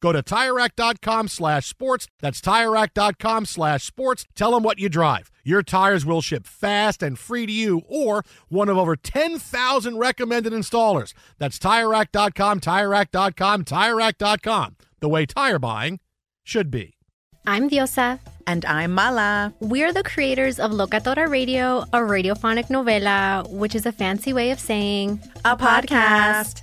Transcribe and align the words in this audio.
Go 0.00 0.12
to 0.12 0.22
TireRack.com 0.22 1.28
slash 1.28 1.66
sports. 1.66 2.08
That's 2.20 2.40
TireRack.com 2.40 3.46
slash 3.46 3.84
sports. 3.84 4.24
Tell 4.34 4.52
them 4.52 4.62
what 4.62 4.78
you 4.78 4.88
drive. 4.88 5.30
Your 5.44 5.62
tires 5.62 6.06
will 6.06 6.22
ship 6.22 6.46
fast 6.46 7.02
and 7.02 7.18
free 7.18 7.46
to 7.46 7.52
you 7.52 7.82
or 7.86 8.24
one 8.48 8.68
of 8.68 8.78
over 8.78 8.96
10,000 8.96 9.98
recommended 9.98 10.52
installers. 10.52 11.12
That's 11.38 11.58
TireRack.com, 11.58 12.60
TireRack.com, 12.60 13.64
TireRack.com. 13.64 14.76
The 15.00 15.08
way 15.08 15.26
tire 15.26 15.58
buying 15.58 16.00
should 16.44 16.70
be. 16.70 16.96
I'm 17.46 17.70
Diosa. 17.70 18.20
And 18.46 18.64
I'm 18.64 18.92
Mala. 18.92 19.54
We're 19.60 19.92
the 19.92 20.02
creators 20.02 20.58
of 20.58 20.72
Locatora 20.72 21.28
Radio, 21.28 21.82
a 21.92 21.98
radiophonic 21.98 22.66
novela, 22.66 23.48
which 23.50 23.74
is 23.74 23.86
a 23.86 23.92
fancy 23.92 24.32
way 24.32 24.50
of 24.50 24.60
saying 24.60 25.20
A 25.44 25.56
podcast. 25.56 26.62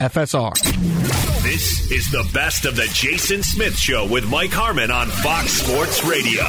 FSR. 0.00 0.52
This 1.42 1.90
is 1.90 2.10
the 2.10 2.28
best 2.32 2.64
of 2.64 2.76
the 2.76 2.88
Jason 2.92 3.42
Smith 3.42 3.76
Show 3.76 4.06
with 4.06 4.28
Mike 4.28 4.50
Harmon 4.52 4.90
on 4.90 5.08
Fox 5.08 5.52
Sports 5.52 6.04
Radio. 6.04 6.44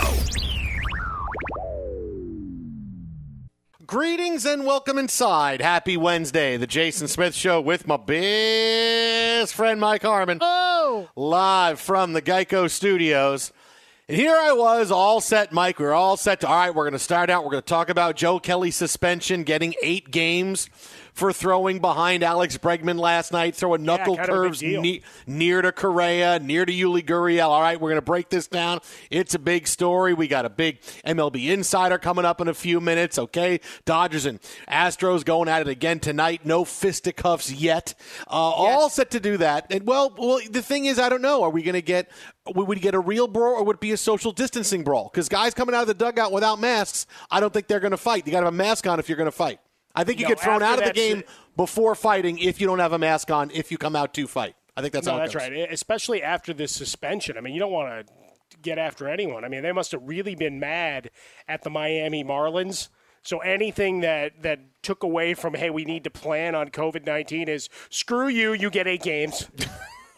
Greetings 3.86 4.46
and 4.46 4.66
welcome 4.66 4.98
inside. 4.98 5.62
Happy 5.62 5.98
Wednesday. 5.98 6.58
The 6.58 6.66
Jason 6.66 7.08
Smith 7.08 7.36
Show 7.36 7.62
with 7.62 7.86
my 7.86 7.98
best 7.98 9.54
friend 9.54 9.80
Mike 9.80 10.02
Harmon. 10.02 10.40
Oh! 10.42 11.10
Live 11.16 11.80
from 11.80 12.14
the 12.14 12.22
Geico 12.22 12.70
Studios. 12.70 13.52
And 14.08 14.18
here 14.18 14.36
I 14.36 14.54
was, 14.54 14.92
all 14.92 15.22
set, 15.22 15.52
Mike. 15.52 15.80
We 15.80 15.86
are 15.86 15.94
all 15.94 16.18
set 16.18 16.42
to, 16.42 16.48
all 16.48 16.56
right, 16.56 16.74
we're 16.74 16.84
going 16.84 16.94
to 16.94 17.00
start 17.00 17.30
out. 17.30 17.44
We're 17.44 17.52
going 17.52 17.64
to 17.64 17.68
talk 17.70 17.90
about 17.90 18.16
Joe 18.16 18.40
Kelly's 18.40 18.76
suspension, 18.76 19.44
getting 19.44 19.76
eight 19.82 20.12
games 20.12 20.70
for 21.14 21.32
throwing 21.32 21.80
behind 21.80 22.24
Alex 22.24 22.58
Bregman 22.58 23.00
last 23.00 23.32
night, 23.32 23.56
throwing 23.56 23.84
knuckle 23.84 24.18
kind 24.18 24.30
of 24.30 24.36
a 24.36 24.40
big 24.40 24.44
curves 24.44 24.62
ne- 24.64 25.02
near 25.28 25.62
to 25.62 25.72
Correa, 25.72 26.40
near 26.40 26.66
to 26.66 26.74
Yuli 26.74 27.06
Gurriel. 27.06 27.48
All 27.50 27.62
right, 27.62 27.80
we're 27.80 27.90
going 27.90 27.98
to 27.98 28.02
break 28.02 28.30
this 28.30 28.48
down. 28.48 28.80
It's 29.12 29.36
a 29.36 29.40
big 29.40 29.68
story. 29.68 30.14
We 30.14 30.28
got 30.28 30.46
a 30.46 30.50
big 30.50 30.82
MLB 31.06 31.50
insider 31.52 31.98
coming 32.00 32.26
up 32.26 32.42
in 32.42 32.48
a 32.48 32.54
few 32.54 32.82
minutes. 32.82 33.20
Okay, 33.20 33.60
Dodgers 33.86 34.26
and 34.26 34.40
Astros 34.68 35.24
going 35.24 35.48
at 35.50 35.62
it 35.62 35.68
again 35.68 36.00
tonight. 36.00 36.46
No 36.46 36.66
fisticuffs 36.66 37.52
yet. 37.52 37.94
Uh, 38.28 38.32
All 38.32 38.90
set 38.90 39.12
to 39.12 39.20
do 39.20 39.38
that. 39.38 39.68
And 39.72 39.86
well, 39.86 40.14
well, 40.18 40.40
the 40.50 40.62
thing 40.64 40.86
is, 40.86 40.98
I 41.00 41.10
don't 41.10 41.22
know. 41.22 41.44
Are 41.44 41.50
we 41.50 41.62
going 41.62 41.74
to 41.74 41.82
get? 41.82 42.10
Would 42.48 42.68
we 42.68 42.76
get 42.78 42.94
a 42.94 43.00
real 43.00 43.28
brawl 43.28 43.54
or 43.54 43.64
would 43.64 43.76
it 43.78 43.80
be 43.80 43.92
a 43.92 43.98
social 43.98 44.32
distancing 44.34 44.84
brawl? 44.84 45.10
Because 45.14 45.30
guys 45.30 45.54
coming 45.54 45.74
out 45.74 45.82
of 45.84 45.88
the 45.88 45.94
dugout 45.94 46.32
without 46.34 46.60
masks, 46.60 47.08
I 47.32 47.40
don't 47.40 47.54
think 47.54 47.68
they're 47.68 47.80
going 47.80 47.92
to 47.92 47.98
fight. 47.98 48.26
You 48.26 48.34
got 48.34 48.42
to 48.42 48.48
have 48.48 48.54
a 48.54 48.58
mask 48.58 48.86
on 48.86 49.00
if 49.00 49.08
you're 49.08 49.18
going 49.18 49.28
to 49.28 49.32
fight. 49.32 49.60
I 49.96 50.04
think 50.04 50.20
you 50.20 50.26
No, 50.26 50.30
get 50.30 50.40
thrown 50.40 50.64
out 50.64 50.80
of 50.80 50.86
the 50.86 50.94
game 50.94 51.24
before 51.56 51.96
fighting 51.96 52.40
if 52.40 52.60
you 52.60 52.68
don't 52.68 52.80
have 52.80 52.94
a 52.94 53.00
mask 53.00 53.30
on. 53.32 53.52
If 53.52 53.72
you 53.72 53.78
come 53.78 53.96
out 53.96 54.14
to 54.16 54.28
fight, 54.28 54.56
I 54.76 54.82
think 54.82 54.94
that's 54.94 55.06
no, 55.06 55.14
how 55.14 55.20
that's 55.20 55.34
goes. 55.34 55.44
right. 55.50 55.68
Especially 55.72 56.24
after 56.24 56.54
this 56.54 56.72
suspension. 56.72 57.38
I 57.38 57.42
mean, 57.42 57.54
you 57.54 57.60
don't 57.60 57.72
want 57.72 58.08
to 58.08 58.14
get 58.62 58.78
after 58.78 59.08
anyone. 59.08 59.44
I 59.46 59.50
mean, 59.50 59.62
they 59.64 59.72
must 59.72 59.92
have 59.92 60.02
really 60.04 60.36
been 60.36 60.60
mad 60.60 61.12
at 61.48 61.64
the 61.64 61.70
Miami 61.70 62.24
Marlins. 62.24 62.90
So 63.22 63.40
anything 63.40 64.02
that 64.02 64.42
that 64.42 64.60
took 64.82 65.04
away 65.04 65.34
from 65.34 65.54
hey, 65.54 65.70
we 65.70 65.86
need 65.86 66.04
to 66.06 66.10
plan 66.10 66.56
on 66.56 66.70
COVID 66.70 67.06
nineteen 67.06 67.48
is 67.48 67.70
screw 67.90 68.28
you. 68.28 68.54
You 68.54 68.70
get 68.70 68.88
eight 68.88 69.04
games. 69.04 69.48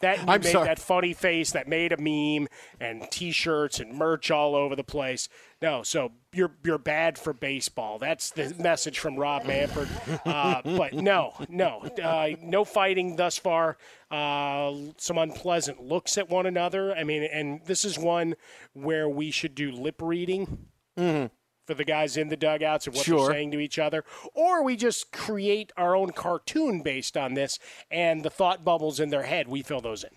That 0.01 0.25
made 0.25 0.45
sorry. 0.45 0.67
that 0.67 0.77
funny 0.77 1.13
face 1.13 1.51
that 1.53 1.67
made 1.67 1.91
a 1.91 1.97
meme 1.97 2.47
and 2.79 3.09
T-shirts 3.09 3.79
and 3.79 3.97
merch 3.97 4.29
all 4.29 4.53
over 4.53 4.75
the 4.75 4.83
place. 4.83 5.29
No, 5.65 5.81
so 5.81 6.11
you're 6.31 6.51
you're 6.63 6.77
bad 6.77 7.17
for 7.17 7.33
baseball. 7.33 7.97
That's 7.97 8.29
the 8.29 8.53
message 8.59 8.99
from 8.99 9.15
Rob 9.15 9.45
Manfred. 9.45 9.87
Uh, 10.23 10.61
but 10.63 10.93
no, 10.93 11.33
no, 11.49 11.79
uh, 12.03 12.27
no 12.39 12.63
fighting 12.65 13.15
thus 13.15 13.39
far. 13.39 13.75
Uh, 14.11 14.73
some 14.97 15.17
unpleasant 15.17 15.81
looks 15.81 16.19
at 16.19 16.29
one 16.29 16.45
another. 16.45 16.93
I 16.95 17.03
mean, 17.03 17.23
and 17.23 17.61
this 17.65 17.83
is 17.83 17.97
one 17.97 18.35
where 18.73 19.09
we 19.09 19.31
should 19.31 19.55
do 19.55 19.71
lip 19.71 20.03
reading 20.03 20.67
for 20.95 21.73
the 21.73 21.83
guys 21.83 22.15
in 22.15 22.29
the 22.29 22.37
dugouts 22.37 22.85
and 22.85 22.95
what 22.95 23.03
Sure. 23.03 23.25
they're 23.25 23.33
saying 23.33 23.49
to 23.53 23.59
each 23.59 23.79
other, 23.79 24.03
or 24.35 24.63
we 24.63 24.75
just 24.75 25.11
create 25.11 25.71
our 25.75 25.95
own 25.95 26.11
cartoon 26.11 26.83
based 26.83 27.17
on 27.17 27.33
this 27.33 27.57
and 27.89 28.21
the 28.21 28.29
thought 28.29 28.63
bubbles 28.63 28.99
in 28.99 29.09
their 29.09 29.23
head. 29.23 29.47
We 29.47 29.63
fill 29.63 29.81
those 29.81 30.03
in. 30.03 30.11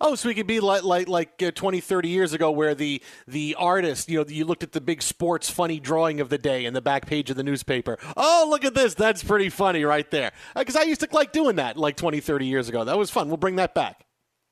Oh, 0.00 0.14
so 0.14 0.28
we 0.28 0.34
could 0.34 0.46
be 0.46 0.60
like 0.60 0.82
like 0.82 1.08
like 1.08 1.42
uh, 1.42 1.50
20, 1.50 1.80
30 1.80 2.08
years 2.08 2.32
ago, 2.32 2.50
where 2.50 2.74
the 2.74 3.02
the 3.26 3.54
artist, 3.58 4.08
you 4.08 4.18
know, 4.18 4.24
you 4.28 4.44
looked 4.44 4.62
at 4.62 4.72
the 4.72 4.80
big 4.80 5.02
sports 5.02 5.48
funny 5.50 5.78
drawing 5.80 6.20
of 6.20 6.28
the 6.28 6.38
day 6.38 6.64
in 6.64 6.74
the 6.74 6.80
back 6.82 7.06
page 7.06 7.30
of 7.30 7.36
the 7.36 7.44
newspaper. 7.44 7.98
Oh, 8.16 8.46
look 8.48 8.64
at 8.64 8.74
this! 8.74 8.94
That's 8.94 9.22
pretty 9.22 9.50
funny 9.50 9.84
right 9.84 10.10
there. 10.10 10.32
Because 10.56 10.76
I 10.76 10.82
used 10.82 11.00
to 11.00 11.08
like 11.12 11.32
doing 11.32 11.56
that 11.56 11.76
like 11.76 11.96
20, 11.96 12.20
30 12.20 12.46
years 12.46 12.68
ago. 12.68 12.84
That 12.84 12.98
was 12.98 13.10
fun. 13.10 13.28
We'll 13.28 13.36
bring 13.36 13.56
that 13.56 13.74
back. 13.74 14.04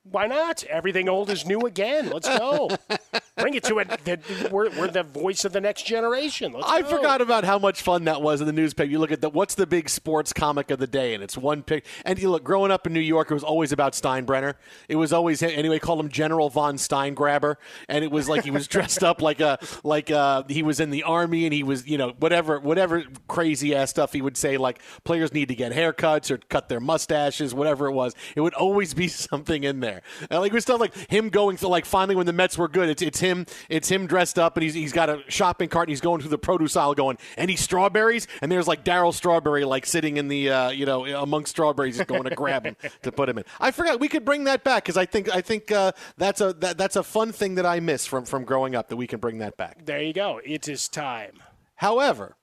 Why 0.05 0.27
not? 0.27 0.65
Everything 0.65 1.09
old 1.09 1.31
is 1.31 1.47
new 1.47 1.61
again. 1.61 2.11
Let's 2.11 2.29
go. 2.29 2.71
Bring 3.37 3.55
it 3.55 3.64
to 3.64 3.79
it. 3.79 3.88
The, 4.05 4.49
we're, 4.50 4.69
we're 4.79 4.88
the 4.88 5.05
voice 5.05 5.46
of 5.46 5.55
the 5.55 5.61
next 5.61 5.87
generation. 5.87 6.52
Let's 6.52 6.69
I 6.69 6.82
go. 6.82 6.88
forgot 6.88 7.23
about 7.23 7.44
how 7.44 7.58
much 7.58 7.81
fun 7.81 8.05
that 8.05 8.20
was 8.20 8.43
in 8.43 8.46
the 8.46 8.52
newspaper. 8.52 8.90
You 8.90 8.99
look 8.99 9.11
at 9.11 9.23
the 9.23 9.31
what's 9.31 9.55
the 9.55 9.67
big 9.67 9.88
sports 9.88 10.34
comic 10.34 10.70
of 10.70 10.79
the 10.79 10.87
day, 10.87 11.14
and 11.14 11.23
it's 11.23 11.38
one 11.38 11.62
pic. 11.62 11.87
And 12.05 12.19
you 12.19 12.31
look, 12.31 12.44
growing 12.44 12.70
up 12.70 12.87
in 12.87 12.93
New 12.93 13.00
York, 13.00 13.31
it 13.31 13.34
was 13.34 13.43
always 13.43 13.73
about 13.73 13.94
Steinbrenner. 13.94 14.55
It 14.87 14.96
was 14.96 15.14
always 15.14 15.43
anyway 15.43 15.79
called 15.79 16.00
him 16.00 16.11
General 16.11 16.50
von 16.50 16.76
Steingrabber, 16.76 17.56
and 17.88 18.05
it 18.05 18.11
was 18.11 18.29
like 18.29 18.44
he 18.44 18.50
was 18.50 18.69
dressed 18.69 19.02
up 19.02 19.23
like 19.23 19.40
a 19.40 19.58
like 19.82 20.11
uh 20.11 20.43
he 20.49 20.62
was 20.62 20.79
in 20.79 20.90
the 20.90 21.02
army, 21.05 21.46
and 21.46 21.55
he 21.55 21.62
was 21.62 21.87
you 21.87 21.96
know 21.96 22.12
whatever 22.19 22.61
whatever 22.61 23.02
crazy 23.29 23.75
ass 23.75 23.88
stuff 23.88 24.12
he 24.12 24.20
would 24.20 24.37
say 24.37 24.58
like 24.58 24.79
players 25.05 25.32
need 25.32 25.49
to 25.49 25.55
get 25.55 25.73
haircuts 25.73 26.31
or 26.31 26.37
cut 26.37 26.69
their 26.69 26.81
mustaches, 26.81 27.55
whatever 27.55 27.87
it 27.87 27.93
was. 27.93 28.14
It 28.37 28.43
would 28.43 28.55
always 28.55 28.93
be 28.93 29.08
something 29.08 29.64
in 29.64 29.81
there. 29.81 30.02
And 30.29 30.40
like 30.40 30.52
it 30.52 30.55
was 30.55 30.64
stuff 30.64 30.81
like 30.81 30.94
him 31.11 31.31
going 31.31 31.56
through 31.56 31.70
like 31.70 31.87
finally 31.87 32.14
when 32.14 32.26
the 32.26 32.34
Mets 32.34 32.58
were 32.58 32.69
good, 32.69 32.90
it's 32.90 33.00
it's 33.00 33.21
him 33.22 33.46
it's 33.70 33.88
him 33.88 34.06
dressed 34.06 34.38
up 34.38 34.56
and 34.56 34.62
he's 34.62 34.74
he's 34.74 34.92
got 34.92 35.08
a 35.08 35.22
shopping 35.28 35.70
cart 35.70 35.88
and 35.88 35.90
he's 35.90 36.02
going 36.02 36.20
through 36.20 36.30
the 36.30 36.38
produce 36.38 36.76
aisle 36.76 36.94
going 36.94 37.16
any 37.38 37.56
strawberries 37.56 38.28
and 38.42 38.52
there's 38.52 38.69
like 38.69 38.84
Darryl 38.84 39.14
Strawberry 39.14 39.64
like 39.64 39.86
sitting 39.86 40.19
in 40.19 40.28
the 40.28 40.50
uh, 40.50 40.70
you 40.70 40.84
know 40.84 41.06
amongst 41.06 41.52
strawberries 41.52 41.96
just 41.96 42.08
going 42.08 42.24
to 42.24 42.34
grab 42.34 42.66
him 42.66 42.76
to 43.02 43.12
put 43.12 43.28
him 43.28 43.38
in. 43.38 43.44
I 43.60 43.70
forgot 43.70 44.00
we 44.00 44.08
could 44.08 44.24
bring 44.24 44.44
that 44.44 44.64
back 44.64 44.84
because 44.84 44.96
I 44.96 45.06
think 45.06 45.34
I 45.34 45.40
think 45.40 45.70
uh, 45.70 45.92
that's 46.16 46.40
a 46.40 46.52
that, 46.54 46.76
that's 46.76 46.96
a 46.96 47.02
fun 47.02 47.32
thing 47.32 47.54
that 47.54 47.66
I 47.66 47.80
miss 47.80 48.06
from 48.06 48.24
from 48.24 48.44
growing 48.44 48.74
up 48.74 48.88
that 48.88 48.96
we 48.96 49.06
can 49.06 49.20
bring 49.20 49.38
that 49.38 49.56
back. 49.56 49.84
There 49.84 50.02
you 50.02 50.12
go. 50.12 50.40
It 50.44 50.69
is 50.69 50.88
time. 50.88 51.34
However, 51.76 52.36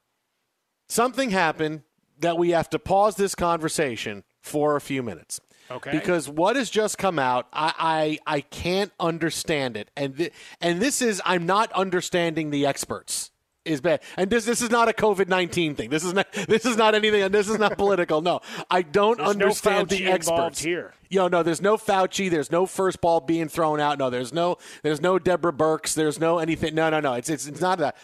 something 0.87 1.29
happened 1.31 1.83
that 2.19 2.37
we 2.37 2.49
have 2.49 2.69
to 2.71 2.79
pause 2.79 3.15
this 3.15 3.35
conversation 3.35 4.23
for 4.41 4.75
a 4.75 4.81
few 4.81 5.01
minutes. 5.03 5.39
Okay. 5.71 5.91
Because 5.91 6.27
what 6.27 6.55
has 6.55 6.69
just 6.69 6.97
come 6.97 7.19
out, 7.19 7.47
I 7.53 8.19
I, 8.25 8.35
I 8.37 8.41
can't 8.41 8.91
understand 8.99 9.77
it, 9.77 9.91
and 9.95 10.17
th- 10.17 10.33
and 10.61 10.81
this 10.81 11.01
is 11.01 11.21
I'm 11.25 11.45
not 11.45 11.71
understanding 11.73 12.49
the 12.49 12.65
experts 12.65 13.31
is 13.65 13.81
bad, 13.81 14.01
and 14.17 14.29
this 14.29 14.45
this 14.45 14.61
is 14.61 14.69
not 14.69 14.89
a 14.89 14.93
COVID 14.93 15.27
nineteen 15.27 15.75
thing. 15.75 15.89
This 15.89 16.03
is 16.03 16.13
not 16.13 16.31
this 16.47 16.65
is 16.65 16.75
not 16.77 16.95
anything, 16.95 17.21
and 17.21 17.33
this 17.33 17.47
is 17.49 17.59
not 17.59 17.77
political. 17.77 18.21
No, 18.21 18.41
I 18.69 18.81
don't 18.81 19.17
There's 19.17 19.35
no 19.37 19.45
understand 19.45 19.89
Fauci 19.89 19.97
the 19.97 20.05
experts 20.07 20.61
here. 20.61 20.93
Yo, 21.09 21.27
no, 21.27 21.43
there's 21.43 21.61
no 21.61 21.77
Fauci. 21.77 22.29
There's 22.29 22.51
no 22.51 22.65
first 22.65 23.01
ball 23.01 23.19
being 23.19 23.47
thrown 23.47 23.79
out. 23.79 23.99
No, 23.99 24.09
there's 24.09 24.33
no 24.33 24.57
there's 24.83 25.01
no 25.01 25.19
Deborah 25.19 25.53
Birx. 25.53 25.93
There's 25.93 26.19
no 26.19 26.39
anything. 26.39 26.75
No, 26.75 26.89
no, 26.89 26.99
no. 26.99 27.13
It's 27.13 27.29
it's 27.29 27.47
it's 27.47 27.61
not 27.61 27.79
that. 27.79 27.95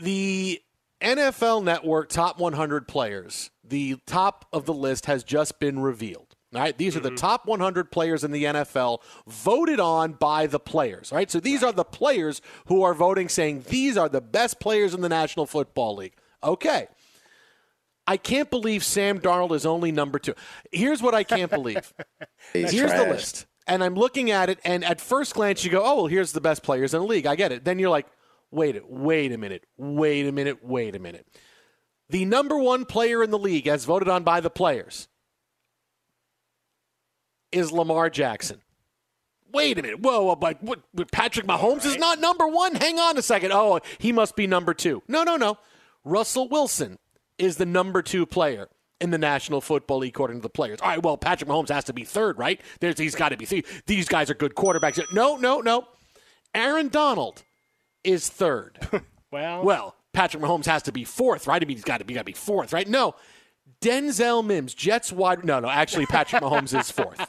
The 0.00 0.60
NFL 1.00 1.64
Network 1.64 2.08
top 2.08 2.38
100 2.38 2.86
players, 2.86 3.50
the 3.64 3.98
top 4.06 4.46
of 4.52 4.66
the 4.66 4.74
list 4.74 5.06
has 5.06 5.24
just 5.24 5.58
been 5.58 5.80
revealed. 5.80 6.29
All 6.52 6.60
right, 6.60 6.76
these 6.76 6.96
are 6.96 7.00
the 7.00 7.10
mm-hmm. 7.10 7.16
top 7.16 7.46
100 7.46 7.92
players 7.92 8.24
in 8.24 8.32
the 8.32 8.44
NFL 8.44 9.02
voted 9.28 9.78
on 9.78 10.14
by 10.14 10.48
the 10.48 10.58
players. 10.58 11.12
All 11.12 11.16
right, 11.16 11.30
so 11.30 11.38
these 11.38 11.62
are 11.62 11.70
the 11.70 11.84
players 11.84 12.42
who 12.66 12.82
are 12.82 12.92
voting, 12.92 13.28
saying 13.28 13.66
these 13.68 13.96
are 13.96 14.08
the 14.08 14.20
best 14.20 14.58
players 14.58 14.92
in 14.92 15.00
the 15.00 15.08
National 15.08 15.46
Football 15.46 15.96
League. 15.96 16.14
Okay. 16.42 16.88
I 18.06 18.16
can't 18.16 18.50
believe 18.50 18.82
Sam 18.82 19.20
Darnold 19.20 19.54
is 19.54 19.64
only 19.64 19.92
number 19.92 20.18
two. 20.18 20.34
Here's 20.72 21.00
what 21.00 21.14
I 21.14 21.22
can't 21.22 21.50
believe. 21.50 21.92
He's 22.52 22.72
Here's 22.72 22.92
the 22.92 23.04
list. 23.04 23.46
And 23.68 23.84
I'm 23.84 23.94
looking 23.94 24.32
at 24.32 24.50
it, 24.50 24.58
and 24.64 24.84
at 24.84 25.00
first 25.00 25.34
glance, 25.34 25.64
you 25.64 25.70
go, 25.70 25.84
oh, 25.84 25.94
well, 25.94 26.06
here's 26.06 26.32
the 26.32 26.40
best 26.40 26.64
players 26.64 26.92
in 26.92 27.00
the 27.00 27.06
league. 27.06 27.26
I 27.26 27.36
get 27.36 27.52
it. 27.52 27.64
Then 27.64 27.78
you're 27.78 27.90
like, 27.90 28.06
wait, 28.50 28.74
it, 28.74 28.90
wait 28.90 29.30
a 29.30 29.38
minute, 29.38 29.64
wait 29.76 30.26
a 30.26 30.32
minute, 30.32 30.64
wait 30.64 30.96
a 30.96 30.98
minute. 30.98 31.24
The 32.08 32.24
number 32.24 32.58
one 32.58 32.84
player 32.84 33.22
in 33.22 33.30
the 33.30 33.38
league, 33.38 33.68
as 33.68 33.84
voted 33.84 34.08
on 34.08 34.24
by 34.24 34.40
the 34.40 34.50
players, 34.50 35.06
is 37.52 37.72
Lamar 37.72 38.10
Jackson. 38.10 38.60
Wait 39.52 39.78
a 39.78 39.82
minute. 39.82 40.00
Whoa, 40.00 40.24
whoa 40.24 40.36
but 40.36 40.62
what, 40.62 40.80
but 40.94 41.10
Patrick 41.10 41.46
Mahomes 41.46 41.84
is 41.84 41.96
not 41.96 42.20
number 42.20 42.46
one? 42.46 42.74
Hang 42.76 42.98
on 42.98 43.16
a 43.16 43.22
second. 43.22 43.52
Oh, 43.52 43.80
he 43.98 44.12
must 44.12 44.36
be 44.36 44.46
number 44.46 44.74
two. 44.74 45.02
No, 45.08 45.24
no, 45.24 45.36
no. 45.36 45.58
Russell 46.04 46.48
Wilson 46.48 46.98
is 47.38 47.56
the 47.56 47.66
number 47.66 48.02
two 48.02 48.26
player 48.26 48.68
in 49.00 49.10
the 49.10 49.18
National 49.18 49.60
Football 49.60 49.98
League, 49.98 50.14
according 50.14 50.38
to 50.38 50.42
the 50.42 50.50
players. 50.50 50.80
All 50.80 50.88
right, 50.88 51.02
well, 51.02 51.16
Patrick 51.16 51.48
Mahomes 51.50 51.70
has 51.70 51.84
to 51.84 51.92
be 51.92 52.04
third, 52.04 52.38
right? 52.38 52.60
There's, 52.80 52.98
he's 52.98 53.14
got 53.14 53.30
to 53.30 53.36
be 53.36 53.46
three. 53.46 53.64
These 53.86 54.08
guys 54.08 54.30
are 54.30 54.34
good 54.34 54.54
quarterbacks. 54.54 55.02
No, 55.12 55.36
no, 55.36 55.60
no. 55.60 55.88
Aaron 56.54 56.88
Donald 56.88 57.42
is 58.04 58.28
third. 58.28 58.78
Well, 59.32 59.62
well, 59.62 59.94
Patrick 60.12 60.42
Mahomes 60.42 60.66
has 60.66 60.82
to 60.82 60.90
be 60.90 61.04
fourth, 61.04 61.46
right? 61.46 61.62
I 61.62 61.64
mean, 61.64 61.76
he's 61.76 61.84
got 61.84 61.98
to 61.98 62.04
be 62.04 62.14
got 62.14 62.22
to 62.22 62.24
be 62.24 62.32
fourth, 62.32 62.72
right? 62.72 62.88
No. 62.88 63.14
Denzel 63.80 64.44
Mims, 64.44 64.74
Jets 64.74 65.10
wide. 65.10 65.44
No, 65.44 65.58
no, 65.58 65.68
actually, 65.68 66.04
Patrick 66.06 66.42
Mahomes 66.42 66.78
is 66.78 66.90
fourth. 66.90 67.26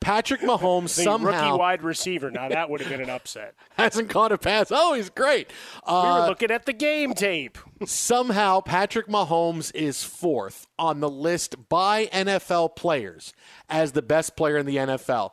Patrick 0.00 0.40
Mahomes 0.40 0.96
the 0.96 1.02
somehow 1.02 1.50
rookie 1.50 1.58
wide 1.58 1.82
receiver. 1.82 2.30
Now 2.30 2.48
that 2.48 2.70
would 2.70 2.80
have 2.80 2.88
been 2.88 3.02
an 3.02 3.10
upset. 3.10 3.54
hasn't 3.76 4.08
caught 4.08 4.32
a 4.32 4.38
pass. 4.38 4.68
Oh, 4.70 4.94
he's 4.94 5.10
great. 5.10 5.48
we 5.86 5.92
Uh, 5.92 6.20
were 6.22 6.28
looking 6.28 6.50
at 6.50 6.64
the 6.64 6.72
game 6.72 7.12
tape. 7.12 7.58
somehow 7.84 8.60
Patrick 8.60 9.08
Mahomes 9.08 9.74
is 9.74 10.02
fourth 10.02 10.66
on 10.78 11.00
the 11.00 11.10
list 11.10 11.68
by 11.68 12.06
NFL 12.06 12.76
players 12.76 13.34
as 13.68 13.92
the 13.92 14.02
best 14.02 14.36
player 14.36 14.56
in 14.56 14.64
the 14.64 14.76
NFL. 14.76 15.32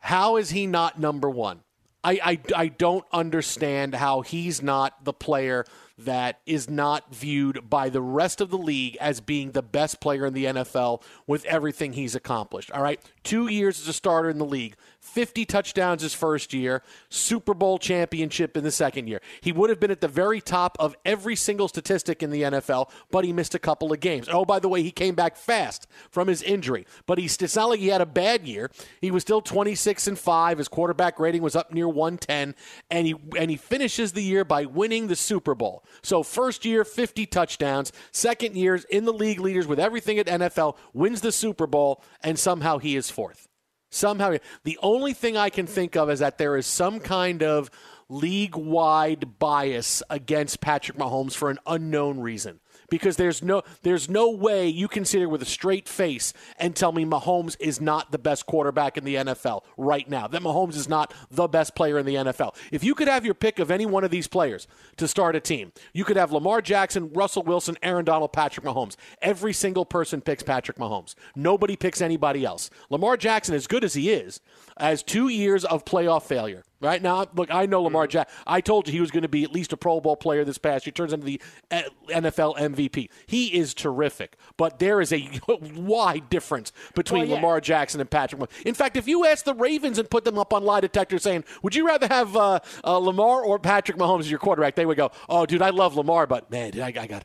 How 0.00 0.36
is 0.36 0.50
he 0.50 0.66
not 0.66 1.00
number 1.00 1.30
one? 1.30 1.60
I, 2.06 2.20
I, 2.22 2.40
I 2.64 2.68
don't 2.68 3.06
understand 3.12 3.94
how 3.94 4.20
he's 4.20 4.62
not 4.62 5.04
the 5.06 5.14
player 5.14 5.64
that 5.96 6.40
is 6.44 6.68
not 6.68 7.14
viewed 7.14 7.70
by 7.70 7.88
the 7.88 8.02
rest 8.02 8.40
of 8.40 8.50
the 8.50 8.58
league 8.58 8.96
as 9.00 9.20
being 9.20 9.52
the 9.52 9.62
best 9.62 10.00
player 10.00 10.26
in 10.26 10.34
the 10.34 10.46
NFL 10.46 11.02
with 11.26 11.44
everything 11.44 11.92
he's 11.92 12.14
accomplished. 12.14 12.70
All 12.72 12.82
right. 12.82 13.00
Two 13.22 13.46
years 13.46 13.80
as 13.80 13.88
a 13.88 13.92
starter 13.92 14.28
in 14.28 14.38
the 14.38 14.44
league, 14.44 14.76
50 15.04 15.44
touchdowns 15.44 16.02
his 16.02 16.14
first 16.14 16.52
year, 16.52 16.82
Super 17.08 17.54
Bowl 17.54 17.78
championship 17.78 18.56
in 18.56 18.64
the 18.64 18.70
second 18.70 19.06
year. 19.06 19.20
He 19.42 19.52
would 19.52 19.70
have 19.70 19.78
been 19.78 19.90
at 19.90 20.00
the 20.00 20.08
very 20.08 20.40
top 20.40 20.76
of 20.80 20.96
every 21.04 21.36
single 21.36 21.68
statistic 21.68 22.22
in 22.22 22.30
the 22.30 22.42
NFL, 22.42 22.90
but 23.10 23.24
he 23.24 23.32
missed 23.32 23.54
a 23.54 23.58
couple 23.58 23.92
of 23.92 24.00
games. 24.00 24.28
Oh, 24.30 24.44
by 24.44 24.58
the 24.58 24.68
way, 24.68 24.82
he 24.82 24.90
came 24.90 25.14
back 25.14 25.36
fast 25.36 25.86
from 26.10 26.26
his 26.26 26.42
injury, 26.42 26.86
but 27.06 27.18
he's, 27.18 27.36
it's 27.40 27.54
not 27.54 27.68
like 27.68 27.80
he 27.80 27.88
had 27.88 28.00
a 28.00 28.06
bad 28.06 28.48
year. 28.48 28.70
He 29.00 29.10
was 29.10 29.22
still 29.22 29.42
26 29.42 30.08
and 30.08 30.18
5. 30.18 30.58
His 30.58 30.68
quarterback 30.68 31.20
rating 31.20 31.42
was 31.42 31.54
up 31.54 31.72
near 31.72 31.88
110, 31.88 32.54
and 32.90 33.06
he, 33.06 33.14
and 33.38 33.50
he 33.50 33.56
finishes 33.56 34.12
the 34.12 34.22
year 34.22 34.44
by 34.44 34.64
winning 34.64 35.08
the 35.08 35.16
Super 35.16 35.54
Bowl. 35.54 35.84
So, 36.02 36.22
first 36.22 36.64
year, 36.64 36.84
50 36.84 37.26
touchdowns. 37.26 37.92
Second 38.10 38.56
year's 38.56 38.84
in 38.84 39.04
the 39.04 39.12
league 39.12 39.40
leaders 39.40 39.66
with 39.66 39.78
everything 39.78 40.18
at 40.18 40.26
NFL, 40.26 40.76
wins 40.92 41.20
the 41.20 41.32
Super 41.32 41.66
Bowl, 41.66 42.02
and 42.22 42.38
somehow 42.38 42.78
he 42.78 42.96
is 42.96 43.10
fourth. 43.10 43.48
Somehow, 43.94 44.36
the 44.64 44.78
only 44.82 45.12
thing 45.12 45.36
I 45.36 45.50
can 45.50 45.68
think 45.68 45.94
of 45.94 46.10
is 46.10 46.18
that 46.18 46.36
there 46.36 46.56
is 46.56 46.66
some 46.66 46.98
kind 46.98 47.44
of 47.44 47.70
league 48.08 48.56
wide 48.56 49.38
bias 49.38 50.02
against 50.10 50.60
Patrick 50.60 50.98
Mahomes 50.98 51.34
for 51.34 51.48
an 51.48 51.60
unknown 51.64 52.18
reason. 52.18 52.58
Because 52.94 53.16
there's 53.16 53.42
no 53.42 53.62
there's 53.82 54.08
no 54.08 54.30
way 54.30 54.68
you 54.68 54.86
can 54.86 55.04
sit 55.04 55.18
here 55.18 55.28
with 55.28 55.42
a 55.42 55.46
straight 55.46 55.88
face 55.88 56.32
and 56.60 56.76
tell 56.76 56.92
me 56.92 57.04
Mahomes 57.04 57.56
is 57.58 57.80
not 57.80 58.12
the 58.12 58.18
best 58.18 58.46
quarterback 58.46 58.96
in 58.96 59.02
the 59.02 59.16
NFL 59.16 59.62
right 59.76 60.08
now. 60.08 60.28
That 60.28 60.42
Mahomes 60.42 60.76
is 60.76 60.88
not 60.88 61.12
the 61.28 61.48
best 61.48 61.74
player 61.74 61.98
in 61.98 62.06
the 62.06 62.14
NFL. 62.14 62.54
If 62.70 62.84
you 62.84 62.94
could 62.94 63.08
have 63.08 63.24
your 63.24 63.34
pick 63.34 63.58
of 63.58 63.72
any 63.72 63.84
one 63.84 64.04
of 64.04 64.12
these 64.12 64.28
players 64.28 64.68
to 64.98 65.08
start 65.08 65.34
a 65.34 65.40
team, 65.40 65.72
you 65.92 66.04
could 66.04 66.16
have 66.16 66.30
Lamar 66.30 66.62
Jackson, 66.62 67.12
Russell 67.12 67.42
Wilson, 67.42 67.76
Aaron 67.82 68.04
Donald, 68.04 68.32
Patrick 68.32 68.64
Mahomes. 68.64 68.94
Every 69.20 69.52
single 69.52 69.84
person 69.84 70.20
picks 70.20 70.44
Patrick 70.44 70.78
Mahomes. 70.78 71.16
Nobody 71.34 71.74
picks 71.74 72.00
anybody 72.00 72.44
else. 72.44 72.70
Lamar 72.90 73.16
Jackson, 73.16 73.56
as 73.56 73.66
good 73.66 73.82
as 73.82 73.94
he 73.94 74.10
is, 74.12 74.40
has 74.78 75.02
two 75.02 75.28
years 75.28 75.64
of 75.64 75.84
playoff 75.84 76.22
failure. 76.22 76.62
Right 76.84 77.00
now, 77.02 77.26
look, 77.34 77.52
I 77.52 77.66
know 77.66 77.82
Lamar 77.82 78.06
Jackson. 78.06 78.36
I 78.46 78.60
told 78.60 78.86
you 78.86 78.92
he 78.92 79.00
was 79.00 79.10
going 79.10 79.22
to 79.22 79.28
be 79.28 79.42
at 79.42 79.52
least 79.52 79.72
a 79.72 79.76
Pro 79.76 80.00
Bowl 80.00 80.16
player 80.16 80.44
this 80.44 80.58
past 80.58 80.86
year. 80.86 80.92
Turns 80.92 81.12
into 81.12 81.24
the 81.24 81.40
uh, 81.70 81.82
NFL 82.08 82.58
MVP. 82.58 83.08
He 83.26 83.54
is 83.54 83.72
terrific, 83.72 84.36
but 84.56 84.78
there 84.78 85.00
is 85.00 85.12
a 85.12 85.28
wide 85.48 86.28
difference 86.28 86.72
between 86.94 87.22
Well, 87.22 87.28
yeah. 87.30 87.34
Lamar 87.36 87.60
Jackson 87.60 88.00
and 88.00 88.10
Patrick. 88.10 88.42
Mahomes. 88.42 88.62
In 88.66 88.74
fact, 88.74 88.96
if 88.96 89.08
you 89.08 89.24
ask 89.24 89.44
the 89.44 89.54
Ravens 89.54 89.98
and 89.98 90.08
put 90.10 90.24
them 90.24 90.38
up 90.38 90.52
on 90.52 90.62
lie 90.64 90.80
detector 90.80 91.18
saying, 91.18 91.44
"Would 91.62 91.74
you 91.74 91.86
rather 91.86 92.06
have 92.06 92.36
uh, 92.36 92.60
uh, 92.84 92.98
Lamar 92.98 93.42
or 93.42 93.58
Patrick 93.58 93.96
Mahomes 93.96 94.20
as 94.20 94.30
your 94.30 94.38
quarterback?" 94.38 94.74
They 94.74 94.86
would 94.86 94.96
go, 94.96 95.10
"Oh, 95.28 95.46
dude, 95.46 95.62
I 95.62 95.70
love 95.70 95.96
Lamar, 95.96 96.26
but 96.26 96.50
man, 96.50 96.72
dude, 96.72 96.82
I, 96.82 96.88
I 96.88 97.06
got." 97.06 97.24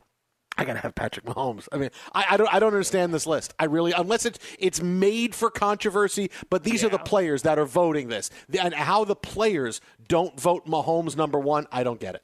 I 0.58 0.66
gotta 0.66 0.80
have 0.80 0.94
Patrick 0.94 1.26
Mahomes. 1.26 1.68
I 1.72 1.78
mean, 1.78 1.90
I, 2.14 2.26
I 2.32 2.38
don't, 2.38 2.54
I 2.54 2.60
don't 2.60 2.74
understand 2.74 3.14
this 3.14 3.26
list. 3.26 3.54
I 3.60 3.66
really, 3.66 3.94
unless 3.94 4.26
it's 4.26 4.40
it's 4.58 4.82
made 4.82 5.34
for 5.34 5.50
controversy. 5.50 6.32
But 6.50 6.64
these 6.64 6.84
are 6.84 6.90
the 6.90 6.98
players 6.98 7.44
that 7.44 7.58
are 7.58 7.66
voting 7.66 8.10
this, 8.10 8.30
and 8.60 8.74
how 8.74 9.06
the 9.06 9.16
players 9.16 9.80
don't 10.08 10.40
vote 10.40 10.66
Mahomes 10.68 11.16
number 11.16 11.40
one. 11.40 11.66
I 11.72 11.84
don't 11.84 12.00
get 12.00 12.16
it. 12.16 12.24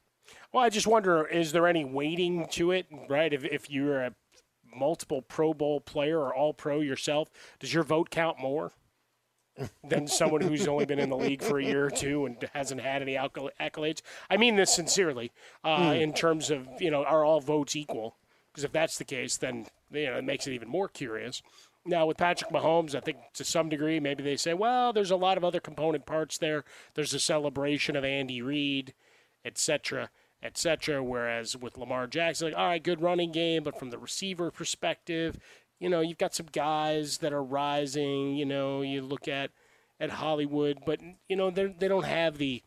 Well, 0.52 0.64
I 0.64 0.70
just 0.70 0.88
wonder, 0.88 1.26
is 1.26 1.52
there 1.52 1.68
any 1.68 1.84
weighting 1.84 2.48
to 2.52 2.72
it, 2.72 2.88
right? 3.10 3.34
If, 3.34 3.44
if 3.44 3.70
you're 3.70 4.02
a 4.02 4.16
multiple 4.74 5.22
Pro 5.22 5.54
Bowl 5.54 5.82
player 5.82 6.20
or 6.20 6.34
All 6.34 6.54
Pro 6.54 6.80
yourself, 6.80 7.30
does 7.60 7.74
your 7.74 7.84
vote 7.84 8.10
count 8.10 8.40
more 8.40 8.72
than 9.84 10.08
someone 10.08 10.42
who's 10.42 10.68
only 10.68 10.86
been 10.86 11.00
in 11.00 11.10
the 11.10 11.18
league 11.18 11.42
for 11.42 11.60
a 11.60 11.64
year 11.64 11.86
or 11.86 11.90
two 11.90 12.26
and 12.26 12.38
hasn't 12.54 12.82
had 12.82 13.02
any 13.02 13.14
accolades? 13.16 14.02
I 14.30 14.38
mean 14.38 14.56
this 14.56 14.76
sincerely, 14.76 15.32
uh, 15.64 15.94
Hmm. 15.94 16.00
in 16.02 16.14
terms 16.14 16.50
of 16.52 16.68
you 16.80 16.92
know, 16.92 17.04
are 17.04 17.24
all 17.24 17.40
votes 17.42 17.76
equal? 17.76 18.16
Because 18.52 18.64
if 18.64 18.72
that's 18.72 18.98
the 18.98 19.06
case, 19.06 19.38
then 19.38 19.68
you 19.92 20.06
know 20.06 20.18
it 20.18 20.24
makes 20.24 20.48
it 20.48 20.54
even 20.54 20.68
more 20.70 20.88
curious. 20.88 21.42
Now 21.86 22.06
with 22.08 22.18
Patrick 22.18 22.52
Mahomes, 22.52 22.96
I 22.96 23.00
think 23.00 23.18
to 23.36 23.44
some 23.44 23.70
degree 23.70 24.00
maybe 24.00 24.24
they 24.24 24.38
say, 24.38 24.54
well, 24.54 24.92
there's 24.92 25.12
a 25.12 25.16
lot 25.16 25.38
of 25.38 25.44
other 25.44 25.60
component 25.60 26.06
parts 26.06 26.38
there. 26.38 26.64
There's 26.96 27.14
a 27.14 27.20
celebration 27.20 27.96
of 27.96 28.04
Andy 28.04 28.42
Reid, 28.42 28.94
etc., 29.44 30.10
etc. 30.42 31.04
Whereas 31.04 31.56
with 31.56 31.78
Lamar 31.78 32.08
Jackson, 32.08 32.50
like, 32.50 32.58
all 32.58 32.68
right, 32.68 32.82
good 32.84 33.02
running 33.02 33.32
game, 33.32 33.64
but 33.64 33.78
from 33.78 33.90
the 33.92 33.98
receiver 34.00 34.50
perspective, 34.52 35.38
you 35.80 35.90
know, 35.90 36.02
you've 36.02 36.18
got 36.18 36.34
some 36.34 36.48
guys 36.52 37.20
that 37.20 37.34
are 37.34 37.44
rising. 37.44 38.36
You 38.36 38.46
know, 38.46 38.82
you 38.82 39.02
look 39.02 39.28
at 39.28 39.52
at 40.00 40.10
Hollywood, 40.12 40.80
but 40.86 41.00
you 41.30 41.36
know 41.36 41.50
they 41.50 41.68
they 41.68 41.88
don't 41.88 42.06
have 42.06 42.38
the 42.38 42.64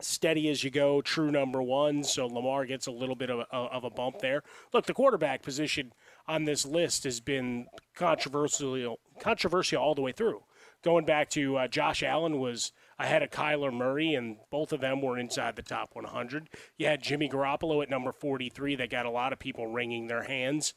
steady 0.00 0.48
as 0.48 0.64
you 0.64 0.70
go 0.70 1.00
true 1.02 1.30
number 1.30 1.62
one. 1.62 2.02
So 2.04 2.26
Lamar 2.26 2.64
gets 2.64 2.86
a 2.86 2.92
little 2.92 3.14
bit 3.14 3.30
of 3.30 3.40
a, 3.40 3.54
of 3.54 3.84
a 3.84 3.90
bump 3.90 4.20
there. 4.20 4.42
Look, 4.72 4.86
the 4.86 4.94
quarterback 4.94 5.42
position 5.42 5.92
on 6.26 6.44
this 6.44 6.64
list 6.64 7.04
has 7.04 7.20
been 7.20 7.66
controversial 7.94 8.98
controversial 9.20 9.82
all 9.82 9.94
the 9.94 10.02
way 10.02 10.12
through. 10.12 10.42
Going 10.82 11.04
back 11.04 11.28
to 11.30 11.58
uh, 11.58 11.68
Josh 11.68 12.02
Allen 12.02 12.38
was 12.38 12.72
ahead 12.98 13.22
of 13.22 13.30
Kyler 13.30 13.72
Murray, 13.72 14.14
and 14.14 14.36
both 14.50 14.72
of 14.72 14.80
them 14.80 15.02
were 15.02 15.18
inside 15.18 15.56
the 15.56 15.62
top 15.62 15.90
100. 15.92 16.48
You 16.78 16.86
had 16.86 17.02
Jimmy 17.02 17.28
Garoppolo 17.28 17.82
at 17.82 17.90
number 17.90 18.12
43 18.12 18.76
that 18.76 18.90
got 18.90 19.04
a 19.04 19.10
lot 19.10 19.32
of 19.32 19.38
people 19.38 19.66
wringing 19.66 20.06
their 20.06 20.22
hands. 20.22 20.72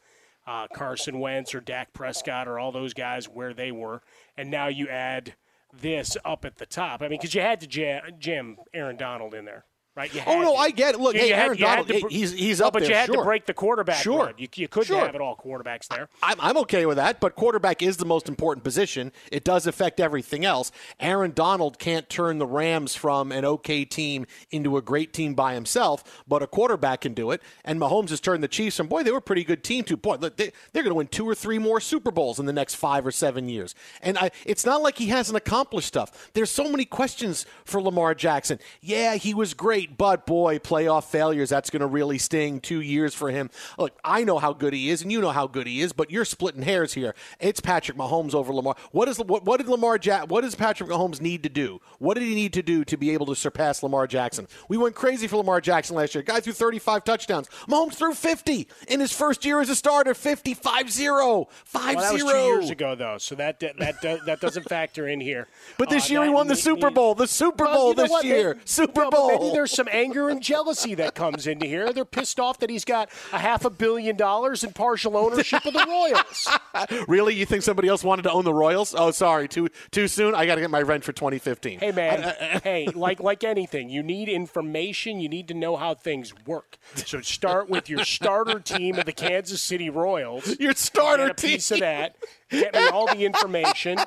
Uh, 0.46 0.68
Carson 0.74 1.20
Wentz 1.20 1.56
or 1.56 1.62
Dak 1.62 1.94
Prescott 1.94 2.48
or 2.48 2.60
all 2.60 2.72
those 2.72 2.94
guys 2.94 3.30
where 3.30 3.54
they 3.54 3.72
were, 3.72 4.02
and 4.38 4.52
now 4.52 4.68
you 4.68 4.90
add 4.90 5.36
this 5.74 6.18
up 6.26 6.44
at 6.46 6.58
the 6.58 6.66
top. 6.66 7.02
I 7.02 7.08
mean, 7.08 7.20
because 7.20 7.34
you 7.34 7.42
had 7.42 7.62
to 7.62 7.68
jam 7.68 8.58
Aaron 8.74 8.98
Donald 8.98 9.34
in 9.34 9.46
there 9.46 9.66
right? 9.96 10.12
oh 10.28 10.42
no, 10.42 10.54
to. 10.54 10.58
I 10.58 10.72
get 10.72 10.96
it. 10.96 11.02
Look, 11.02 11.16
you, 11.16 11.22
hey, 11.22 11.28
you 11.30 11.34
Aaron 11.34 11.58
had, 11.58 11.86
Donald, 11.86 11.88
to, 11.88 12.08
he's 12.10 12.32
he's 12.32 12.60
no, 12.60 12.68
up 12.68 12.74
but 12.74 12.80
there. 12.82 12.90
you 12.90 12.96
had 12.96 13.06
sure. 13.08 13.18
to 13.18 13.24
break 13.24 13.46
the 13.46 13.54
quarterback. 13.54 14.02
Sure, 14.02 14.34
You, 14.38 14.48
you 14.56 14.68
couldn't 14.68 14.88
sure. 14.88 15.00
have 15.06 15.16
it 15.16 15.22
all 15.22 15.36
quarterbacks 15.36 15.88
there. 15.88 16.10
I'm, 16.22 16.40
I'm 16.40 16.58
okay 16.58 16.86
with 16.86 16.98
that, 16.98 17.20
but 17.20 17.36
quarterback 17.36 17.82
is 17.82 17.98
the 17.98 18.06
most 18.06 18.28
important 18.30 18.64
position. 18.64 19.12
It 19.32 19.44
does 19.44 19.68
affect 19.68 20.00
everything 20.00 20.46
else. 20.46 20.72
Aaron 21.00 21.32
Donald 21.32 21.80
can't 21.80 22.10
turn 22.10 22.38
the 22.38 22.48
Rams 22.48 22.96
from 22.96 23.32
an 23.32 23.46
okay 23.46 23.86
team 23.86 24.26
into 24.52 24.78
a 24.78 24.82
great 24.82 25.14
team 25.14 25.34
by 25.34 25.54
himself, 25.54 26.24
but 26.28 26.42
a 26.42 26.48
quarterback 26.48 27.02
can 27.02 27.14
do 27.14 27.32
it. 27.32 27.42
And 27.66 27.80
Mahomes 27.80 28.10
has 28.10 28.20
turned 28.20 28.44
the 28.44 28.48
Chiefs 28.48 28.78
from 28.78 28.88
boy, 28.88 29.04
they 29.04 29.12
were 29.12 29.18
a 29.18 29.22
pretty 29.22 29.44
good 29.44 29.64
team 29.64 29.84
to 29.86 29.98
boy, 29.98 30.18
they, 30.18 30.52
they're 30.72 30.84
going 30.84 30.92
to 30.92 30.96
win 30.96 31.08
two 31.08 31.28
or 31.28 31.36
three 31.36 31.60
more 31.60 31.80
Super 31.80 32.12
Bowls 32.12 32.40
in 32.40 32.46
the 32.46 32.54
next 32.54 32.76
five 32.76 33.06
or 33.06 33.12
seven 33.12 33.50
years. 33.50 33.76
And 34.02 34.18
I, 34.18 34.32
it's 34.46 34.66
not 34.66 34.82
like 34.82 34.98
he 34.98 35.08
hasn't 35.08 35.38
accomplished 35.38 35.88
stuff. 35.88 36.32
There's 36.34 36.50
so 36.52 36.70
many 36.70 36.86
questions 36.86 37.46
for 37.66 37.82
Lamar 37.82 38.16
Jackson. 38.16 38.60
Yeah, 38.82 39.16
he 39.16 39.34
was 39.34 39.54
great, 39.54 39.83
but 39.88 40.26
boy, 40.26 40.60
playoff 40.60 41.06
failures, 41.06 41.50
that's 41.50 41.70
going 41.70 41.82
to 41.82 41.88
really 41.88 42.18
sting 42.18 42.60
two 42.60 42.82
years 42.82 43.14
for 43.14 43.30
him. 43.30 43.50
Look, 43.78 43.98
I 44.04 44.24
know 44.24 44.40
how 44.40 44.54
good 44.54 44.74
he 44.74 44.90
is, 44.90 45.02
and 45.02 45.12
you 45.12 45.22
know 45.22 45.32
how 45.32 45.48
good 45.48 45.68
he 45.68 45.82
is, 45.82 45.94
but 45.94 46.12
you're 46.12 46.26
splitting 46.26 46.64
hairs 46.64 46.94
here. 46.94 47.16
It's 47.40 47.60
Patrick 47.60 47.98
Mahomes 47.98 48.34
over 48.34 48.54
Lamar. 48.54 48.76
What 48.92 49.08
is 49.08 49.20
what, 49.20 49.46
what 49.46 49.58
did 49.58 49.68
Lamar 49.68 50.00
ja- 50.02 50.26
What 50.26 50.42
does 50.42 50.56
Patrick 50.56 50.90
Mahomes 50.90 51.22
need 51.22 51.44
to 51.44 51.50
do? 51.50 51.80
What 52.00 52.16
did 52.16 52.24
he 52.24 52.36
need 52.36 52.54
to 52.54 52.64
do 52.64 52.84
to 52.86 52.98
be 52.98 53.12
able 53.12 53.26
to 53.28 53.36
surpass 53.36 53.84
Lamar 53.84 54.08
Jackson? 54.08 54.48
We 54.68 54.78
went 54.78 54.96
crazy 54.96 55.28
for 55.28 55.38
Lamar 55.38 55.62
Jackson 55.62 55.96
last 55.96 56.16
year. 56.16 56.24
Guy 56.24 56.40
threw 56.40 56.54
35 56.54 57.04
touchdowns. 57.04 57.48
Mahomes 57.68 57.96
threw 57.96 58.14
50 58.14 58.68
in 58.88 59.00
his 59.00 59.12
first 59.12 59.46
year 59.46 59.60
as 59.62 59.70
a 59.70 59.76
starter. 59.76 60.14
50, 60.14 60.54
5 60.54 60.92
0. 60.92 61.48
5 61.66 61.96
well, 61.96 62.14
that 62.14 62.20
0. 62.20 62.26
was 62.26 62.34
two 62.34 62.40
years 62.40 62.70
ago, 62.70 62.96
though, 62.96 63.18
so 63.18 63.36
that 63.36 63.60
that 63.60 63.78
that, 64.02 64.26
that 64.26 64.40
doesn't 64.40 64.68
factor 64.70 65.08
in 65.08 65.20
here. 65.20 65.48
But 65.78 65.90
this 65.90 66.10
uh, 66.10 66.14
year 66.14 66.24
he 66.24 66.30
won 66.30 66.48
the 66.48 66.56
Super 66.56 66.90
Bowl. 66.90 67.16
The 67.16 67.28
Super 67.28 67.66
Bowl 67.66 67.74
well, 67.74 67.90
you 67.90 67.96
know 67.96 68.04
this 68.04 68.12
what? 68.12 68.26
year. 68.26 68.58
Super 68.66 69.04
no, 69.04 69.10
Bowl. 69.10 69.28
Maybe 69.30 69.52
there's 69.54 69.72
some 69.74 69.88
anger 69.92 70.30
and 70.30 70.42
jealousy 70.42 70.96
that 70.96 71.16
comes 71.16 71.48
into 71.48 71.66
here. 71.66 71.92
They're 71.92 72.06
pissed 72.06 72.40
off 72.40 72.60
that 72.60 72.70
he's 72.70 72.86
got 72.86 73.10
a 73.32 73.40
half 73.40 73.66
a 73.66 73.70
billion 73.70 74.16
dollars 74.16 74.64
in 74.64 74.74
partial 74.74 75.18
ownership 75.18 75.66
of 75.66 75.74
the 75.74 75.86
Royals. 75.86 77.06
really? 77.08 77.36
You 77.36 77.46
think 77.46 77.64
somebody 77.64 77.88
else 77.88 78.04
wanted 78.04 78.24
to 78.24 78.32
own 78.32 78.46
the 78.46 78.54
Royals? 78.54 78.96
Oh, 78.98 79.12
sorry, 79.12 79.48
too 79.48 79.70
too 79.92 80.08
soon. 80.08 80.36
I 80.36 80.46
got 80.46 80.56
to 80.56 80.62
get 80.62 80.70
my 80.70 80.82
rent 80.82 81.04
for 81.04 81.12
2015. 81.12 81.80
Hey 81.80 81.92
man, 81.92 82.36
hey, 82.64 82.88
like 82.94 83.20
like 83.20 83.44
anything, 83.44 83.90
you 83.90 84.04
need 84.04 84.30
information. 84.30 85.20
You 85.20 85.30
need 85.30 85.48
to 85.50 85.54
know 85.54 85.76
how 85.76 85.96
things 85.96 86.34
work. 86.46 86.78
So 86.96 87.22
start 87.22 87.70
with 87.70 87.90
your 87.90 88.04
starter 88.06 88.60
team 88.60 88.98
of 89.00 89.06
the 89.06 89.12
Kansas 89.14 89.62
City 89.62 89.90
Royals. 89.90 90.58
Your 90.60 90.74
starter 90.74 91.28
a 91.28 91.34
piece 91.34 91.68
team. 91.70 91.78
of 91.78 91.80
that. 91.82 92.16
Get 92.54 92.74
me 92.74 92.88
all 92.88 93.08
the 93.08 93.26
information, 93.26 93.98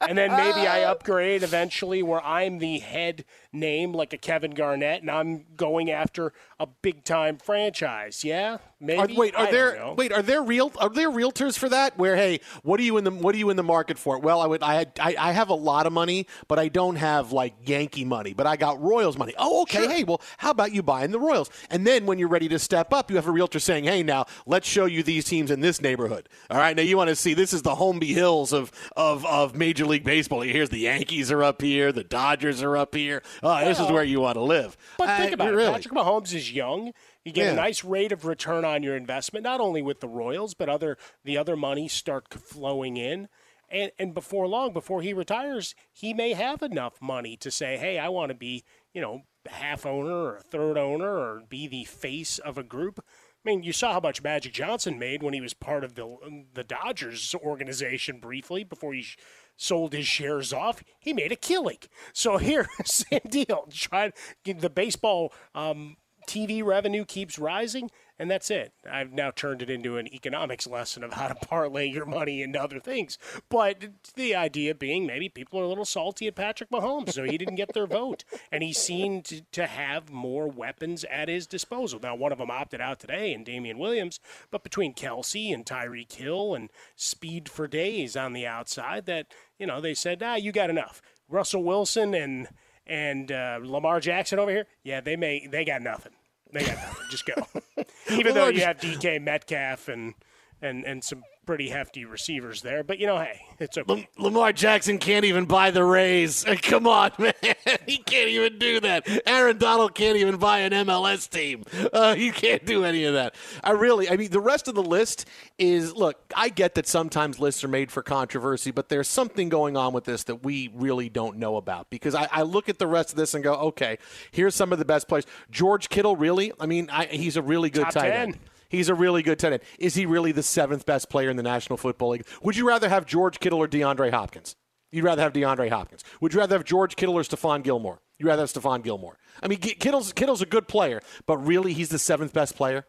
and 0.00 0.16
then 0.16 0.30
maybe 0.30 0.66
I 0.66 0.84
upgrade 0.84 1.42
eventually 1.42 2.02
where 2.02 2.24
I'm 2.24 2.58
the 2.58 2.78
head 2.78 3.24
name, 3.52 3.92
like 3.92 4.12
a 4.12 4.16
Kevin 4.16 4.52
Garnett, 4.52 5.02
and 5.02 5.10
I'm 5.10 5.44
going 5.56 5.90
after 5.90 6.32
a 6.58 6.66
big 6.66 7.04
time 7.04 7.36
franchise. 7.36 8.24
Yeah, 8.24 8.58
maybe. 8.80 9.14
Are, 9.14 9.18
wait, 9.18 9.34
are 9.34 9.46
I 9.46 9.50
there 9.50 9.94
wait 9.96 10.12
are 10.12 10.22
there 10.22 10.42
real 10.42 10.72
are 10.78 10.88
there 10.88 11.10
realtors 11.10 11.58
for 11.58 11.68
that? 11.68 11.98
Where 11.98 12.16
hey, 12.16 12.40
what 12.62 12.80
are 12.80 12.82
you 12.82 12.96
in 12.96 13.04
the 13.04 13.10
what 13.10 13.34
are 13.34 13.38
you 13.38 13.50
in 13.50 13.56
the 13.56 13.62
market 13.62 13.98
for? 13.98 14.18
Well, 14.18 14.40
I 14.40 14.46
would 14.46 14.62
I 14.62 14.74
had 14.74 14.92
I, 15.00 15.16
I 15.18 15.32
have 15.32 15.48
a 15.48 15.54
lot 15.54 15.86
of 15.86 15.92
money, 15.92 16.26
but 16.48 16.58
I 16.58 16.68
don't 16.68 16.96
have 16.96 17.32
like 17.32 17.54
Yankee 17.68 18.04
money, 18.04 18.32
but 18.32 18.46
I 18.46 18.56
got 18.56 18.80
Royals 18.80 19.18
money. 19.18 19.34
Oh, 19.38 19.62
okay. 19.62 19.86
Hey, 19.86 20.04
well, 20.04 20.20
how 20.38 20.50
about 20.50 20.72
you 20.72 20.82
buying 20.82 21.10
the 21.10 21.20
Royals? 21.20 21.50
And 21.70 21.86
then 21.86 22.06
when 22.06 22.18
you're 22.18 22.28
ready 22.28 22.48
to 22.48 22.58
step 22.58 22.92
up, 22.92 23.10
you 23.10 23.16
have 23.16 23.26
a 23.26 23.32
realtor 23.32 23.58
saying, 23.58 23.84
"Hey, 23.84 24.02
now 24.02 24.26
let's 24.46 24.68
show 24.68 24.84
you 24.86 25.02
these 25.02 25.24
teams 25.24 25.50
in 25.50 25.60
this 25.60 25.80
neighborhood." 25.80 26.28
All 26.50 26.58
right, 26.58 26.76
now 26.76 26.82
you 26.82 26.96
want 26.96 27.08
to 27.08 27.16
see 27.16 27.34
this 27.34 27.52
is 27.52 27.62
the 27.62 27.74
Holmby 27.92 28.08
Hills 28.14 28.52
of 28.52 28.70
of 28.96 29.24
of 29.26 29.54
Major 29.54 29.86
League 29.86 30.04
Baseball. 30.04 30.40
Here's 30.42 30.68
the 30.70 30.78
Yankees 30.80 31.30
are 31.30 31.42
up 31.42 31.60
here, 31.62 31.92
the 31.92 32.04
Dodgers 32.04 32.62
are 32.62 32.76
up 32.76 32.94
here. 32.94 33.22
Oh, 33.42 33.64
this 33.64 33.80
is 33.80 33.90
where 33.90 34.04
you 34.04 34.20
want 34.20 34.34
to 34.36 34.42
live. 34.42 34.76
But 34.98 35.16
think 35.18 35.30
I- 35.30 35.34
about 35.34 35.52
really. 35.54 35.70
it. 35.70 35.72
Patrick 35.72 35.94
Mahomes 35.94 36.34
is 36.34 36.52
young. 36.52 36.92
You 37.24 37.32
get 37.32 37.46
Yeah. 37.46 37.52
a 37.52 37.56
nice 37.56 37.84
rate 37.84 38.12
of 38.12 38.24
return 38.24 38.64
on 38.64 38.82
your 38.82 38.96
investment, 38.96 39.42
not 39.44 39.60
only 39.60 39.82
with 39.82 40.00
the 40.00 40.08
Royals, 40.08 40.54
but 40.54 40.68
other 40.68 40.96
the 41.24 41.36
other 41.36 41.56
money 41.56 41.88
start 41.88 42.32
flowing 42.32 42.96
in. 42.96 43.28
And 43.68 43.92
and 43.98 44.14
before 44.14 44.46
long, 44.48 44.72
before 44.72 45.02
he 45.02 45.12
retires, 45.12 45.74
he 45.92 46.12
may 46.14 46.32
have 46.32 46.62
enough 46.62 47.00
money 47.00 47.36
to 47.38 47.50
say, 47.50 47.76
"Hey, 47.76 47.98
I 47.98 48.08
want 48.08 48.30
to 48.30 48.34
be, 48.34 48.64
you 48.92 49.00
know, 49.00 49.22
half 49.48 49.86
owner 49.86 50.12
or 50.12 50.36
a 50.36 50.42
third 50.42 50.76
owner 50.76 51.16
or 51.16 51.42
be 51.48 51.66
the 51.68 51.84
face 51.84 52.38
of 52.38 52.58
a 52.58 52.62
group." 52.64 53.04
I 53.44 53.48
mean, 53.48 53.62
you 53.62 53.72
saw 53.72 53.94
how 53.94 54.00
much 54.00 54.22
Magic 54.22 54.52
Johnson 54.52 54.98
made 54.98 55.22
when 55.22 55.32
he 55.32 55.40
was 55.40 55.54
part 55.54 55.82
of 55.82 55.94
the 55.94 56.16
the 56.52 56.64
Dodgers 56.64 57.34
organization 57.34 58.18
briefly 58.20 58.64
before 58.64 58.92
he 58.92 59.02
sh- 59.02 59.16
sold 59.56 59.94
his 59.94 60.06
shares 60.06 60.52
off. 60.52 60.82
He 60.98 61.12
made 61.12 61.32
a 61.32 61.36
killing. 61.36 61.78
So 62.12 62.36
here, 62.38 62.68
same 62.84 63.20
deal. 63.28 63.66
Try 63.72 64.12
the 64.44 64.70
baseball 64.70 65.32
um, 65.54 65.96
TV 66.28 66.62
revenue 66.62 67.04
keeps 67.06 67.38
rising, 67.38 67.90
and 68.20 68.30
that's 68.30 68.50
it. 68.50 68.74
I've 68.88 69.14
now 69.14 69.30
turned 69.30 69.62
it 69.62 69.70
into 69.70 69.96
an 69.96 70.06
economics 70.14 70.66
lesson 70.66 71.02
of 71.02 71.14
how 71.14 71.28
to 71.28 71.34
parlay 71.46 71.86
your 71.88 72.04
money 72.04 72.42
into 72.42 72.60
other 72.62 72.78
things. 72.78 73.16
But 73.48 73.86
the 74.14 74.34
idea 74.34 74.74
being 74.74 75.06
maybe 75.06 75.30
people 75.30 75.58
are 75.58 75.64
a 75.64 75.68
little 75.68 75.86
salty 75.86 76.26
at 76.26 76.34
Patrick 76.34 76.68
Mahomes, 76.68 77.14
so 77.14 77.24
he 77.24 77.38
didn't 77.38 77.54
get 77.54 77.72
their 77.72 77.86
vote. 77.86 78.24
And 78.52 78.62
he 78.62 78.74
seemed 78.74 79.42
to, 79.52 79.70
have 79.70 80.10
more 80.10 80.48
weapons 80.48 81.04
at 81.04 81.28
his 81.28 81.46
disposal. 81.46 82.00
Now, 82.02 82.16
one 82.16 82.32
of 82.32 82.38
them 82.38 82.50
opted 82.50 82.80
out 82.80 82.98
today 82.98 83.32
in 83.32 83.44
Damien 83.44 83.78
Williams, 83.78 84.18
but 84.50 84.64
between 84.64 84.94
Kelce 84.94 85.54
and 85.54 85.64
Tyreek 85.64 86.12
Hill 86.12 86.54
and 86.54 86.70
speed 86.96 87.48
for 87.48 87.68
days 87.68 88.16
on 88.16 88.32
the 88.32 88.46
outside, 88.46 89.06
that, 89.06 89.28
you 89.58 89.66
know, 89.66 89.80
they 89.80 89.94
said, 89.94 90.22
ah, 90.22 90.34
you 90.34 90.50
got 90.50 90.70
enough. 90.70 91.00
Russell 91.28 91.62
Wilson 91.62 92.14
and 92.14 92.48
and 92.86 93.30
uh, 93.30 93.60
Lamar 93.62 94.00
Jackson 94.00 94.40
over 94.40 94.50
here, 94.50 94.66
yeah, 94.82 95.00
they 95.00 95.14
may 95.14 95.46
they 95.46 95.64
got 95.64 95.80
nothing. 95.80 96.12
They 96.52 96.64
got 96.64 96.76
nothing. 96.76 97.06
Just 97.10 97.26
go. 97.26 97.46
Even 98.10 98.34
though 98.34 98.48
you 98.48 98.62
have 98.62 98.78
DK 98.78 99.22
Metcalf 99.22 99.88
and 99.88 100.14
and 100.62 100.84
and 100.84 101.02
some 101.02 101.22
pretty 101.50 101.68
hefty 101.68 102.04
receivers 102.04 102.62
there, 102.62 102.84
but 102.84 103.00
you 103.00 103.08
know, 103.08 103.18
hey, 103.18 103.40
it's 103.58 103.76
okay. 103.76 104.08
Lamar 104.16 104.52
Jackson 104.52 104.98
can't 104.98 105.24
even 105.24 105.46
buy 105.46 105.72
the 105.72 105.82
Rays. 105.82 106.44
Come 106.62 106.86
on, 106.86 107.10
man. 107.18 107.32
He 107.86 107.96
can't 107.98 108.28
even 108.28 108.58
do 108.60 108.78
that. 108.80 109.08
Aaron 109.26 109.58
Donald 109.58 109.96
can't 109.96 110.16
even 110.16 110.36
buy 110.36 110.60
an 110.60 110.70
MLS 110.86 111.28
team. 111.28 111.64
Uh, 111.92 112.14
he 112.14 112.30
can't 112.30 112.64
do 112.64 112.84
any 112.84 113.04
of 113.04 113.14
that. 113.14 113.34
I 113.64 113.72
really, 113.72 114.08
I 114.08 114.16
mean, 114.16 114.30
the 114.30 114.40
rest 114.40 114.68
of 114.68 114.76
the 114.76 114.82
list 114.82 115.26
is 115.58 115.92
look, 115.92 116.20
I 116.36 116.50
get 116.50 116.76
that 116.76 116.86
sometimes 116.86 117.40
lists 117.40 117.64
are 117.64 117.68
made 117.68 117.90
for 117.90 118.04
controversy, 118.04 118.70
but 118.70 118.88
there's 118.88 119.08
something 119.08 119.48
going 119.48 119.76
on 119.76 119.92
with 119.92 120.04
this 120.04 120.22
that 120.24 120.44
we 120.44 120.70
really 120.72 121.08
don't 121.08 121.38
know 121.38 121.56
about 121.56 121.90
because 121.90 122.14
I, 122.14 122.28
I 122.30 122.42
look 122.42 122.68
at 122.68 122.78
the 122.78 122.86
rest 122.86 123.10
of 123.10 123.16
this 123.16 123.34
and 123.34 123.42
go, 123.42 123.54
okay, 123.54 123.98
here's 124.30 124.54
some 124.54 124.72
of 124.72 124.78
the 124.78 124.84
best 124.84 125.08
players. 125.08 125.26
George 125.50 125.88
Kittle, 125.88 126.14
really? 126.14 126.52
I 126.60 126.66
mean, 126.66 126.88
I, 126.92 127.06
he's 127.06 127.36
a 127.36 127.42
really 127.42 127.70
good 127.70 127.86
Top 127.86 127.94
tight 127.94 128.10
10. 128.10 128.20
end. 128.20 128.38
He's 128.70 128.88
a 128.88 128.94
really 128.94 129.22
good 129.22 129.38
tight 129.38 129.52
end. 129.52 129.62
Is 129.78 129.94
he 129.96 130.06
really 130.06 130.32
the 130.32 130.42
seventh 130.42 130.86
best 130.86 131.10
player 131.10 131.28
in 131.28 131.36
the 131.36 131.42
National 131.42 131.76
Football 131.76 132.10
League? 132.10 132.26
Would 132.42 132.56
you 132.56 132.66
rather 132.66 132.88
have 132.88 133.04
George 133.04 133.38
Kittle 133.40 133.58
or 133.58 133.68
DeAndre 133.68 134.10
Hopkins? 134.10 134.56
You'd 134.92 135.04
rather 135.04 135.22
have 135.22 135.32
DeAndre 135.32 135.68
Hopkins. 135.70 136.02
Would 136.20 136.32
you 136.32 136.40
rather 136.40 136.54
have 136.56 136.64
George 136.64 136.96
Kittle 136.96 137.16
or 137.16 137.22
Stephon 137.22 137.62
Gilmore? 137.62 138.00
You'd 138.18 138.26
rather 138.26 138.42
have 138.42 138.50
Stephon 138.52 138.82
Gilmore. 138.82 139.18
I 139.42 139.48
mean, 139.48 139.58
Ki- 139.58 139.74
Kittle's 139.74 140.12
Kittle's 140.12 140.42
a 140.42 140.46
good 140.46 140.66
player, 140.68 141.00
but 141.26 141.36
really, 141.38 141.72
he's 141.72 141.90
the 141.90 141.98
seventh 141.98 142.32
best 142.32 142.56
player. 142.56 142.86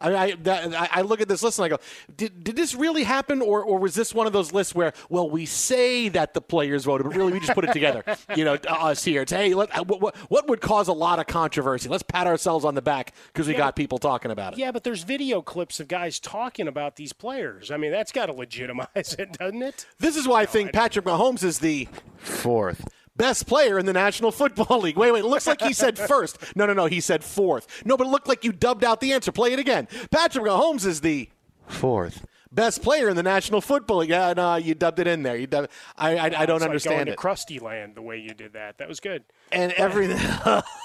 I 0.00 0.08
mean, 0.08 0.16
I, 0.18 0.32
that, 0.42 0.74
I, 0.74 0.88
I 0.98 1.00
look 1.02 1.20
at 1.20 1.28
this 1.28 1.42
list 1.42 1.58
and 1.58 1.66
I 1.66 1.68
go, 1.68 1.78
did, 2.16 2.42
did 2.44 2.56
this 2.56 2.74
really 2.74 3.04
happen, 3.04 3.40
or, 3.40 3.62
or 3.62 3.78
was 3.78 3.94
this 3.94 4.12
one 4.12 4.26
of 4.26 4.32
those 4.32 4.52
lists 4.52 4.74
where, 4.74 4.92
well, 5.08 5.30
we 5.30 5.46
say 5.46 6.08
that 6.10 6.34
the 6.34 6.40
players 6.40 6.84
voted, 6.84 7.06
but 7.06 7.16
really 7.16 7.32
we 7.32 7.40
just 7.40 7.54
put 7.54 7.64
it 7.64 7.72
together, 7.72 8.02
you 8.36 8.44
know, 8.44 8.54
us 8.68 9.04
here. 9.04 9.22
It's 9.22 9.32
hey, 9.32 9.54
let, 9.54 9.70
what, 9.86 10.00
what, 10.00 10.16
what 10.30 10.48
would 10.48 10.60
cause 10.60 10.88
a 10.88 10.92
lot 10.92 11.18
of 11.20 11.26
controversy? 11.26 11.88
Let's 11.88 12.02
pat 12.02 12.26
ourselves 12.26 12.64
on 12.64 12.74
the 12.74 12.82
back 12.82 13.14
because 13.32 13.46
we 13.46 13.52
Yeah. 13.54 13.58
got 13.58 13.76
people 13.76 13.98
talking 13.98 14.30
about 14.30 14.54
it. 14.54 14.58
Yeah, 14.58 14.72
but 14.72 14.82
there's 14.84 15.04
video 15.04 15.40
clips 15.42 15.78
of 15.80 15.88
guys 15.88 16.18
talking 16.18 16.66
about 16.68 16.96
these 16.96 17.12
players. 17.12 17.70
I 17.70 17.76
mean, 17.76 17.92
that's 17.92 18.10
got 18.12 18.26
to 18.26 18.32
legitimize 18.32 19.14
it, 19.18 19.32
doesn't 19.38 19.62
it? 19.62 19.86
This 20.00 20.16
is 20.16 20.26
why 20.26 20.42
I 20.42 20.46
think 20.46 20.72
Patrick 20.72 21.04
Mahomes 21.04 21.44
is 21.44 21.60
the 21.60 21.88
fourth 22.16 22.84
best 23.16 23.46
player 23.46 23.78
in 23.78 23.86
the 23.86 23.92
National 23.92 24.32
Football 24.32 24.80
League. 24.82 24.96
Wait, 24.96 25.12
wait. 25.12 25.20
It 25.20 25.26
looks 25.28 25.46
like 25.46 25.62
he 25.62 25.72
said 25.72 25.98
first. 26.08 26.38
No, 26.56 26.66
no, 26.66 26.72
no. 26.72 26.86
He 26.86 27.00
said 27.00 27.22
fourth. 27.24 27.82
No, 27.84 27.96
but 27.96 28.06
it 28.06 28.10
looked 28.10 28.28
like 28.28 28.44
you 28.44 28.52
dubbed 28.52 28.84
out 28.84 29.00
the 29.00 29.12
answer. 29.12 29.32
Play 29.32 29.52
it 29.52 29.58
again. 29.58 29.88
Patrick 30.10 30.44
Mahomes 30.44 30.86
is 30.86 31.00
the 31.00 31.28
fourth 31.66 32.24
best 32.54 32.82
player 32.82 33.08
in 33.08 33.16
the 33.16 33.22
National 33.22 33.60
Football 33.60 33.98
League. 33.98 34.10
Yeah, 34.10 34.32
no, 34.34 34.56
you 34.56 34.74
dubbed 34.74 34.98
it 35.00 35.06
in 35.06 35.22
there. 35.22 35.36
You 35.36 35.46
dubbed, 35.46 35.68
I, 35.96 36.16
I, 36.16 36.24
I 36.24 36.28
don't 36.28 36.40
It's 36.40 36.48
like 36.48 36.62
understand 36.62 36.96
going 36.96 37.08
it. 37.08 37.10
to 37.12 37.16
Krusty 37.16 37.60
Land 37.60 37.94
the 37.94 38.02
way 38.02 38.18
you 38.18 38.34
did 38.34 38.52
that. 38.54 38.78
That 38.78 38.88
was 38.88 39.00
good. 39.00 39.24
and 39.52 39.72
everything 39.72 40.16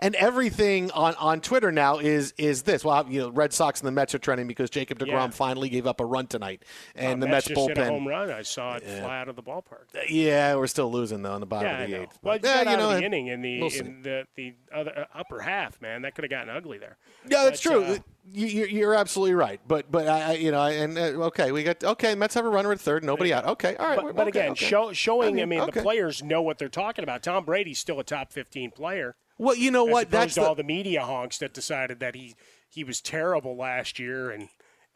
and 0.00 0.14
everything 0.14 0.90
on, 0.92 1.14
on 1.16 1.40
Twitter 1.40 1.72
now 1.72 1.98
is 1.98 2.32
is 2.38 2.62
this. 2.62 2.84
Well, 2.84 3.06
you 3.08 3.20
know, 3.22 3.30
Red 3.30 3.52
Sox 3.52 3.80
and 3.80 3.86
the 3.86 3.92
Mets 3.92 4.14
are 4.14 4.18
trending 4.18 4.46
because 4.46 4.70
Jacob 4.70 4.98
Degrom 4.98 5.08
Yeah. 5.08 5.28
finally 5.30 5.68
gave 5.68 5.86
up 5.86 6.00
a 6.00 6.04
run 6.04 6.26
tonight, 6.26 6.62
and 6.94 7.22
Uh, 7.22 7.26
the 7.26 7.30
Mets, 7.30 7.46
just 7.48 7.60
hit 7.68 7.78
a 7.78 7.80
bullpen. 7.82 7.88
home 7.88 8.08
run. 8.08 8.30
I 8.30 8.42
saw 8.42 8.76
it 8.76 8.82
fly 8.84 9.18
out 9.20 9.28
of 9.28 9.36
the 9.36 9.42
ballpark. 9.42 9.86
Yeah, 10.08 10.54
we're 10.56 10.66
still 10.66 10.90
losing 10.90 11.22
though 11.22 11.34
in 11.34 11.40
the 11.40 11.46
bottom 11.46 11.66
Yeah, 11.68 11.80
of 11.82 11.90
the 11.90 12.02
eighth. 12.02 12.18
Well, 12.22 12.36
you 12.36 12.40
yeah, 12.44 12.70
you 12.70 12.76
know, 12.76 12.94
the 12.94 13.04
inning 13.04 13.26
in 13.28 13.42
the 13.42 13.60
we'll 13.60 13.70
in 13.72 14.02
the 14.02 14.26
the 14.36 14.54
other 14.74 14.92
uh, 15.14 15.18
upper 15.18 15.40
half, 15.40 15.80
man. 15.80 16.02
That 16.02 16.14
could 16.14 16.24
have 16.24 16.30
gotten 16.30 16.50
ugly 16.54 16.78
there. 16.78 16.96
Yeah, 17.28 17.44
that's 17.44 17.62
But, 17.62 17.70
true. 17.72 17.84
uh, 17.84 17.98
you, 18.32 18.66
you're 18.66 18.94
absolutely 18.94 19.34
right. 19.34 19.60
But 19.66 19.90
but 19.90 20.08
I, 20.08 20.30
I- 20.30 20.32
you 20.34 20.50
know, 20.50 20.62
and 20.62 20.98
uh, 20.98 21.26
okay, 21.26 21.52
we 21.52 21.62
got 21.62 21.82
okay. 21.82 22.14
Mets 22.14 22.34
have 22.34 22.44
a 22.44 22.48
runner 22.48 22.72
at 22.72 22.80
third, 22.80 23.04
nobody 23.04 23.32
out. 23.32 23.44
Okay, 23.46 23.76
all 23.76 23.86
right. 23.88 23.96
But, 23.96 24.16
but 24.16 24.28
okay, 24.28 24.40
again, 24.40 24.52
okay. 24.52 24.66
show, 24.66 24.92
showing, 24.92 25.40
I 25.40 25.44
mean, 25.44 25.60
okay. 25.60 25.72
the 25.72 25.82
players 25.82 26.22
know 26.22 26.42
what 26.42 26.58
they're 26.58 26.68
talking 26.68 27.02
about. 27.02 27.22
Tom 27.22 27.44
Brady's 27.44 27.78
still 27.78 28.00
a 28.00 28.04
top 28.04 28.32
15 28.32 28.70
player. 28.72 29.16
Well, 29.38 29.54
you 29.56 29.70
know 29.70 29.84
what? 29.84 30.10
That's 30.10 30.34
the- 30.34 30.42
all 30.42 30.54
the 30.54 30.64
media 30.64 31.02
honks 31.02 31.38
that 31.38 31.52
decided 31.52 32.00
that 32.00 32.14
he 32.14 32.34
he 32.68 32.84
was 32.84 33.00
terrible 33.00 33.56
last 33.56 33.98
year 33.98 34.30
and 34.30 34.48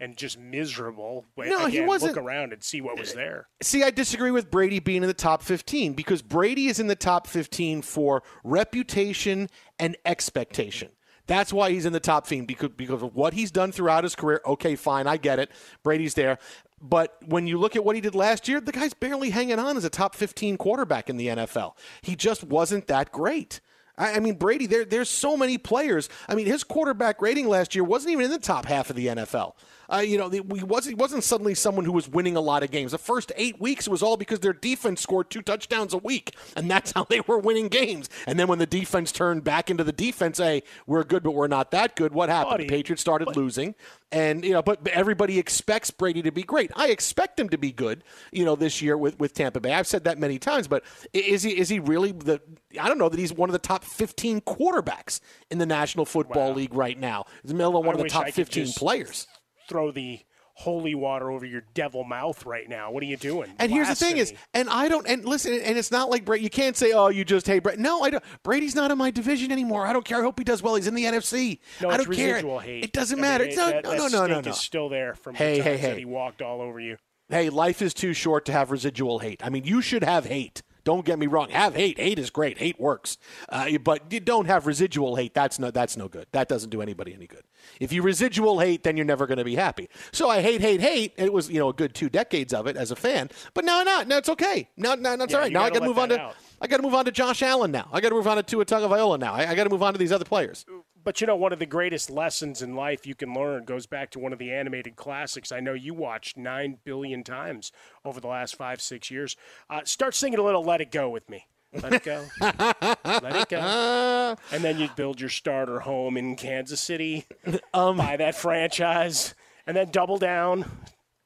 and 0.02 0.16
just 0.16 0.38
miserable. 0.38 1.26
But 1.36 1.48
No, 1.48 1.66
he 1.66 1.82
wasn't- 1.82 2.16
Look 2.16 2.24
around 2.24 2.54
and 2.54 2.64
see 2.64 2.80
what 2.80 2.98
was 2.98 3.12
there. 3.12 3.48
See, 3.62 3.82
I 3.82 3.90
disagree 3.90 4.30
with 4.30 4.50
Brady 4.50 4.78
being 4.80 5.02
in 5.02 5.08
the 5.08 5.12
top 5.14 5.42
15 5.42 5.92
because 5.92 6.22
Brady 6.22 6.68
is 6.68 6.80
in 6.80 6.86
the 6.86 6.96
top 6.96 7.26
15 7.26 7.82
for 7.82 8.22
reputation 8.42 9.50
and 9.78 9.96
expectation. 10.06 10.88
That's 11.30 11.52
why 11.52 11.70
he's 11.70 11.86
in 11.86 11.92
the 11.92 12.00
top 12.00 12.26
15 12.26 12.44
because, 12.44 12.70
because 12.70 13.04
of 13.04 13.14
what 13.14 13.34
he's 13.34 13.52
done 13.52 13.70
throughout 13.70 14.02
his 14.02 14.16
career. 14.16 14.40
Okay, 14.44 14.74
fine, 14.74 15.06
I 15.06 15.16
get 15.16 15.38
it. 15.38 15.48
Brady's 15.84 16.14
there. 16.14 16.38
But 16.82 17.18
when 17.24 17.46
you 17.46 17.56
look 17.56 17.76
at 17.76 17.84
what 17.84 17.94
he 17.94 18.00
did 18.00 18.16
last 18.16 18.48
year, 18.48 18.60
the 18.60 18.72
guy's 18.72 18.94
barely 18.94 19.30
hanging 19.30 19.60
on 19.60 19.76
as 19.76 19.84
a 19.84 19.90
top 19.90 20.16
15 20.16 20.56
quarterback 20.56 21.08
in 21.08 21.18
the 21.18 21.28
NFL. 21.28 21.74
He 22.02 22.16
just 22.16 22.42
wasn't 22.42 22.88
that 22.88 23.12
great. 23.12 23.60
I, 23.96 24.14
I 24.14 24.18
mean, 24.18 24.34
Brady, 24.34 24.66
there, 24.66 24.84
there's 24.84 25.08
so 25.08 25.36
many 25.36 25.56
players. 25.56 26.08
I 26.28 26.34
mean, 26.34 26.46
his 26.46 26.64
quarterback 26.64 27.22
rating 27.22 27.46
last 27.46 27.76
year 27.76 27.84
wasn't 27.84 28.10
even 28.10 28.24
in 28.24 28.32
the 28.32 28.40
top 28.40 28.66
half 28.66 28.90
of 28.90 28.96
the 28.96 29.06
NFL. 29.06 29.52
Uh, 29.92 29.98
you 29.98 30.16
know, 30.18 30.28
the- 30.28 30.44
he 30.56 30.64
wasn't, 30.64 30.96
he 30.96 31.00
wasn't 31.00 31.24
suddenly 31.24 31.54
someone 31.54 31.84
who 31.84 31.92
was 31.92 32.08
winning 32.08 32.36
a 32.36 32.40
lot 32.40 32.62
of 32.62 32.70
games. 32.70 32.92
The 32.92 32.98
first 32.98 33.32
eight 33.36 33.60
weeks 33.60 33.88
was 33.88 34.02
all 34.02 34.16
because 34.16 34.40
their 34.40 34.52
defense 34.52 35.00
scored 35.00 35.30
two 35.30 35.42
touchdowns 35.42 35.92
a 35.92 35.98
week, 35.98 36.34
and 36.56 36.70
that's 36.70 36.92
how 36.94 37.04
they 37.04 37.20
were 37.20 37.38
winning 37.38 37.68
games. 37.68 38.08
And 38.26 38.38
then 38.38 38.46
when 38.48 38.58
the 38.58 38.66
defense 38.66 39.12
turned 39.12 39.44
back 39.44 39.70
into 39.70 39.84
the 39.84 39.92
defense, 39.92 40.38
hey, 40.38 40.62
we're 40.86 41.04
good, 41.04 41.22
but 41.22 41.32
we're 41.32 41.48
not 41.48 41.70
that 41.72 41.96
good. 41.96 42.12
What 42.12 42.28
happened? 42.28 42.50
Buddy, 42.52 42.64
the 42.66 42.70
Patriots 42.70 43.02
started 43.02 43.36
losing, 43.36 43.74
and 44.12 44.44
you 44.44 44.52
know, 44.52 44.62
but 44.62 44.86
everybody 44.88 45.38
expects 45.38 45.90
Brady 45.90 46.22
to 46.22 46.30
be 46.30 46.42
great. 46.42 46.70
I 46.76 46.88
expect 46.88 47.38
him 47.40 47.48
to 47.48 47.58
be 47.58 47.72
good. 47.72 48.04
You 48.32 48.44
know, 48.44 48.56
this 48.56 48.80
year 48.80 48.96
with 48.96 49.18
with 49.18 49.34
Tampa 49.34 49.60
Bay. 49.60 49.72
I've 49.72 49.86
said 49.86 50.04
that 50.04 50.18
many 50.18 50.38
times, 50.38 50.68
but 50.68 50.84
is 51.12 51.42
he 51.42 51.58
is 51.58 51.68
he 51.68 51.80
really 51.80 52.12
the? 52.12 52.40
I 52.80 52.88
don't 52.88 52.98
know 52.98 53.08
that 53.08 53.18
he's 53.18 53.32
one 53.32 53.48
of 53.48 53.52
the 53.52 53.58
top 53.58 53.84
15 53.84 54.42
quarterbacks 54.42 55.20
in 55.50 55.58
the 55.58 55.66
National 55.66 56.04
Football 56.04 56.52
League 56.54 56.74
right 56.74 56.98
now. 56.98 57.24
He's 57.42 57.52
middle 57.52 57.76
of 57.76 57.84
one 57.84 57.96
I 57.96 57.98
of 57.98 58.04
the 58.04 58.08
top 58.10 58.28
15 58.28 58.66
just 58.66 58.78
players. 58.78 59.26
Throw 59.70 59.90
the 59.92 60.20
holy 60.54 60.94
water 60.94 61.30
over 61.30 61.46
your 61.46 61.62
devil 61.72 62.04
mouth 62.04 62.44
right 62.44 62.68
now. 62.68 62.90
What 62.90 63.02
are 63.02 63.06
you 63.06 63.16
doing? 63.16 63.50
And 63.58 63.72
here's 63.72 63.88
the 63.88 63.94
thing 63.94 64.18
is, 64.18 64.34
and 64.52 64.68
I 64.68 64.88
don't, 64.88 65.06
and 65.08 65.24
listen, 65.24 65.54
and 65.54 65.78
it's 65.78 65.90
not 65.90 66.10
like 66.10 66.24
Brady. 66.26 66.44
You 66.44 66.50
can't 66.50 66.76
say, 66.76 66.92
oh, 66.92 67.08
you 67.08 67.24
just 67.24 67.46
hate 67.46 67.60
Brady. 67.62 67.80
No, 67.80 68.02
I 68.02 68.10
don't. 68.10 68.22
Brady's 68.42 68.74
not 68.74 68.90
in 68.90 68.98
my 68.98 69.10
division 69.10 69.52
anymore. 69.52 69.86
I 69.86 69.92
don't 69.94 70.04
care. 70.04 70.18
I 70.18 70.22
hope 70.22 70.38
he 70.38 70.44
does 70.44 70.62
well. 70.62 70.74
He's 70.74 70.86
in 70.86 70.94
the 70.94 71.04
NFC. 71.04 71.60
no, 71.80 71.88
I 71.88 71.96
don't 71.96 72.12
care. 72.12 72.34
residual 72.34 72.58
hate. 72.58 72.84
It 72.84 72.92
doesn't 72.92 73.14
I 73.18 73.22
mean, 73.22 73.30
matter. 73.30 73.44
it- 73.44 73.48
It's 73.48 73.56
not, 73.56 73.70
that, 73.72 73.84
no, 73.84 73.90
that 73.92 73.98
no, 73.98 74.08
no, 74.08 74.26
no, 74.26 74.40
no. 74.40 74.50
is 74.50 74.58
still 74.58 74.88
there 74.90 75.14
from 75.14 75.34
Hey, 75.36 75.58
the 75.58 75.62
hey, 75.62 75.70
times 75.70 75.82
that 75.82 75.92
hey. 75.94 75.98
he 76.00 76.04
walked 76.04 76.42
all 76.42 76.60
over 76.60 76.78
you. 76.80 76.96
Hey, 77.30 77.48
life 77.48 77.80
is 77.80 77.94
too 77.94 78.12
short 78.12 78.44
to 78.46 78.52
have 78.52 78.70
residual 78.72 79.20
hate. 79.20 79.40
I 79.46 79.50
mean, 79.50 79.64
you 79.64 79.80
should 79.80 80.02
have 80.04 80.26
hate. 80.26 80.62
Don't 80.84 81.04
get 81.04 81.18
me 81.18 81.26
wrong. 81.26 81.50
Have 81.50 81.74
hate. 81.74 81.98
Hate 81.98 82.18
is 82.18 82.30
great. 82.30 82.58
Hate 82.58 82.80
works. 82.80 83.18
Uh, 83.48 83.78
but 83.78 84.12
you 84.12 84.20
don't 84.20 84.46
have 84.46 84.66
residual 84.66 85.16
hate. 85.16 85.34
That's 85.34 85.58
no. 85.58 85.70
That's 85.70 85.96
no 85.96 86.08
good. 86.08 86.26
That 86.32 86.48
doesn't 86.48 86.70
do 86.70 86.80
anybody 86.82 87.14
any 87.14 87.26
good. 87.26 87.42
If 87.78 87.92
you 87.92 88.02
residual 88.02 88.58
hate, 88.60 88.82
then 88.82 88.96
you're 88.96 89.06
never 89.06 89.26
going 89.26 89.38
to 89.38 89.44
be 89.44 89.56
happy. 89.56 89.88
So 90.12 90.28
I 90.28 90.40
hate, 90.40 90.60
hate, 90.60 90.80
hate. 90.80 91.12
It 91.16 91.32
was 91.32 91.50
you 91.50 91.58
know 91.58 91.68
a 91.68 91.72
good 91.74 91.94
two 91.94 92.08
decades 92.08 92.52
of 92.54 92.66
it 92.66 92.76
as 92.76 92.90
a 92.90 92.96
fan. 92.96 93.30
But 93.54 93.64
now 93.64 93.80
I'm 93.80 93.84
not. 93.86 94.08
Now 94.08 94.18
it's 94.18 94.28
okay. 94.30 94.68
Now, 94.76 94.94
now 94.94 95.16
that's 95.16 95.32
Yeah, 95.32 95.38
all 95.38 95.44
right. 95.44 95.52
Now 95.52 95.60
I 95.62 95.70
gotta 95.70 95.80
got 95.80 95.80
to 95.80 95.80
let 95.80 95.88
move 95.88 95.98
on 95.98 96.08
to. 96.10 96.20
out. 96.20 96.34
I 96.62 96.66
got 96.66 96.76
to 96.76 96.82
move 96.82 96.94
on 96.94 97.04
to 97.06 97.10
Josh 97.12 97.42
Allen 97.42 97.70
now. 97.70 97.88
I 97.92 98.00
got 98.00 98.10
to 98.10 98.14
move 98.14 98.26
on 98.26 98.36
to 98.36 98.42
Tua 98.42 98.66
Tagovailoa 98.66 99.18
now. 99.18 99.32
I, 99.32 99.50
I 99.50 99.54
got 99.54 99.64
to 99.64 99.70
move 99.70 99.82
on 99.82 99.94
to 99.94 99.98
these 99.98 100.12
other 100.12 100.26
players. 100.26 100.66
But 101.02 101.20
you 101.20 101.26
know, 101.26 101.36
one 101.36 101.52
of 101.52 101.58
the 101.58 101.66
greatest 101.66 102.10
lessons 102.10 102.62
in 102.62 102.74
life 102.74 103.06
you 103.06 103.14
can 103.14 103.32
learn 103.32 103.64
goes 103.64 103.86
back 103.86 104.10
to 104.10 104.18
one 104.18 104.32
of 104.32 104.38
the 104.38 104.52
animated 104.52 104.96
classics 104.96 105.50
I 105.52 105.60
know 105.60 105.72
you 105.72 105.94
watched 105.94 106.36
nine 106.36 106.78
billion 106.84 107.24
times 107.24 107.72
over 108.04 108.20
the 108.20 108.28
last 108.28 108.56
five, 108.56 108.80
six 108.80 109.10
years. 109.10 109.36
Uh, 109.68 109.80
start 109.84 110.14
singing 110.14 110.38
a 110.38 110.42
little 110.42 110.64
Let 110.64 110.80
It 110.80 110.90
Go 110.90 111.08
with 111.08 111.28
me. 111.28 111.46
Let 111.72 111.92
it 111.92 112.02
go. 112.02 112.24
Let 112.40 113.36
it 113.36 113.48
go. 113.48 114.36
And 114.52 114.64
then 114.64 114.78
you 114.78 114.88
build 114.96 115.20
your 115.20 115.30
starter 115.30 115.80
home 115.80 116.16
in 116.16 116.34
Kansas 116.36 116.80
City, 116.80 117.26
Um, 117.74 117.96
buy 117.96 118.16
that 118.16 118.34
franchise, 118.34 119.34
and 119.66 119.76
then 119.76 119.90
double 119.90 120.18
down 120.18 120.64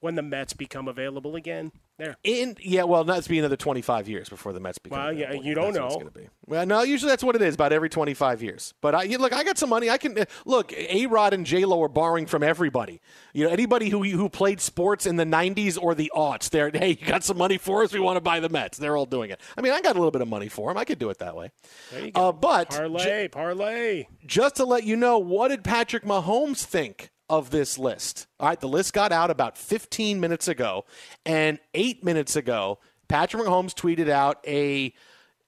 when 0.01 0.17
the 0.17 0.23
Mets 0.23 0.53
become 0.53 0.87
available 0.87 1.35
again. 1.35 1.73
There. 1.97 2.17
In 2.25 2.57
yeah, 2.61 2.83
well, 2.83 3.05
that's 3.05 3.29
be 3.29 3.39
another 3.39 3.57
25 3.57 4.09
years 4.09 4.29
before 4.29 4.53
the 4.53 4.59
Mets 4.59 4.79
become. 4.79 4.99
Well, 4.99 5.13
yeah, 5.13 5.33
you 5.33 5.55
don't 5.55 5.75
That's 5.75 5.79
what 5.79 5.87
it's 5.87 5.97
gonna 5.97 6.11
be. 6.11 6.29
Well, 6.45 6.67
no, 6.67 6.83
usually 6.83 7.11
that's 7.11 7.23
what 7.23 7.37
it 7.37 7.43
is, 7.43 7.55
about 7.55 7.73
every 7.73 7.89
25 7.89 8.43
years. 8.43 8.75
But 8.81 8.97
I, 8.97 9.03
you, 9.05 9.17
look, 9.19 9.33
I 9.33 9.45
got 9.45 9.59
some 9.59 9.71
money. 9.71 9.89
I 9.89 9.99
can 9.99 10.19
uh, 10.19 10.25
look. 10.45 10.73
A 10.73 11.07
Rod 11.07 11.35
and 11.35 11.47
J 11.47 11.65
Lo 11.65 11.81
are 11.85 11.89
borrowing 11.89 12.27
from 12.27 12.43
everybody. 12.43 13.01
You 13.33 13.45
know, 13.45 13.51
anybody 13.51 13.91
who 13.91 14.03
who 14.03 14.29
played 14.29 14.61
sports 14.61 15.07
in 15.07 15.15
the 15.15 15.25
90s 15.25 15.79
or 15.81 15.95
the 15.95 16.11
aughts. 16.17 16.51
They're 16.51 16.71
hey, 16.71 16.91
you 17.01 17.07
got 17.07 17.23
some 17.23 17.39
money 17.39 17.59
for 17.59 17.85
us? 17.85 17.93
We 17.93 18.01
want 18.01 18.17
to 18.17 18.21
buy 18.21 18.41
the 18.41 18.49
Mets. 18.49 18.77
They're 18.77 18.97
all 18.97 19.07
doing 19.07 19.31
it. 19.31 19.41
I 19.57 19.61
mean, 19.61 19.73
I 19.73 19.81
got 19.81 19.95
a 19.95 19.99
little 19.99 20.11
bit 20.11 20.23
of 20.23 20.29
money 20.29 20.49
for 20.49 20.71
them. 20.71 20.79
I 20.79 20.85
could 20.85 20.99
do 20.99 21.11
it 21.11 21.19
that 21.19 21.37
way. 21.37 21.53
There 21.93 22.07
you 22.07 22.11
go. 22.11 22.29
Uh, 22.29 22.33
but 22.33 22.71
parlay, 22.71 23.29
parlay. 23.29 24.07
just 24.27 24.57
to 24.57 24.65
let 24.65 24.83
you 24.83 24.97
know, 24.97 25.19
what 25.19 25.49
did 25.49 25.63
Patrick 25.63 26.03
Mahomes 26.03 26.65
think 26.65 27.13
of 27.38 27.51
this 27.51 27.79
list? 27.79 28.27
All 28.38 28.49
right, 28.49 28.61
the 28.61 28.68
list 28.68 28.92
got 28.92 29.11
out 29.11 29.31
about 29.31 29.59
15 29.59 30.20
minutes 30.20 30.47
ago, 30.49 30.85
and 31.27 31.59
eight 31.75 32.05
minutes 32.05 32.37
ago, 32.37 32.79
Patrick 33.09 33.42
Mahomes 33.42 33.75
tweeted 33.75 34.09
out 34.09 34.38
a 34.47 34.94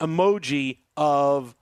emoji 0.01 0.79
of 0.97 1.55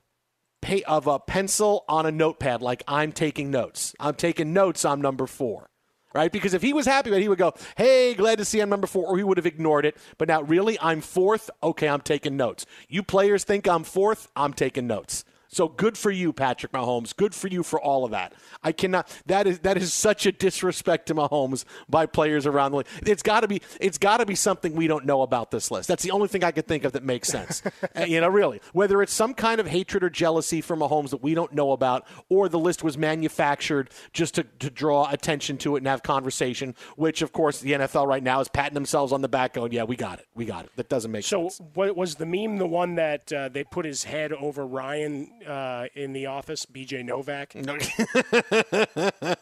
pay, 0.62 0.82
of 0.84 1.06
a 1.06 1.18
pencil 1.18 1.84
on 1.88 2.06
a 2.06 2.10
notepad, 2.10 2.62
like 2.62 2.82
I'm 2.88 3.12
taking 3.12 3.50
notes. 3.50 3.94
I'm 4.00 4.14
taking 4.14 4.52
notes. 4.52 4.84
I'm 4.84 5.00
number 5.00 5.26
four. 5.26 5.68
Right? 6.14 6.30
Because 6.30 6.54
if 6.54 6.62
he 6.62 6.72
was 6.72 6.86
happy, 6.86 7.10
but 7.10 7.20
he 7.20 7.28
would 7.28 7.38
go, 7.38 7.54
"Hey, 7.76 8.14
glad 8.14 8.38
to 8.38 8.44
see 8.44 8.60
I'm 8.60 8.68
number 8.68 8.86
four, 8.86 9.04
or 9.04 9.18
he 9.18 9.24
would 9.24 9.36
have 9.36 9.46
ignored 9.46 9.84
it. 9.84 9.96
But 10.16 10.28
now, 10.28 10.42
really, 10.42 10.78
I'm 10.80 11.00
fourth. 11.00 11.50
Okay, 11.60 11.88
I'm 11.88 12.02
taking 12.02 12.36
notes. 12.36 12.66
You 12.88 13.02
players 13.02 13.42
think 13.42 13.66
I'm 13.66 13.82
fourth. 13.82 14.28
I'm 14.36 14.52
taking 14.52 14.86
notes. 14.86 15.24
So 15.54 15.68
good 15.68 15.96
for 15.96 16.10
you, 16.10 16.32
Patrick 16.32 16.72
Mahomes. 16.72 17.14
Good 17.14 17.32
for 17.32 17.46
you 17.46 17.62
for 17.62 17.80
all 17.80 18.04
of 18.04 18.10
that. 18.10 18.32
I 18.64 18.72
cannot. 18.72 19.08
That 19.26 19.46
is 19.46 19.60
that 19.60 19.76
is 19.76 19.94
such 19.94 20.26
a 20.26 20.32
disrespect 20.32 21.06
to 21.06 21.14
Mahomes 21.14 21.64
by 21.88 22.06
players 22.06 22.44
around 22.44 22.72
the 22.72 22.78
league. 22.78 22.86
It's 23.06 23.22
got 23.22 23.40
to 23.40 23.48
be. 23.48 23.62
It's 23.80 23.96
got 23.96 24.16
to 24.16 24.26
be 24.26 24.34
something 24.34 24.74
we 24.74 24.88
don't 24.88 25.06
know 25.06 25.22
about 25.22 25.52
this 25.52 25.70
list. 25.70 25.86
That's 25.86 26.02
the 26.02 26.10
only 26.10 26.26
thing 26.26 26.42
I 26.42 26.50
could 26.50 26.66
think 26.66 26.82
of 26.82 26.92
that 26.92 27.04
makes 27.04 27.28
sense. 27.28 27.62
You 28.06 28.20
know, 28.20 28.28
really, 28.28 28.60
whether 28.72 29.02
it's 29.02 29.12
some 29.12 29.34
kind 29.34 29.60
of 29.60 29.66
hatred 29.66 30.02
or 30.02 30.10
jealousy 30.10 30.60
for 30.60 30.76
Mahomes 30.76 31.10
that 31.10 31.22
we 31.22 31.34
don't 31.34 31.52
know 31.52 31.72
about, 31.72 32.06
or 32.28 32.48
the 32.48 32.58
list 32.58 32.82
was 32.82 32.98
manufactured 32.98 33.90
just 34.12 34.34
to, 34.34 34.44
to 34.58 34.68
draw 34.68 35.08
attention 35.10 35.56
to 35.58 35.76
it 35.76 35.78
and 35.78 35.86
have 35.86 36.02
conversation. 36.02 36.74
Which, 36.96 37.22
of 37.22 37.32
course, 37.32 37.60
the 37.60 37.72
NFL 37.72 38.06
right 38.06 38.22
now 38.22 38.40
is 38.40 38.48
patting 38.48 38.74
themselves 38.74 39.12
on 39.12 39.22
the 39.22 39.28
back, 39.28 39.54
going, 39.54 39.72
"Yeah, 39.72 39.84
we 39.84 39.96
got 39.96 40.18
it. 40.18 40.26
We 40.34 40.44
got 40.44 40.64
it." 40.64 40.72
That 40.76 40.88
doesn't 40.88 41.10
make 41.10 41.24
sense. 41.24 41.30
So, 41.30 41.48
sense. 41.48 41.70
what 41.74 41.96
was 41.96 42.16
the 42.16 42.26
meme? 42.26 42.56
The 42.56 42.66
one 42.66 42.96
that 42.96 43.32
uh, 43.32 43.48
they 43.48 43.64
put 43.64 43.84
his 43.84 44.04
head 44.04 44.32
over 44.32 44.66
Ryan 44.66 45.30
uh, 45.46 45.86
in 45.94 46.12
the 46.12 46.26
office, 46.26 46.66
BJ 46.66 47.04
Novak. 47.04 47.54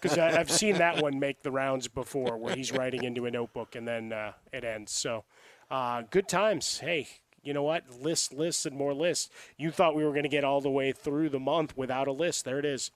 Because 0.03 0.19
I've 0.19 0.51
seen 0.51 0.79
that 0.79 1.03
one 1.03 1.19
make 1.19 1.43
the 1.43 1.51
rounds 1.51 1.88
before, 1.88 2.37
where 2.37 2.55
he's 2.57 2.73
writing 2.73 3.05
into 3.05 3.27
a 3.27 3.31
notebook 3.31 3.75
and 3.75 3.87
then 3.87 4.12
uh, 4.12 4.33
it 4.53 4.65
ends. 4.65 4.93
So, 4.93 5.25
uh, 5.71 6.03
good 6.11 6.29
times. 6.29 6.79
Hey, 6.79 7.09
you 7.43 7.53
know 7.53 7.62
what? 7.62 7.85
Lists, 8.01 8.33
lists, 8.33 8.67
and 8.67 8.77
more 8.77 8.95
lists. 8.95 9.31
You 9.57 9.71
thought 9.71 9.95
we 9.95 10.05
were 10.05 10.11
going 10.11 10.25
to 10.25 10.29
get 10.29 10.45
all 10.45 10.61
the 10.61 10.71
way 10.71 10.93
through 10.93 11.29
the 11.29 11.41
month 11.41 11.77
without 11.77 12.09
a 12.09 12.12
list. 12.12 12.45
There 12.45 12.59
it 12.59 12.65
is. 12.65 12.91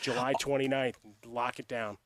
July 0.00 0.32
29th. 0.40 0.96
Lock 1.26 1.58
it 1.58 1.68
down. 1.68 1.98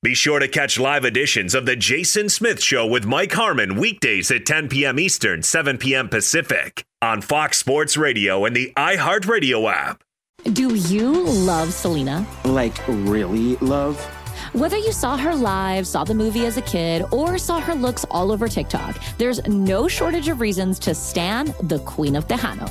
Be 0.00 0.14
sure 0.14 0.38
to 0.38 0.46
catch 0.46 0.78
live 0.78 1.04
editions 1.04 1.56
of 1.56 1.66
The 1.66 1.74
Jason 1.74 2.28
Smith 2.28 2.62
Show 2.62 2.86
with 2.86 3.04
Mike 3.04 3.32
Harmon 3.32 3.74
weekdays 3.74 4.30
at 4.30 4.46
10 4.46 4.68
p.m. 4.68 4.96
Eastern, 4.96 5.42
7 5.42 5.76
p.m. 5.76 6.08
Pacific 6.08 6.84
on 7.02 7.20
Fox 7.20 7.58
Sports 7.58 7.96
Radio 7.96 8.44
and 8.44 8.54
the 8.54 8.72
iHeartRadio 8.76 9.68
app. 9.68 10.04
Do 10.52 10.76
you 10.76 11.24
love 11.24 11.72
Selena? 11.72 12.24
Like, 12.44 12.76
really 12.86 13.56
love? 13.56 13.98
Whether 14.52 14.76
you 14.76 14.92
saw 14.92 15.16
her 15.16 15.34
live, 15.34 15.84
saw 15.84 16.04
the 16.04 16.14
movie 16.14 16.46
as 16.46 16.56
a 16.56 16.62
kid, 16.62 17.04
or 17.10 17.36
saw 17.36 17.58
her 17.58 17.74
looks 17.74 18.04
all 18.08 18.30
over 18.30 18.46
TikTok, 18.46 19.02
there's 19.18 19.44
no 19.48 19.88
shortage 19.88 20.28
of 20.28 20.40
reasons 20.40 20.78
to 20.78 20.94
stan 20.94 21.52
the 21.64 21.80
Queen 21.80 22.14
of 22.14 22.28
Tejano. 22.28 22.70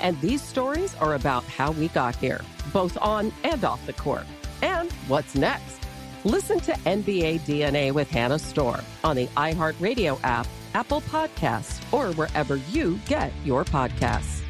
And 0.00 0.20
these 0.20 0.42
stories 0.42 0.94
are 0.96 1.14
about 1.14 1.44
how 1.44 1.72
we 1.72 1.88
got 1.88 2.16
here, 2.16 2.40
both 2.72 2.96
on 3.00 3.32
and 3.44 3.64
off 3.64 3.84
the 3.86 3.92
court. 3.92 4.26
And 4.62 4.90
what's 5.08 5.34
next? 5.34 5.78
Listen 6.24 6.60
to 6.60 6.72
NBA 6.72 7.40
DNA 7.40 7.92
with 7.92 8.10
Hannah 8.10 8.38
Storm 8.38 8.82
on 9.04 9.16
the 9.16 9.26
iHeartRadio 9.28 10.18
app, 10.22 10.46
Apple 10.74 11.00
Podcasts, 11.02 11.80
or 11.92 12.12
wherever 12.14 12.56
you 12.56 12.98
get 13.06 13.32
your 13.44 13.64
podcasts. 13.64 14.42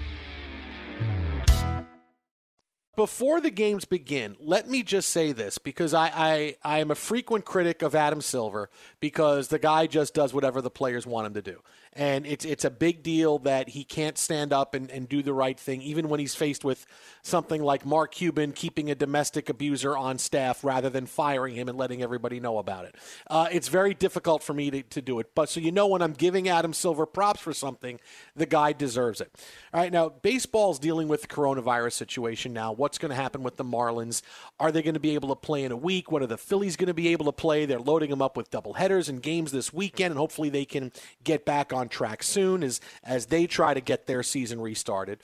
Before 2.96 3.40
the 3.40 3.50
games 3.50 3.86
begin, 3.86 4.36
let 4.40 4.68
me 4.68 4.82
just 4.82 5.08
say 5.08 5.32
this 5.32 5.56
because 5.56 5.94
I, 5.94 6.12
I, 6.14 6.56
I 6.62 6.78
am 6.80 6.90
a 6.90 6.94
frequent 6.94 7.46
critic 7.46 7.80
of 7.80 7.94
Adam 7.94 8.20
Silver 8.20 8.68
because 9.00 9.48
the 9.48 9.58
guy 9.58 9.86
just 9.86 10.12
does 10.12 10.34
whatever 10.34 10.60
the 10.60 10.68
players 10.68 11.06
want 11.06 11.26
him 11.26 11.32
to 11.34 11.40
do. 11.40 11.62
And 11.92 12.24
it's 12.24 12.44
it's 12.44 12.64
a 12.64 12.70
big 12.70 13.03
deal 13.03 13.40
that 13.40 13.70
he 13.70 13.83
can't 13.83 14.16
stand 14.16 14.53
up 14.53 14.74
and, 14.74 14.90
and 14.90 15.09
do 15.09 15.22
the 15.22 15.33
right 15.33 15.59
thing, 15.59 15.83
even 15.83 16.09
when 16.09 16.20
he's 16.20 16.37
faced 16.37 16.64
with 16.64 16.87
something 17.22 17.62
like 17.62 17.85
Mark 17.87 18.12
Cuban 18.12 18.52
keeping 18.52 18.90
a 18.90 18.94
domestic 18.94 19.48
abuser 19.48 19.96
on 19.96 20.18
staff 20.18 20.64
rather 20.64 20.90
than 20.90 21.06
firing 21.06 21.54
him 21.54 21.68
and 21.68 21.76
letting 21.76 22.02
everybody 22.02 22.40
know 22.40 22.59
about 22.59 22.85
it. 22.85 22.94
Uh, 23.28 23.48
it's 23.50 23.68
very 23.68 23.94
difficult 23.94 24.42
for 24.42 24.54
me 24.54 24.70
to, 24.70 24.83
to 24.83 25.02
do 25.02 25.18
it. 25.20 25.35
But 25.35 25.48
so 25.48 25.61
you 25.61 25.72
know, 25.72 25.87
when 25.87 26.02
I'm 26.02 26.12
giving 26.12 26.48
Adam 26.48 26.72
Silver 26.72 27.06
props 27.06 27.40
for 27.40 27.52
something, 27.52 28.00
the 28.35 28.46
guy 28.46 28.72
deserves 28.72 29.20
it. 29.20 29.30
All 29.72 29.80
right, 29.80 29.92
now 29.92 30.09
baseball's 30.09 30.78
dealing 30.78 31.09
with 31.09 31.22
the 31.22 31.28
coronavirus 31.28 31.92
situation 31.92 32.52
now. 32.52 32.72
What's 32.72 32.98
going 32.98 33.11
to 33.11 33.16
happen 33.16 33.42
with 33.42 33.56
the 33.56 33.64
Marlins? 33.64 34.22
Are 34.59 34.72
they 34.72 34.83
going 34.83 34.94
to 34.94 35.00
be 35.00 35.14
able 35.14 35.28
to 35.30 35.37
play 35.37 35.64
in 35.64 35.72
a 35.72 35.76
week? 35.76 36.11
What 36.11 36.22
are 36.22 36.26
the 36.26 36.38
Phillies 36.38 36.76
going 36.76 36.88
to 36.88 36.94
be 36.94 37.09
able 37.09 37.26
to 37.26 37.33
play? 37.33 37.66
They're 37.66 37.78
loading 37.78 38.11
them 38.11 38.22
up 38.22 38.37
with 38.37 38.50
double 38.50 38.74
headers 38.74 39.09
and 39.09 39.22
games 39.22 39.52
this 39.52 39.72
weekend, 39.72 40.12
and 40.12 40.18
hopefully 40.18 40.48
they 40.48 40.64
can 40.64 40.92
get 41.24 41.44
back 41.44 41.72
on 41.72 41.88
track 41.88 42.22
soon 42.22 42.62
as 42.62 42.80
as 43.04 43.26
they 43.26 43.46
try 43.46 43.74
to 43.74 43.80
get 43.80 44.06
their 44.06 44.22
season 44.22 44.61
restarted. 44.61 45.20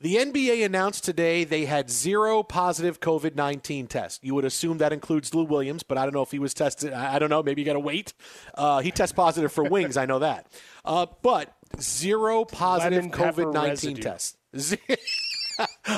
The 0.00 0.14
NBA 0.14 0.64
announced 0.64 1.02
today 1.02 1.42
they 1.42 1.64
had 1.64 1.90
zero 1.90 2.44
positive 2.44 3.00
COVID 3.00 3.34
19 3.34 3.88
tests. 3.88 4.20
You 4.22 4.32
would 4.36 4.44
assume 4.44 4.78
that 4.78 4.92
includes 4.92 5.34
Lou 5.34 5.42
Williams, 5.42 5.82
but 5.82 5.98
I 5.98 6.04
don't 6.04 6.14
know 6.14 6.22
if 6.22 6.30
he 6.30 6.38
was 6.38 6.54
tested. 6.54 6.92
I 6.92 7.18
don't 7.18 7.30
know. 7.30 7.42
Maybe 7.42 7.62
you 7.62 7.66
got 7.66 7.72
to 7.72 7.80
wait. 7.80 8.14
Uh, 8.54 8.78
he 8.78 8.92
tests 8.92 9.12
positive 9.12 9.50
for 9.50 9.64
wings. 9.64 9.96
I 9.96 10.06
know 10.06 10.20
that. 10.20 10.46
Uh, 10.84 11.06
but 11.22 11.52
zero 11.80 12.44
positive 12.44 13.06
COVID 13.06 13.52
19 13.52 13.96
tests. 13.96 14.36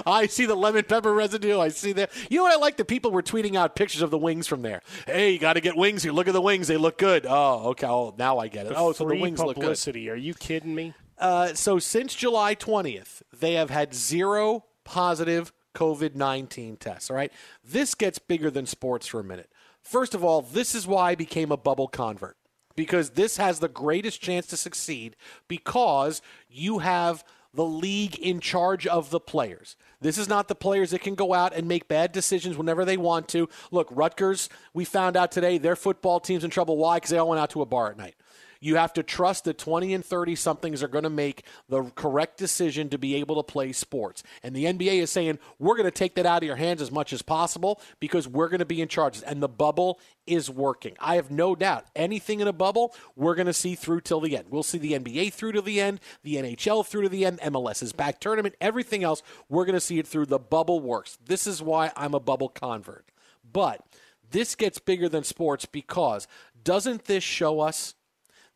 I 0.07 0.27
see 0.27 0.47
the 0.47 0.55
lemon 0.55 0.85
pepper 0.85 1.13
residue. 1.13 1.61
I 1.61 1.69
see 1.69 1.93
that. 1.93 2.11
You 2.31 2.39
know 2.39 2.45
what 2.45 2.53
I 2.53 2.57
like? 2.57 2.79
The 2.79 2.87
people 2.87 3.11
were 3.11 3.23
tweeting 3.23 3.55
out 3.55 3.77
pictures 3.77 4.01
of 4.01 4.11
the 4.11 4.17
wings 4.17 4.47
from 4.47 4.63
there. 4.63 4.81
Hey, 5.05 5.33
you 5.33 5.39
got 5.39 5.55
to 5.55 5.61
get 5.61 5.77
wings 5.77 6.03
here. 6.03 6.13
Look 6.13 6.27
at 6.27 6.33
the 6.33 6.41
wings. 6.41 6.69
They 6.69 6.79
look 6.79 6.97
good. 6.97 7.27
Oh, 7.29 7.69
okay. 7.71 7.87
Oh, 7.87 8.15
now 8.17 8.39
I 8.39 8.49
get 8.49 8.65
it. 8.65 8.71
The 8.71 8.77
oh, 8.77 8.93
so 8.93 9.07
the 9.07 9.17
wings 9.17 9.39
look 9.41 9.57
good. 9.57 9.61
publicity. 9.61 10.09
Are 10.09 10.17
you 10.17 10.33
kidding 10.33 10.75
me? 10.75 10.95
Uh, 11.21 11.55
so 11.55 11.79
since 11.79 12.15
July 12.15 12.55
20th, 12.55 13.23
they 13.39 13.55
have 13.55 13.71
had 13.71 13.95
zero 13.95 14.65
positive 14.85 15.53
COVID 15.75 16.15
19 16.15 16.77
tests. 16.77 17.11
All 17.11 17.17
right. 17.17 17.33
This 17.65 17.95
gets 17.95 18.19
bigger 18.19 18.51
than 18.51 18.67
sports 18.67 19.07
for 19.07 19.21
a 19.21 19.25
minute. 19.25 19.51
First 19.83 20.15
of 20.15 20.25
all, 20.25 20.43
this 20.43 20.75
is 20.75 20.87
why 20.87 21.11
I 21.11 21.15
became 21.15 21.53
a 21.53 21.57
bubble 21.57 21.89
convert 21.89 22.37
because 22.77 23.11
this 23.11 23.37
has 23.37 23.61
the 23.61 23.69
greatest 23.69 24.21
chance 24.21 24.47
to 24.49 24.57
succeed 24.57 25.17
because 25.49 26.23
you 26.49 26.79
have 26.79 27.25
the 27.53 27.65
league 27.65 28.19
in 28.19 28.41
charge 28.41 28.87
of 28.87 29.11
the 29.11 29.21
players. 29.21 29.77
This 30.01 30.19
is 30.19 30.29
not 30.29 30.49
the 30.49 30.55
players 30.55 30.91
that 30.91 31.01
can 31.01 31.15
go 31.15 31.35
out 31.35 31.53
and 31.53 31.67
make 31.67 31.89
bad 31.89 32.13
decisions 32.13 32.57
whenever 32.57 32.85
they 32.85 32.97
want 32.97 33.29
to. 33.29 33.49
Look, 33.71 33.89
Rutgers, 33.91 34.49
we 34.73 34.85
found 34.85 35.17
out 35.17 35.33
today 35.33 35.59
their 35.59 35.77
football 35.77 36.21
team's 36.21 36.45
in 36.45 36.51
trouble. 36.51 36.77
Why? 36.77 36.97
Because 36.97 37.11
they 37.11 37.19
all 37.19 37.29
went 37.29 37.41
out 37.41 37.51
to 37.51 37.63
a 37.63 37.67
bar 37.67 37.91
at 37.91 37.97
night. 37.97 38.15
You 38.61 38.77
have 38.77 38.93
to 38.95 39.03
trust 39.03 39.45
that 39.45 39.59
20 39.59 39.95
and 39.95 40.05
30 40.05 40.37
somethings 40.37 40.83
are 40.83 40.89
going 40.89 41.05
to 41.05 41.11
make 41.11 41.45
the 41.69 41.85
correct 41.95 42.37
decision 42.37 42.91
to 42.91 42.99
be 42.99 43.15
able 43.17 43.37
to 43.37 43.43
play 43.43 43.73
sports. 43.73 44.23
And 44.43 44.55
the 44.55 44.67
NBA 44.67 45.01
is 45.01 45.11
saying, 45.11 45.39
we're 45.59 45.77
going 45.77 45.87
to 45.87 45.91
take 45.91 46.15
that 46.17 46.27
out 46.27 46.43
of 46.43 46.47
your 46.47 46.57
hands 46.57 46.83
as 46.83 46.93
much 46.93 47.13
as 47.13 47.23
possible 47.23 47.81
because 48.01 48.29
we're 48.29 48.49
going 48.49 48.59
to 48.61 48.67
be 48.67 48.83
in 48.83 48.89
charge. 48.89 49.23
And 49.27 49.43
the 49.43 49.49
bubble 49.49 49.99
is 50.27 50.51
working. 50.51 50.95
I 51.01 51.17
have 51.17 51.31
no 51.31 51.55
doubt 51.55 51.87
anything 51.97 52.41
in 52.41 52.49
a 52.49 52.53
bubble, 52.53 52.95
we're 53.17 53.35
going 53.35 53.47
to 53.47 53.53
see 53.53 53.75
through 53.75 54.03
till 54.03 54.21
the 54.21 54.37
end. 54.37 54.47
We'll 54.51 54.63
see 54.63 54.79
the 54.79 54.93
NBA 54.93 55.33
through 55.33 55.53
to 55.53 55.63
the 55.63 55.81
end, 55.81 56.01
the 56.23 56.37
NHL 56.37 56.87
through 56.87 57.03
to 57.03 57.09
the 57.09 57.25
end, 57.25 57.41
MLS's 57.41 57.93
back 57.93 58.21
tournament, 58.21 58.55
everything 58.61 59.03
else, 59.03 59.23
we're 59.49 59.65
going 59.65 59.75
to 59.75 59.81
see 59.81 59.99
it 59.99 60.07
through. 60.07 60.27
The 60.27 60.39
bubble 60.39 60.81
works. 60.81 61.19
This 61.25 61.47
is 61.47 61.63
why 61.63 61.93
I'm 61.97 62.15
a 62.15 62.21
bubble 62.21 62.49
convert. 62.49 63.07
But 63.51 63.85
this 64.31 64.55
gets 64.55 64.79
bigger 64.79 65.09
than 65.09 65.25
sports 65.25 65.67
because 65.67 66.29
doesn't 66.63 67.07
this 67.07 67.25
show 67.25 67.61
us 67.61 67.95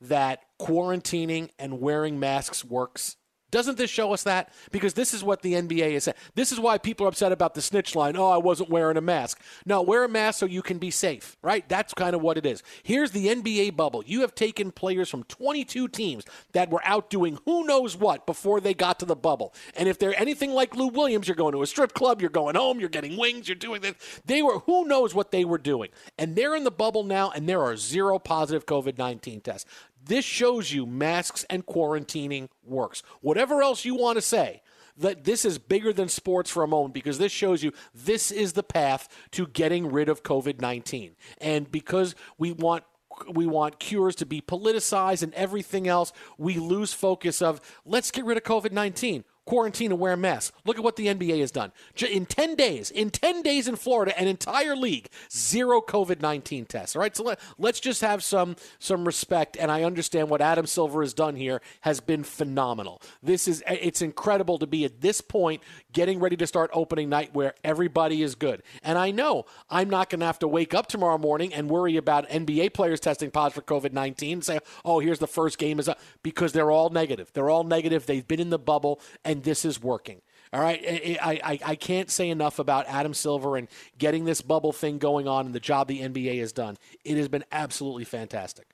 that 0.01 0.41
quarantining 0.61 1.51
and 1.59 1.81
wearing 1.81 2.19
masks 2.19 2.65
works? 2.65 3.17
Doesn't 3.55 3.79
this 3.79 3.89
show 3.89 4.13
us 4.13 4.25
that? 4.25 4.53
Because 4.73 4.95
this 4.95 5.15
is 5.15 5.23
what 5.23 5.43
the 5.43 5.53
NBA 5.53 5.93
is 5.93 6.03
saying. 6.03 6.17
This 6.35 6.51
is 6.51 6.59
why 6.59 6.77
people 6.77 7.07
are 7.07 7.09
upset 7.09 7.31
about 7.31 7.55
the 7.55 7.63
snitch 7.63 7.95
line. 7.95 8.17
Oh, 8.17 8.29
I 8.29 8.37
wasn't 8.37 8.69
wearing 8.69 8.97
a 8.97 9.01
mask. 9.01 9.41
No, 9.65 9.81
wear 9.81 10.03
a 10.03 10.09
mask 10.09 10.41
so 10.41 10.47
you 10.47 10.61
can 10.61 10.79
be 10.79 10.91
safe, 10.91 11.37
right? 11.41 11.65
That's 11.69 11.95
kind 11.95 12.17
of 12.17 12.21
what 12.21 12.37
it 12.37 12.47
is. 12.47 12.65
Here's 12.83 13.13
the 13.13 13.29
NBA 13.29 13.77
bubble. 13.77 14.03
You 14.05 14.23
have 14.23 14.35
taken 14.35 14.73
players 14.73 15.09
from 15.09 15.23
22 15.23 15.87
teams 15.87 16.25
that 16.51 16.69
were 16.69 16.85
out 16.85 17.11
doing 17.11 17.39
who 17.45 17.65
knows 17.65 17.97
what 17.97 18.27
before 18.27 18.61
they 18.61 18.75
got 18.75 18.99
to 18.99 19.07
the 19.07 19.15
bubble. 19.15 19.55
And 19.77 19.89
if 19.89 20.01
they're 20.01 20.21
anything 20.21 20.51
like 20.51 20.75
Lou 20.75 20.89
Williams, 20.89 21.29
you're 21.29 21.37
going 21.37 21.53
to 21.53 21.63
a 21.63 21.67
strip 21.69 21.95
club, 21.95 22.21
you're 22.21 22.31
going 22.31 22.57
home, 22.57 22.81
you're 22.81 22.89
getting 22.89 23.17
wings, 23.17 23.47
you're 23.47 23.55
doing 23.55 23.83
this. 23.83 23.95
They 24.27 24.43
were, 24.43 24.59
who 24.67 24.85
knows 24.85 25.15
what 25.15 25.31
they 25.31 25.45
were 25.45 25.59
doing. 25.59 25.91
And 26.19 26.35
they're 26.35 26.57
in 26.57 26.65
the 26.65 26.73
bubble 26.73 27.05
now, 27.05 27.31
and 27.31 27.49
there 27.49 27.63
are 27.63 27.77
zero 27.77 28.19
positive 28.19 28.67
COVID 28.67 28.99
19 28.99 29.43
tests. 29.43 29.71
This 30.05 30.25
shows 30.25 30.73
you 30.73 30.87
masks 30.87 31.45
and 31.49 31.65
quarantining 31.65 32.49
works. 32.65 33.03
Whatever 33.21 33.63
else 33.63 33.85
you 33.85 33.95
want 33.95 34.17
to 34.17 34.23
say, 34.23 34.63
that 34.97 35.25
this 35.25 35.45
is 35.45 35.59
bigger 35.59 35.93
than 35.93 36.09
sports 36.09 36.51
for 36.51 36.63
a 36.63 36.69
moment 36.69 36.95
because 36.95 37.19
this 37.19 37.33
shows 37.33 37.63
you 37.63 37.73
this 37.95 38.31
is 38.31 38.53
the 38.53 38.63
path 38.63 39.09
to 39.33 39.47
getting 39.49 39.91
rid 39.91 40.09
of 40.09 40.23
COVID 40.23 40.61
19. 40.61 41.17
And 41.39 41.71
because 41.71 42.15
we 42.39 42.53
want 42.53 42.85
we 43.31 43.47
want 43.47 43.79
cures 43.79 44.17
to 44.17 44.27
be 44.27 44.41
politicized 44.41 45.23
and 45.23 45.33
everything 45.35 45.87
else, 45.87 46.13
we 46.37 46.59
lose 46.59 46.93
focus 46.93 47.41
of 47.41 47.61
let's 47.85 48.11
get 48.11 48.25
rid 48.25 48.37
of 48.37 48.43
COVID 48.43 48.73
19 48.73 49.25
quarantine 49.45 49.93
and 49.93 50.01
wear 50.01 50.17
masks. 50.17 50.57
Look 50.65 50.79
at 50.79 50.85
what 50.85 50.97
the 50.97 51.07
NBA 51.07 51.41
has 51.41 51.51
done. 51.51 51.73
In 52.11 52.27
10 52.27 52.55
days, 52.55 52.91
in 52.91 53.11
10 53.11 53.43
days 53.43 53.69
in 53.69 53.77
Florida, 53.77 54.19
an 54.19 54.29
entire 54.29 54.77
league, 54.77 55.09
zero 55.31 55.81
COVID 55.81 56.21
19 56.21 56.67
tests. 56.67 56.97
All 56.97 57.03
right, 57.03 57.15
so 57.17 57.25
let, 57.25 57.41
let's 57.59 57.81
just 57.81 58.01
have 58.01 58.23
some, 58.23 58.57
some 58.79 59.05
respect. 59.05 59.57
And 59.59 59.71
I 59.71 59.83
understand 59.83 60.31
what 60.31 60.41
Adam 60.41 60.67
Silver 60.67 61.03
has 61.03 61.15
done 61.15 61.37
here 61.37 61.61
has 61.83 62.01
been 62.01 62.25
phenomenal. 62.25 63.01
This 63.23 63.49
is, 63.49 63.63
eh, 63.67 63.77
it's 63.81 64.03
incredible 64.03 64.59
to 64.59 64.67
be 64.67 64.85
at 64.85 65.01
this 65.01 65.21
point 65.21 65.63
getting 65.93 66.21
ready 66.21 66.37
to 66.37 66.47
start 66.47 66.71
opening 66.73 67.09
night 67.09 67.35
where 67.35 67.55
everybody 67.63 68.23
is 68.23 68.35
good. 68.35 68.63
And 68.83 68.99
I 68.99 69.11
know 69.11 69.47
I'm 69.71 69.91
not 69.91 70.11
going 70.11 70.21
to 70.21 70.27
have 70.27 70.39
to 70.41 70.49
wake 70.49 70.75
up 70.75 70.87
tomorrow 70.87 71.19
morning 71.19 71.53
and 71.53 71.69
worry 71.69 71.97
about 71.97 72.29
NBA 72.29 72.75
players 72.75 73.01
testing 73.01 73.31
positive 73.31 73.65
for 73.65 73.81
COVID 73.81 73.93
19 73.93 74.33
and 74.33 74.45
say, 74.45 74.59
oh, 74.85 75.01
here's 75.01 75.19
the 75.19 75.27
first 75.27 75.59
game 75.59 75.79
is 75.79 75.89
up, 75.89 75.99
because 76.23 76.53
they're 76.53 76.71
all 76.71 76.91
negative. 76.91 77.31
They're 77.33 77.51
all 77.51 77.65
negative. 77.65 78.07
They've 78.07 78.27
been 78.27 78.41
in 78.41 78.51
the 78.51 78.59
bubble 78.59 79.01
and 79.25 79.34
this 79.43 79.65
is 79.65 79.83
working. 79.83 80.23
All 80.53 80.61
right, 80.61 81.19
I, 81.21 81.41
I, 81.43 81.59
I 81.65 81.75
can't 81.75 82.09
say 82.11 82.31
enough 82.31 82.61
about 82.61 82.87
Adam 82.87 83.13
Silver 83.13 83.57
and 83.57 83.67
getting 83.99 84.25
this 84.25 84.41
bubble 84.41 84.73
thing 84.73 84.99
going 84.99 85.27
on 85.27 85.47
and 85.47 85.55
the 85.55 85.61
job 85.61 85.89
the 85.89 86.01
NBA 86.01 86.39
has 86.39 86.53
done. 86.53 86.77
It 87.05 87.17
has 87.17 87.27
been 87.27 87.45
absolutely 87.51 88.05
fantastic. 88.05 88.69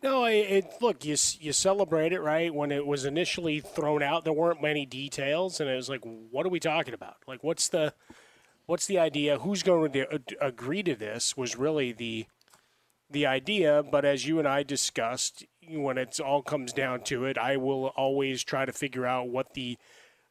No, 0.00 0.26
it, 0.26 0.66
look, 0.82 1.04
you 1.04 1.16
you 1.40 1.52
celebrate 1.52 2.12
it 2.12 2.20
right 2.20 2.54
when 2.54 2.70
it 2.70 2.86
was 2.86 3.06
initially 3.06 3.60
thrown 3.60 4.02
out. 4.02 4.24
There 4.24 4.34
weren't 4.34 4.60
many 4.60 4.84
details, 4.84 5.60
and 5.60 5.70
it 5.70 5.74
was 5.74 5.88
like, 5.88 6.02
what 6.04 6.44
are 6.44 6.50
we 6.50 6.60
talking 6.60 6.92
about? 6.92 7.16
Like, 7.26 7.42
what's 7.42 7.68
the 7.68 7.94
what's 8.66 8.86
the 8.86 8.98
idea? 8.98 9.38
Who's 9.38 9.62
going 9.62 9.92
to 9.92 10.14
uh, 10.14 10.18
agree 10.40 10.82
to 10.82 10.94
this? 10.94 11.38
Was 11.38 11.56
really 11.56 11.92
the 11.92 12.26
the 13.10 13.24
idea. 13.24 13.82
But 13.82 14.04
as 14.04 14.26
you 14.26 14.38
and 14.38 14.46
I 14.46 14.62
discussed, 14.62 15.46
when 15.70 15.96
it 15.96 16.20
all 16.20 16.42
comes 16.42 16.74
down 16.74 17.00
to 17.04 17.24
it, 17.24 17.38
I 17.38 17.56
will 17.56 17.86
always 17.96 18.44
try 18.44 18.66
to 18.66 18.72
figure 18.72 19.06
out 19.06 19.28
what 19.30 19.54
the 19.54 19.78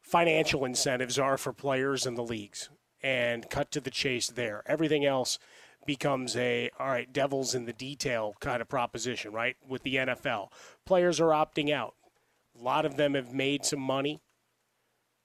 financial 0.04 0.64
incentives 0.64 1.18
are 1.18 1.36
for 1.36 1.52
players 1.52 2.06
in 2.06 2.14
the 2.14 2.22
leagues 2.22 2.68
and 3.02 3.48
cut 3.50 3.70
to 3.72 3.80
the 3.80 3.90
chase 3.90 4.28
there. 4.28 4.62
Everything 4.66 5.04
else 5.04 5.38
becomes 5.86 6.36
a 6.36 6.70
all 6.78 6.88
right, 6.88 7.12
devil's 7.12 7.54
in 7.54 7.64
the 7.64 7.72
detail 7.72 8.34
kind 8.40 8.62
of 8.62 8.68
proposition, 8.68 9.32
right? 9.32 9.56
With 9.66 9.82
the 9.82 9.96
NFL, 9.96 10.48
players 10.86 11.20
are 11.20 11.28
opting 11.28 11.72
out. 11.72 11.94
A 12.58 12.62
lot 12.62 12.86
of 12.86 12.96
them 12.96 13.14
have 13.14 13.32
made 13.32 13.64
some 13.64 13.80
money 13.80 14.20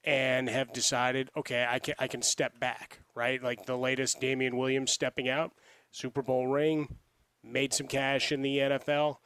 and 0.03 0.49
have 0.49 0.73
decided, 0.73 1.29
okay, 1.35 1.67
I 1.69 1.79
can 1.79 1.95
I 1.99 2.07
can 2.07 2.21
step 2.21 2.59
back, 2.59 2.99
right? 3.13 3.41
Like 3.43 3.65
the 3.65 3.77
latest 3.77 4.19
damien 4.19 4.57
Williams 4.57 4.91
stepping 4.91 5.29
out, 5.29 5.51
Super 5.91 6.21
Bowl 6.21 6.47
ring, 6.47 6.97
made 7.43 7.73
some 7.73 7.87
cash 7.87 8.31
in 8.31 8.41
the 8.41 8.57
NFL, 8.57 9.17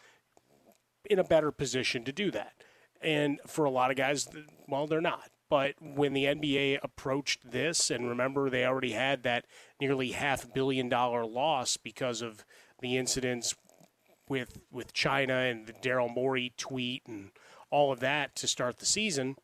in 1.10 1.20
a 1.20 1.24
better 1.24 1.52
position 1.52 2.04
to 2.06 2.12
do 2.12 2.32
that. 2.32 2.54
And 3.02 3.40
for 3.48 3.66
a 3.66 3.72
lot 3.72 3.92
of 3.92 3.98
guys, 3.98 4.28
well, 4.68 4.88
they're 4.88 5.02
not. 5.02 5.30
But 5.54 5.76
when 5.80 6.14
the 6.14 6.26
NBA 6.26 6.80
approached 6.82 7.52
this, 7.52 7.92
and 7.92 8.10
remember, 8.10 8.50
they 8.50 8.66
already 8.66 8.94
had 8.94 9.22
that 9.22 9.46
nearly 9.80 10.10
half 10.14 10.52
billion 10.52 10.90
dollar 10.90 11.28
loss 11.28 11.78
because 11.78 12.24
of 12.24 12.44
the 12.82 12.98
incidents 12.98 13.54
with 14.28 14.58
with 14.72 14.94
China 14.94 15.36
and 15.36 15.68
the 15.68 15.74
Daryl 15.74 16.12
Morey 16.12 16.54
tweet 16.58 17.04
and 17.06 17.30
all 17.70 17.92
of 17.92 18.00
that 18.00 18.36
to 18.38 18.48
start 18.48 18.80
the 18.80 18.88
season. 18.88 19.36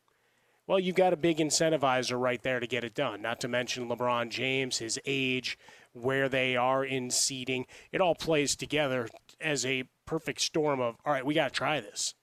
Well, 0.66 0.80
you've 0.80 0.96
got 0.96 1.12
a 1.12 1.16
big 1.16 1.38
incentivizer 1.38 2.20
right 2.20 2.42
there 2.42 2.58
to 2.58 2.66
get 2.66 2.82
it 2.82 2.96
done. 2.96 3.22
Not 3.22 3.38
to 3.42 3.48
mention 3.48 3.88
LeBron 3.88 4.30
James, 4.30 4.78
his 4.78 4.98
age, 5.06 5.56
where 5.92 6.28
they 6.28 6.56
are 6.56 6.84
in 6.84 7.12
seeding. 7.12 7.66
It 7.92 8.00
all 8.00 8.16
plays 8.16 8.56
together 8.56 9.08
as 9.40 9.64
a 9.64 9.84
perfect 10.06 10.40
storm 10.40 10.80
of, 10.80 10.96
all 11.04 11.12
right, 11.12 11.24
we 11.24 11.34
got 11.34 11.52
to 11.52 11.54
try 11.56 11.78
this 11.78 12.16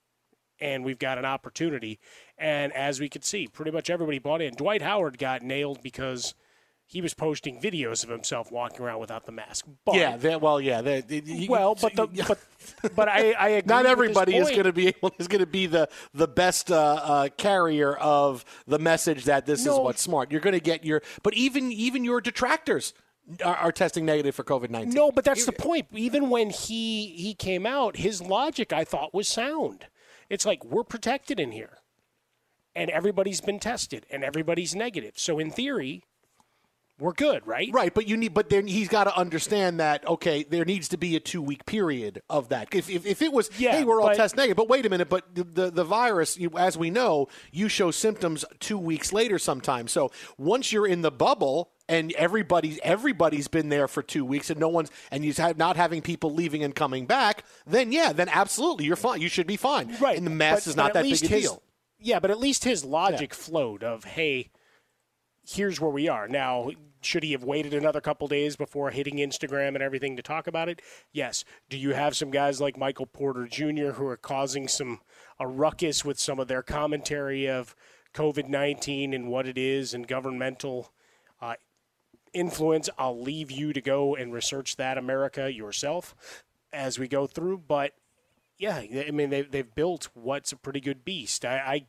and 0.59 0.83
we've 0.83 0.99
got 0.99 1.17
an 1.17 1.25
opportunity. 1.25 1.99
And 2.37 2.71
as 2.73 2.99
we 2.99 3.09
could 3.09 3.23
see, 3.23 3.47
pretty 3.47 3.71
much 3.71 3.89
everybody 3.89 4.19
bought 4.19 4.41
in. 4.41 4.53
Dwight 4.55 4.81
Howard 4.81 5.17
got 5.17 5.41
nailed 5.41 5.81
because 5.81 6.33
he 6.89 7.01
was 7.01 7.13
posting 7.13 7.59
videos 7.59 8.03
of 8.05 8.09
himself 8.09 8.49
walking 8.49 8.79
around 8.81 9.01
without 9.01 9.25
the 9.25 9.31
mask. 9.33 9.65
But, 9.83 9.95
yeah, 9.95 10.15
that, 10.15 10.39
well, 10.39 10.61
yeah. 10.61 10.81
That, 10.81 11.45
well, 11.49 11.75
but 11.75 11.95
the, 11.95 12.07
but 12.27 12.95
but 12.95 13.09
I, 13.09 13.33
I 13.33 13.47
agree 13.49 13.67
not 13.67 13.85
everybody 13.85 14.37
is 14.37 14.49
going 14.49 14.63
to 14.63 14.71
be 14.73 14.87
able 14.87 15.11
is 15.19 15.27
going 15.27 15.41
to 15.41 15.45
be 15.45 15.65
the 15.67 15.89
the 16.13 16.29
best 16.29 16.71
uh, 16.71 16.99
uh, 17.03 17.29
carrier 17.35 17.93
of 17.95 18.45
the 18.67 18.79
message 18.79 19.25
that 19.25 19.45
this 19.45 19.65
No. 19.65 19.73
is 19.73 19.79
what's 19.79 20.01
smart. 20.01 20.31
You're 20.31 20.39
going 20.39 20.53
to 20.53 20.61
get 20.61 20.85
your, 20.85 21.01
but 21.23 21.33
even 21.33 21.73
even 21.73 22.05
your 22.05 22.21
detractors 22.21 22.93
are, 23.43 23.55
are 23.55 23.71
testing 23.73 24.05
negative 24.05 24.33
for 24.33 24.45
COVID 24.45 24.69
nineteen. 24.69 24.93
No, 24.93 25.11
but 25.11 25.25
that's 25.25 25.45
the 25.45 25.51
point. 25.51 25.87
Even 25.91 26.29
when 26.29 26.51
he 26.51 27.07
he 27.17 27.33
came 27.33 27.65
out, 27.65 27.97
his 27.97 28.21
logic 28.21 28.71
I 28.71 28.85
thought 28.85 29.13
was 29.13 29.27
sound. 29.27 29.87
It's 30.29 30.45
like 30.45 30.63
we're 30.63 30.83
protected 30.83 31.39
in 31.39 31.51
here, 31.51 31.77
and 32.75 32.89
everybody's 32.89 33.41
been 33.41 33.59
tested, 33.59 34.05
and 34.09 34.23
everybody's 34.23 34.75
negative. 34.75 35.13
So 35.15 35.39
in 35.39 35.51
theory, 35.51 36.03
we're 36.99 37.13
good, 37.13 37.45
right? 37.45 37.69
Right, 37.71 37.93
but 37.93 38.07
you 38.07 38.17
need, 38.17 38.33
but 38.33 38.49
then 38.49 38.65
he's 38.67 38.87
got 38.87 39.03
to 39.05 39.15
understand 39.17 39.79
that 39.79 40.07
okay, 40.07 40.43
there 40.43 40.65
needs 40.65 40.87
to 40.89 40.97
be 40.97 41.15
a 41.15 41.19
two 41.19 41.41
week 41.41 41.65
period 41.65 42.21
of 42.29 42.49
that. 42.49 42.73
If, 42.73 42.89
if, 42.89 43.05
if 43.05 43.21
it 43.21 43.31
was, 43.31 43.49
Yeah, 43.59 43.73
hey, 43.73 43.83
we're 43.83 44.01
all 44.01 44.07
but- 44.07 44.17
test 44.17 44.35
negative, 44.35 44.57
but 44.57 44.67
wait 44.69 44.85
a 44.85 44.89
minute, 44.89 45.09
but 45.09 45.35
the 45.35 45.43
the, 45.43 45.71
the 45.71 45.83
virus, 45.83 46.37
you, 46.37 46.51
as 46.57 46.77
we 46.77 46.89
know, 46.89 47.27
you 47.51 47.69
show 47.69 47.91
symptoms 47.91 48.43
two 48.59 48.77
weeks 48.79 49.13
later 49.13 49.37
sometimes. 49.39 49.91
So 49.91 50.11
once 50.37 50.71
you're 50.71 50.87
in 50.87 51.01
the 51.01 51.11
bubble. 51.11 51.71
And 51.89 52.11
everybody's 52.17 52.81
everybody's 52.83 53.47
been 53.47 53.69
there 53.69 53.87
for 53.87 54.03
two 54.03 54.25
weeks, 54.25 54.49
and 54.49 54.59
no 54.59 54.67
one's 54.67 54.91
and 55.09 55.23
you 55.23 55.31
have 55.37 55.57
not 55.57 55.77
having 55.77 56.01
people 56.01 56.33
leaving 56.33 56.61
and 56.61 56.75
coming 56.75 57.05
back. 57.05 57.45
Then 57.65 57.93
yeah, 57.93 58.11
then 58.11 58.27
absolutely 58.27 58.83
you're 58.83 58.97
fine. 58.97 59.21
You 59.21 59.29
should 59.29 59.47
be 59.47 59.55
fine. 59.55 59.95
Right, 59.97 60.17
and 60.17 60.25
the 60.25 60.31
mass 60.31 60.65
But- 60.65 60.67
is 60.71 60.75
not 60.75 60.91
that 60.95 61.03
big 61.03 61.13
a 61.23 61.27
his- 61.27 61.43
deal. 61.43 61.63
Yeah, 61.97 62.19
but 62.19 62.29
at 62.29 62.39
least 62.39 62.65
his 62.65 62.83
logic 62.83 63.33
flowed 63.33 63.85
of, 63.85 64.03
hey, 64.03 64.49
here's 65.47 65.79
where 65.79 65.91
we 65.91 66.07
are 66.07 66.27
now. 66.27 66.71
Should 67.01 67.23
he 67.23 67.31
have 67.31 67.43
waited 67.43 67.73
another 67.73 68.01
couple 68.01 68.27
days 68.27 68.55
before 68.55 68.89
hitting 68.89 69.17
Instagram 69.17 69.69
and 69.69 69.81
everything 69.81 70.17
to 70.17 70.23
talk 70.23 70.47
about 70.47 70.67
it? 70.67 70.81
Yes. 71.13 71.45
Do 71.69 71.77
you 71.77 71.93
have 71.93 72.17
some 72.17 72.31
guys 72.31 72.59
like 72.59 72.77
Michael 72.77 73.05
Porter 73.05 73.47
Jr. 73.47 73.91
who 73.91 74.05
are 74.07 74.17
causing 74.17 74.67
some 74.67 74.99
a 75.39 75.47
ruckus 75.47 76.03
with 76.03 76.19
some 76.19 76.39
of 76.39 76.47
their 76.47 76.63
commentary 76.63 77.47
of 77.47 77.75
COVID 78.13 78.49
nineteen 78.49 79.13
and 79.13 79.29
what 79.29 79.47
it 79.47 79.57
is 79.57 79.93
and 79.93 80.07
governmental 80.07 80.91
uh, 81.39 81.55
influence? 82.33 82.89
I'll 82.97 83.21
leave 83.21 83.51
you 83.51 83.73
to 83.73 83.81
go 83.81 84.15
and 84.15 84.33
research 84.33 84.75
that 84.77 84.97
America 84.97 85.53
yourself 85.53 86.43
as 86.73 86.99
we 86.99 87.07
go 87.07 87.27
through. 87.27 87.59
But 87.59 87.93
yeah, 88.57 88.77
I 88.77 89.11
mean 89.11 89.29
they 89.29 89.43
they've 89.43 89.75
built 89.75 90.09
what's 90.13 90.51
a 90.51 90.57
pretty 90.57 90.81
good 90.81 91.05
beast. 91.05 91.45
I, 91.45 91.57
I 91.57 91.85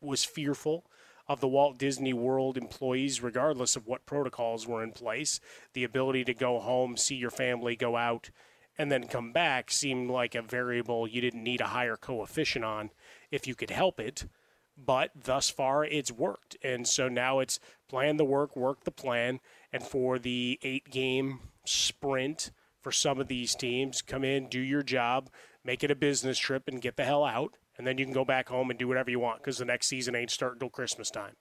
was 0.00 0.24
fearful 0.24 0.86
of 1.28 1.40
the 1.40 1.48
Walt 1.48 1.78
Disney 1.78 2.12
World 2.12 2.56
employees, 2.56 3.22
regardless 3.22 3.76
of 3.76 3.86
what 3.86 4.06
protocols 4.06 4.66
were 4.66 4.82
in 4.82 4.92
place. 4.92 5.40
The 5.72 5.84
ability 5.84 6.24
to 6.24 6.34
go 6.34 6.58
home, 6.58 6.96
see 6.96 7.14
your 7.14 7.30
family, 7.30 7.76
go 7.76 7.96
out, 7.96 8.30
and 8.78 8.90
then 8.90 9.06
come 9.06 9.32
back 9.32 9.70
seemed 9.70 10.10
like 10.10 10.34
a 10.34 10.42
variable 10.42 11.06
you 11.06 11.20
didn't 11.20 11.42
need 11.42 11.60
a 11.60 11.68
higher 11.68 11.96
coefficient 11.96 12.64
on 12.64 12.90
if 13.30 13.46
you 13.46 13.54
could 13.54 13.70
help 13.70 14.00
it. 14.00 14.26
But 14.76 15.10
thus 15.24 15.50
far, 15.50 15.84
it's 15.84 16.10
worked. 16.10 16.56
And 16.62 16.88
so 16.88 17.08
now 17.08 17.40
it's 17.40 17.60
plan 17.88 18.16
the 18.16 18.24
work, 18.24 18.56
work 18.56 18.84
the 18.84 18.90
plan. 18.90 19.40
And 19.72 19.82
for 19.82 20.18
the 20.18 20.58
eight 20.62 20.90
game 20.90 21.40
sprint 21.64 22.50
for 22.80 22.90
some 22.90 23.20
of 23.20 23.28
these 23.28 23.54
teams, 23.54 24.02
come 24.02 24.24
in, 24.24 24.48
do 24.48 24.60
your 24.60 24.82
job, 24.82 25.28
make 25.62 25.84
it 25.84 25.90
a 25.90 25.94
business 25.94 26.38
trip, 26.38 26.66
and 26.66 26.80
get 26.80 26.96
the 26.96 27.04
hell 27.04 27.24
out 27.24 27.56
and 27.78 27.86
then 27.86 27.98
you 27.98 28.04
can 28.04 28.14
go 28.14 28.24
back 28.24 28.48
home 28.48 28.70
and 28.70 28.78
do 28.78 28.88
whatever 28.88 29.10
you 29.10 29.20
want 29.20 29.38
because 29.38 29.58
the 29.58 29.64
next 29.64 29.86
season 29.86 30.14
ain't 30.14 30.30
starting 30.30 30.56
until 30.56 30.70
Christmas 30.70 31.10
time. 31.10 31.34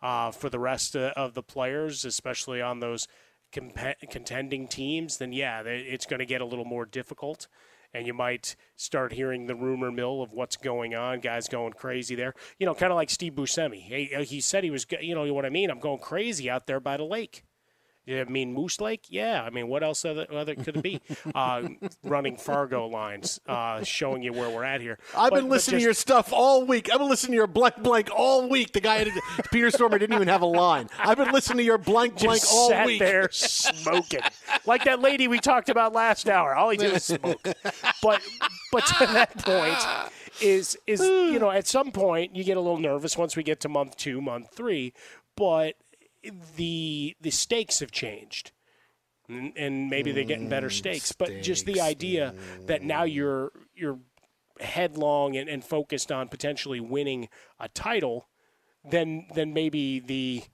Uh, 0.00 0.30
for 0.30 0.48
the 0.48 0.58
rest 0.58 0.94
of 0.94 1.34
the 1.34 1.42
players, 1.42 2.04
especially 2.04 2.62
on 2.62 2.80
those 2.80 3.08
comp- 3.52 3.98
contending 4.10 4.68
teams, 4.68 5.16
then 5.18 5.32
yeah, 5.32 5.62
it's 5.62 6.06
going 6.06 6.20
to 6.20 6.26
get 6.26 6.40
a 6.40 6.44
little 6.44 6.64
more 6.64 6.84
difficult. 6.84 7.48
And 7.94 8.06
you 8.06 8.12
might 8.12 8.54
start 8.76 9.14
hearing 9.14 9.46
the 9.46 9.54
rumor 9.54 9.90
mill 9.90 10.22
of 10.22 10.32
what's 10.32 10.56
going 10.56 10.94
on, 10.94 11.20
guys 11.20 11.48
going 11.48 11.72
crazy 11.72 12.14
there. 12.14 12.34
You 12.58 12.66
know, 12.66 12.74
kind 12.74 12.92
of 12.92 12.96
like 12.96 13.08
Steve 13.08 13.32
Buscemi. 13.32 13.80
He, 13.80 14.24
he 14.24 14.40
said 14.42 14.62
he 14.62 14.70
was, 14.70 14.86
you 15.00 15.14
know 15.14 15.32
what 15.32 15.46
I 15.46 15.50
mean? 15.50 15.70
I'm 15.70 15.80
going 15.80 15.98
crazy 15.98 16.50
out 16.50 16.66
there 16.66 16.80
by 16.80 16.98
the 16.98 17.04
lake. 17.04 17.44
I 18.08 18.24
mean 18.24 18.54
Moose 18.54 18.80
Lake? 18.80 19.04
Yeah. 19.10 19.42
I 19.42 19.50
mean, 19.50 19.68
what 19.68 19.82
else 19.82 20.04
other, 20.04 20.26
other 20.32 20.54
could 20.54 20.76
it 20.78 20.82
be? 20.82 21.00
uh, 21.34 21.68
running 22.02 22.36
Fargo 22.36 22.86
lines, 22.86 23.38
uh, 23.46 23.82
showing 23.82 24.22
you 24.22 24.32
where 24.32 24.48
we're 24.48 24.64
at 24.64 24.80
here. 24.80 24.98
I've 25.16 25.30
But- 25.30 25.40
been 25.40 25.48
listening 25.48 25.80
just- 25.80 25.82
to 25.82 25.84
your 25.84 25.94
stuff 25.94 26.32
all 26.32 26.64
week. 26.64 26.88
I've 26.92 26.98
been 26.98 27.08
listening 27.08 27.32
to 27.32 27.36
your 27.36 27.46
blank 27.46 27.82
blank 27.82 28.08
all 28.14 28.48
week. 28.48 28.72
The 28.72 28.80
guy, 28.80 29.04
Peter 29.52 29.68
Stormare, 29.68 29.98
didn't 29.98 30.14
even 30.14 30.28
have 30.28 30.42
a 30.42 30.46
line. 30.46 30.88
I've 30.98 31.18
been 31.18 31.32
listening 31.32 31.58
to 31.58 31.64
your 31.64 31.78
blank 31.78 32.18
blank 32.18 32.42
all 32.50 32.68
sat 32.70 32.86
week. 32.86 32.98
there 32.98 33.28
smoking, 33.32 34.20
like 34.66 34.84
that 34.84 35.00
lady 35.00 35.28
we 35.28 35.38
talked 35.38 35.68
about 35.68 35.92
last 35.92 36.28
hour. 36.28 36.54
All 36.54 36.70
he 36.70 36.76
did 36.78 36.92
was 36.92 37.04
smoke. 37.04 37.42
But 38.02 38.20
but 38.72 38.86
to 38.86 39.06
that 39.06 39.36
point 39.38 39.78
is 40.40 40.78
is 40.86 41.00
you 41.00 41.38
know 41.40 41.50
at 41.50 41.66
some 41.66 41.90
point 41.92 42.34
you 42.34 42.44
get 42.44 42.56
a 42.56 42.60
little 42.60 42.78
nervous 42.78 43.16
once 43.18 43.36
we 43.36 43.42
get 43.42 43.60
to 43.60 43.68
month 43.68 43.96
two, 43.96 44.20
month 44.20 44.48
three, 44.54 44.92
but 45.36 45.74
the 46.56 47.16
the 47.20 47.30
stakes 47.30 47.80
have 47.80 47.90
changed. 47.90 48.52
And, 49.28 49.52
and 49.56 49.90
maybe 49.90 50.12
they're 50.12 50.24
getting 50.24 50.48
better 50.48 50.68
mm, 50.68 50.72
stakes, 50.72 51.12
but 51.12 51.42
just 51.42 51.66
the 51.66 51.82
idea 51.82 52.34
that 52.66 52.82
now 52.82 53.04
mm. 53.04 53.14
you're 53.14 53.52
you're 53.74 53.98
headlong 54.60 55.36
and, 55.36 55.50
and 55.50 55.62
focused 55.62 56.10
on 56.10 56.28
potentially 56.28 56.80
winning 56.80 57.28
a 57.60 57.68
title, 57.68 58.28
then 58.88 59.26
then 59.34 59.52
maybe 59.52 60.00
the 60.00 60.44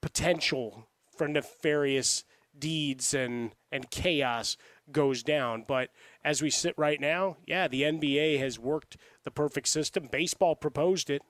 potential 0.00 0.88
for 1.16 1.28
nefarious 1.28 2.24
deeds 2.58 3.14
and, 3.14 3.52
and 3.70 3.90
chaos 3.90 4.56
goes 4.90 5.22
down. 5.22 5.64
But 5.66 5.90
as 6.24 6.42
we 6.42 6.50
sit 6.50 6.74
right 6.76 7.00
now, 7.00 7.36
yeah, 7.46 7.68
the 7.68 7.82
NBA 7.82 8.38
has 8.38 8.58
worked 8.58 8.96
the 9.24 9.30
perfect 9.30 9.68
system. 9.68 10.08
Baseball 10.10 10.56
proposed 10.56 11.10
it. 11.10 11.22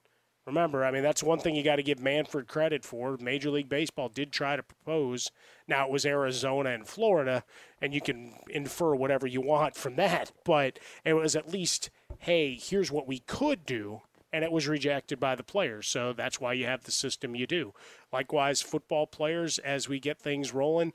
Remember, 0.48 0.82
I 0.82 0.90
mean, 0.90 1.02
that's 1.02 1.22
one 1.22 1.40
thing 1.40 1.54
you 1.54 1.62
got 1.62 1.76
to 1.76 1.82
give 1.82 2.00
Manfred 2.00 2.48
credit 2.48 2.82
for. 2.82 3.18
Major 3.20 3.50
League 3.50 3.68
Baseball 3.68 4.08
did 4.08 4.32
try 4.32 4.56
to 4.56 4.62
propose. 4.62 5.30
Now, 5.66 5.84
it 5.84 5.92
was 5.92 6.06
Arizona 6.06 6.70
and 6.70 6.88
Florida, 6.88 7.44
and 7.82 7.92
you 7.92 8.00
can 8.00 8.32
infer 8.48 8.94
whatever 8.94 9.26
you 9.26 9.42
want 9.42 9.76
from 9.76 9.96
that. 9.96 10.32
But 10.44 10.78
it 11.04 11.12
was 11.12 11.36
at 11.36 11.52
least, 11.52 11.90
hey, 12.20 12.54
here's 12.54 12.90
what 12.90 13.06
we 13.06 13.18
could 13.18 13.66
do. 13.66 14.00
And 14.32 14.42
it 14.42 14.50
was 14.50 14.66
rejected 14.66 15.20
by 15.20 15.34
the 15.34 15.42
players. 15.42 15.86
So 15.86 16.14
that's 16.14 16.40
why 16.40 16.54
you 16.54 16.64
have 16.64 16.84
the 16.84 16.92
system 16.92 17.36
you 17.36 17.46
do. 17.46 17.74
Likewise, 18.10 18.62
football 18.62 19.06
players, 19.06 19.58
as 19.58 19.86
we 19.86 20.00
get 20.00 20.18
things 20.18 20.54
rolling, 20.54 20.94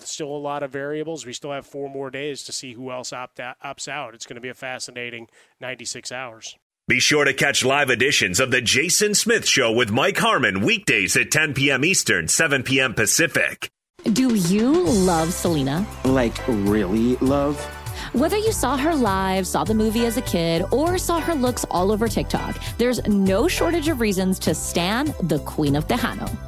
still 0.00 0.34
a 0.34 0.38
lot 0.38 0.64
of 0.64 0.72
variables. 0.72 1.24
We 1.24 1.32
still 1.32 1.52
have 1.52 1.66
four 1.66 1.88
more 1.88 2.10
days 2.10 2.42
to 2.42 2.52
see 2.52 2.72
who 2.72 2.90
else 2.90 3.12
opt 3.12 3.38
out, 3.38 3.60
opts 3.64 3.86
out. 3.86 4.14
It's 4.14 4.26
going 4.26 4.34
to 4.34 4.40
be 4.40 4.48
a 4.48 4.54
fascinating 4.54 5.28
96 5.60 6.10
hours. 6.10 6.56
Be 6.88 7.00
sure 7.00 7.26
to 7.26 7.34
catch 7.34 7.66
live 7.66 7.90
editions 7.90 8.40
of 8.40 8.50
The 8.50 8.62
Jason 8.62 9.14
Smith 9.14 9.46
Show 9.46 9.72
with 9.72 9.90
Mike 9.90 10.16
Harmon 10.16 10.62
weekdays 10.62 11.18
at 11.18 11.30
10 11.30 11.52
p.m. 11.52 11.84
Eastern, 11.84 12.28
7 12.28 12.62
p.m. 12.62 12.94
Pacific. 12.94 13.70
Do 14.14 14.34
you 14.34 14.84
love 14.84 15.34
Selena? 15.34 15.86
Like, 16.06 16.38
really 16.48 17.16
love? 17.16 17.62
Whether 18.14 18.38
you 18.38 18.52
saw 18.52 18.78
her 18.78 18.94
live, 18.94 19.46
saw 19.46 19.64
the 19.64 19.74
movie 19.74 20.06
as 20.06 20.16
a 20.16 20.22
kid, 20.22 20.64
or 20.72 20.96
saw 20.96 21.20
her 21.20 21.34
looks 21.34 21.66
all 21.70 21.92
over 21.92 22.08
TikTok, 22.08 22.56
there's 22.78 23.06
no 23.06 23.48
shortage 23.48 23.88
of 23.88 24.00
reasons 24.00 24.38
to 24.38 24.54
stan 24.54 25.12
the 25.24 25.40
Queen 25.40 25.76
of 25.76 25.86
Tejano. 25.86 26.47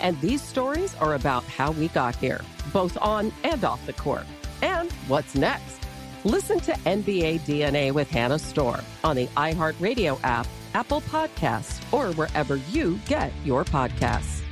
And 0.00 0.20
these 0.20 0.42
stories 0.42 0.94
are 0.96 1.14
about 1.14 1.44
how 1.44 1.72
we 1.72 1.88
got 1.88 2.16
here, 2.16 2.40
both 2.72 2.96
on 3.00 3.32
and 3.44 3.62
off 3.64 3.84
the 3.86 3.92
court. 3.92 4.26
And 4.62 4.90
what's 5.08 5.34
next? 5.34 5.78
Listen 6.24 6.60
to 6.60 6.72
NBA 6.72 7.40
DNA 7.40 7.92
with 7.92 8.10
Hannah 8.10 8.38
Storm 8.38 8.82
on 9.04 9.16
the 9.16 9.26
iHeartRadio 9.28 10.18
app, 10.22 10.46
Apple 10.74 11.00
Podcasts, 11.02 11.80
or 11.92 12.12
wherever 12.14 12.56
you 12.56 12.98
get 13.06 13.32
your 13.44 13.64
podcasts. 13.64 14.42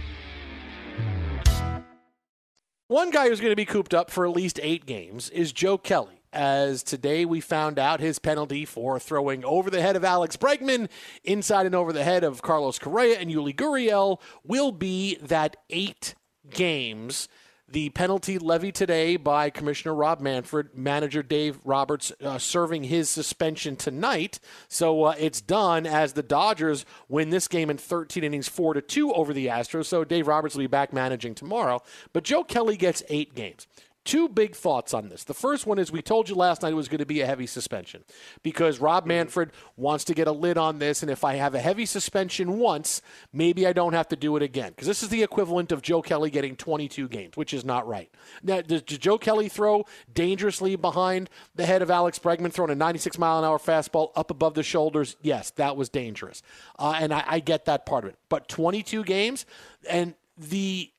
One 2.91 3.11
guy 3.11 3.29
who's 3.29 3.41
going 3.41 3.53
to 3.53 3.57
be 3.57 3.67
cooped 3.67 3.93
up 3.93 4.11
for 4.11 4.27
at 4.27 4.35
least 4.35 4.59
eight 4.63 4.87
games 4.87 5.29
is 5.29 5.53
Joe 5.53 5.77
Kelly. 5.77 6.18
As 6.33 6.83
today 6.83 7.25
we 7.25 7.41
found 7.41 7.79
out 7.79 8.01
his 8.01 8.19
penalty 8.19 8.65
for 8.65 9.01
throwing 9.01 9.45
over 9.45 9.71
the 9.71 9.81
head 9.81 9.97
of 9.97 10.05
Alex 10.05 10.37
Bregman, 10.37 10.89
inside 11.25 11.65
and 11.65 11.75
over 11.75 11.93
the 11.93 12.05
head 12.05 12.23
of 12.23 12.43
Carlos 12.43 12.79
Correa 12.79 13.19
and 13.19 13.31
Yuli 13.31 13.55
Gurriel, 13.55 14.21
will 14.45 14.73
be 14.73 15.17
that 15.17 15.57
eight 15.71 16.15
games. 16.51 17.29
The 17.71 17.91
penalty 17.91 18.39
levied 18.39 18.75
today 18.75 19.17
by 19.17 19.51
Commissioner 19.51 19.95
Rob 19.95 20.21
Manfred, 20.21 20.69
manager 20.75 21.23
Dave 21.23 21.59
Roberts 21.65 22.11
uh, 22.23 22.39
serving 22.39 22.85
his 22.85 23.11
suspension 23.11 23.77
tonight. 23.77 24.41
So 24.69 25.05
uh, 25.05 25.15
it's 25.19 25.43
done 25.43 25.85
as 25.85 26.15
the 26.15 26.23
Dodgers 26.23 26.87
win 27.11 27.29
this 27.29 27.47
game 27.47 27.69
in 27.69 27.77
13 27.77 28.25
innings, 28.25 28.49
4 28.49 28.73
to 28.75 28.81
2 28.81 29.13
over 29.13 29.35
the 29.35 29.49
Astros. 29.49 29.85
So 29.85 30.03
Dave 30.03 30.29
Roberts 30.29 30.55
will 30.55 30.63
be 30.63 30.67
back 30.67 30.95
managing 30.95 31.35
tomorrow. 31.35 31.83
But 32.15 32.25
Joe 32.25 32.43
Kelly 32.43 32.79
gets 32.79 33.03
eight 33.11 33.35
games 33.35 33.67
two 34.05 34.29
big 34.29 34.55
thoughts 34.55 34.95
on 34.95 35.09
this. 35.09 35.25
The 35.25 35.35
first 35.35 35.67
one 35.67 35.79
is 35.79 35.93
we 35.93 36.03
told 36.03 36.29
you 36.29 36.35
last 36.35 36.63
night 36.63 36.73
it 36.73 36.77
was 36.77 36.89
going 36.89 37.01
to 37.01 37.07
be 37.07 37.21
a 37.21 37.27
heavy 37.27 37.47
suspension 37.47 38.05
because 38.43 38.81
Rob 38.81 39.07
Manfred 39.07 39.53
wants 39.77 40.05
to 40.05 40.15
get 40.15 40.27
a 40.27 40.33
lid 40.33 40.57
on 40.57 40.79
this. 40.79 41.03
And 41.03 41.11
if 41.11 41.25
I 41.25 41.35
have 41.35 41.55
a 41.55 41.61
heavy 41.61 41.85
suspension 41.85 42.59
once, 42.59 43.03
maybe 43.33 43.67
I 43.67 43.73
don't 43.73 43.93
have 43.93 44.09
to 44.09 44.17
do 44.17 44.37
it 44.37 44.43
again 44.43 44.71
because 44.71 44.87
this 44.87 45.03
is 45.03 45.11
the 45.11 45.23
equivalent 45.23 45.73
of 45.73 45.83
Joe 45.83 46.01
Kelly 46.01 46.31
getting 46.31 46.57
22 46.57 47.09
games, 47.09 47.37
which 47.37 47.53
is 47.53 47.65
not 47.65 47.87
right. 47.87 48.11
Now, 48.43 48.63
does 48.63 48.83
Joe 48.83 49.19
Kelly 49.19 49.49
throw 49.49 49.85
dangerously 50.13 50.77
behind 50.77 51.29
the 51.55 51.67
head 51.67 51.83
of 51.83 51.91
Alex 51.91 52.19
Bregman, 52.19 52.53
throwing 52.53 52.71
a 52.71 52.75
96 52.75 53.19
mile 53.19 53.39
an 53.39 53.45
hour 53.45 53.59
fastball 53.59 54.11
up 54.17 54.31
above 54.31 54.55
the 54.55 54.63
shoulders? 54.63 55.17
Yes, 55.23 55.51
that 55.53 55.77
was 55.77 55.89
dangerous. 55.89 56.43
Uh, 56.79 56.97
and 56.99 57.13
I, 57.13 57.25
I 57.27 57.41
get 57.41 57.67
that 57.67 57.85
part 57.85 58.05
of 58.05 58.11
it. 58.11 58.17
But 58.29 58.49
22 58.49 59.05
games 59.05 59.45
and 59.89 60.15
the 60.39 60.91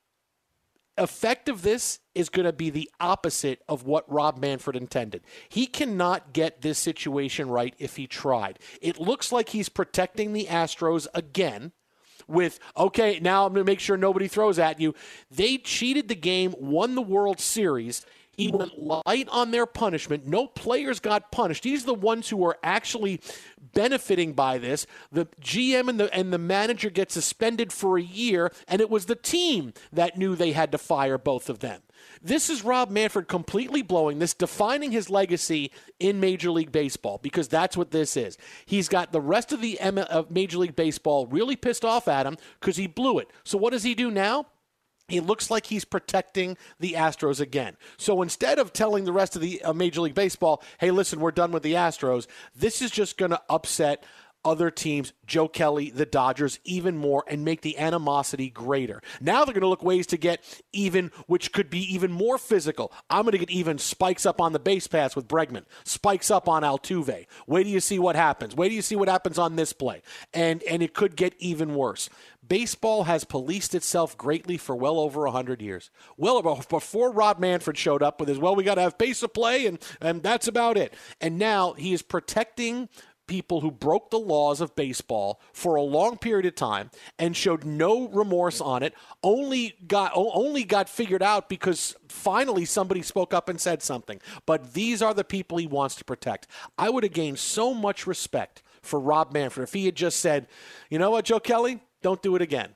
effect 1.00 1.50
of 1.50 1.62
this 1.62 2.00
is 2.14 2.30
going 2.30 2.46
to 2.46 2.54
be 2.54 2.70
the 2.70 2.90
opposite 3.00 3.62
of 3.68 3.84
what 3.84 4.12
Rob 4.12 4.38
Manfred 4.38 4.76
intended. 4.76 5.24
He 5.48 5.66
cannot 5.66 6.34
get 6.34 6.62
this 6.62 6.78
situation 6.78 7.50
right 7.50 7.74
if 7.80 7.96
he 7.96 8.08
tried. 8.08 8.60
It 8.82 9.00
looks 9.00 9.32
like 9.32 9.50
he's 9.50 9.70
protecting 9.70 10.34
the 10.34 10.46
Astros 10.46 11.08
again 11.14 11.72
with, 12.28 12.60
okay, 12.78 13.20
now 13.20 13.46
I'm 13.46 13.54
going 13.54 13.66
to 13.66 13.72
make 13.72 13.80
sure 13.80 13.98
nobody 13.98 14.28
throws 14.28 14.60
at 14.60 14.80
you. 14.80 14.94
They 15.32 15.58
cheated 15.58 16.08
the 16.08 16.16
game, 16.16 16.54
won 16.60 16.96
the 16.96 17.02
World 17.02 17.40
Series. 17.40 18.06
He 18.40 18.48
went 18.52 18.82
light 18.82 19.28
on 19.30 19.52
their 19.52 19.66
punishment. 19.66 20.26
No 20.26 20.48
players 20.48 21.02
got 21.02 21.30
punished. 21.30 21.64
These 21.64 21.84
are 21.84 21.88
the 21.88 21.94
ones 21.94 22.30
who 22.30 22.46
are 22.46 22.58
actually 22.64 23.20
benefiting 23.74 24.32
by 24.32 24.58
this. 24.58 24.88
The 25.12 25.26
GM 25.42 25.90
and 25.90 26.00
the 26.00 26.14
and 26.14 26.32
the 26.32 26.38
manager 26.38 26.90
get 26.90 27.12
suspended 27.12 27.74
for 27.74 27.98
a 27.98 28.02
year, 28.02 28.52
and 28.66 28.80
it 28.80 28.90
was 28.90 29.08
the 29.08 29.16
team 29.16 29.74
that 29.92 30.18
knew 30.18 30.36
they 30.36 30.54
had 30.54 30.72
to 30.72 30.78
fire 30.78 31.18
both 31.18 31.50
of 31.50 31.60
them. 31.60 31.82
This 32.22 32.50
is 32.50 32.64
Rob 32.64 32.90
Manfred 32.90 33.28
completely 33.28 33.82
blowing 33.82 34.20
this, 34.20 34.34
defining 34.34 34.94
his 34.94 35.10
legacy 35.10 35.70
in 36.00 36.22
Major 36.22 36.50
League 36.50 36.72
Baseball 36.72 37.20
because 37.22 37.50
that's 37.50 37.76
what 37.76 37.92
this 37.92 38.16
is. 38.16 38.38
He's 38.66 38.88
got 38.88 39.12
the 39.12 39.20
rest 39.20 39.52
of 39.52 39.60
the 39.60 39.78
M- 39.82 39.98
of 39.98 40.32
Major 40.32 40.60
League 40.60 40.78
Baseball 40.78 41.28
really 41.28 41.58
pissed 41.58 41.84
off 41.84 42.08
at 42.08 42.26
him 42.26 42.38
because 42.60 42.78
he 42.78 42.88
blew 42.88 43.20
it. 43.20 43.30
So 43.44 43.58
what 43.58 43.72
does 43.74 43.84
he 43.84 43.96
do 43.96 44.10
now? 44.10 44.46
He 45.10 45.20
looks 45.20 45.50
like 45.52 45.66
he's 45.66 45.86
protecting 45.86 46.58
the 46.80 46.94
Astros 46.94 47.42
again. 47.42 47.76
So 47.98 48.22
instead 48.22 48.60
of 48.60 48.72
telling 48.72 49.06
the 49.06 49.14
rest 49.14 49.36
of 49.36 49.42
the 49.42 49.62
uh, 49.64 49.74
Major 49.74 50.02
League 50.02 50.16
Baseball, 50.16 50.64
hey, 50.80 50.92
listen, 50.92 51.20
we're 51.20 51.32
done 51.32 51.52
with 51.52 51.64
the 51.64 51.74
Astros, 51.74 52.28
this 52.56 52.82
is 52.82 52.92
just 52.92 53.18
going 53.18 53.32
to 53.32 53.42
upset 53.50 54.04
other 54.46 54.72
teams, 54.72 55.14
Joe 55.26 55.48
Kelly, 55.48 55.90
the 55.90 56.06
Dodgers, 56.06 56.60
even 56.64 56.98
more 56.98 57.24
and 57.28 57.44
make 57.44 57.62
the 57.62 57.78
animosity 57.78 58.50
greater. 58.50 59.02
Now 59.20 59.44
they're 59.44 59.54
going 59.54 59.62
to 59.62 59.68
look 59.68 59.84
ways 59.84 60.08
to 60.08 60.18
get 60.18 60.44
even, 60.74 61.12
which 61.28 61.52
could 61.52 61.70
be 61.70 61.82
even 61.94 62.12
more 62.12 62.38
physical. 62.38 62.92
I'm 63.10 63.24
going 63.24 63.34
to 63.34 63.38
get 63.38 63.50
even 63.50 63.78
spikes 63.78 64.26
up 64.26 64.40
on 64.40 64.54
the 64.54 64.60
base 64.60 64.88
pass 64.88 65.16
with 65.16 65.28
Bregman, 65.28 65.66
spikes 65.84 66.32
up 66.32 66.48
on 66.48 66.64
Altuve. 66.64 67.26
Wait 67.48 67.64
do 67.64 67.70
you 67.70 67.80
see 67.80 68.00
what 68.00 68.16
happens. 68.16 68.56
Wait 68.56 68.70
do 68.70 68.76
you 68.76 68.82
see 68.82 68.96
what 68.96 69.10
happens 69.10 69.38
on 69.38 69.56
this 69.56 69.74
play. 69.74 70.02
And, 70.34 70.64
and 70.64 70.82
it 70.82 70.94
could 70.94 71.16
get 71.16 71.36
even 71.40 71.76
worse. 71.76 72.10
Baseball 72.48 73.04
has 73.04 73.26
policed 73.26 73.76
itself 73.76 74.18
greatly 74.18 74.58
for 74.58 74.76
well 74.76 75.00
over 75.00 75.22
100 75.24 75.62
years. 75.62 75.92
Well, 76.18 76.42
before 76.70 77.12
Rob 77.12 77.38
Manfred 77.38 77.78
showed 77.78 78.02
up 78.02 78.20
with 78.20 78.30
his, 78.30 78.40
well, 78.40 78.56
we 78.56 78.64
got 78.64 78.76
to 78.76 78.82
have 78.82 78.98
pace 78.98 79.22
of 79.22 79.34
play, 79.34 79.68
and, 79.68 79.78
and 80.02 80.24
that's 80.24 80.48
about 80.48 80.78
it. 80.78 80.94
And 81.22 81.38
now 81.38 81.74
he 81.74 81.94
is 81.94 82.02
protecting 82.02 82.90
people 83.30 83.62
who 83.62 83.70
broke 83.70 84.10
the 84.10 84.18
laws 84.18 84.60
of 84.60 84.76
baseball 84.76 85.40
for 85.54 85.76
a 85.76 85.84
long 85.84 86.18
period 86.18 86.48
of 86.48 86.56
time 86.56 86.90
and 87.20 87.38
showed 87.38 87.64
no 87.64 88.08
remorse 88.08 88.60
on 88.60 88.82
it 88.82 88.94
only 89.24 89.76
got 89.88 90.12
only 90.16 90.64
got 90.64 90.90
figured 90.90 91.22
out 91.22 91.48
because 91.48 91.96
finally 92.08 92.66
somebody 92.66 93.04
spoke 93.04 93.32
up 93.32 93.48
and 93.48 93.62
said 93.62 93.84
something. 93.84 94.20
But 94.48 94.74
these 94.74 95.04
are 95.04 95.14
the 95.14 95.24
people 95.24 95.60
he 95.60 95.68
wants 95.68 95.96
to 95.98 96.04
protect. 96.04 96.48
I 96.78 96.90
would 96.90 97.04
have 97.04 97.14
gained 97.14 97.38
so 97.38 97.74
much 97.74 98.08
respect 98.08 98.64
for 98.82 99.00
rob 99.00 99.32
manfred 99.32 99.68
if 99.68 99.74
he 99.74 99.86
had 99.86 99.96
just 99.96 100.20
said 100.20 100.48
you 100.90 100.98
know 100.98 101.12
what 101.12 101.26
joe 101.26 101.40
kelly? 101.40 101.80
Don't 102.02 102.24
do 102.24 102.36
it 102.36 102.42
again. 102.42 102.76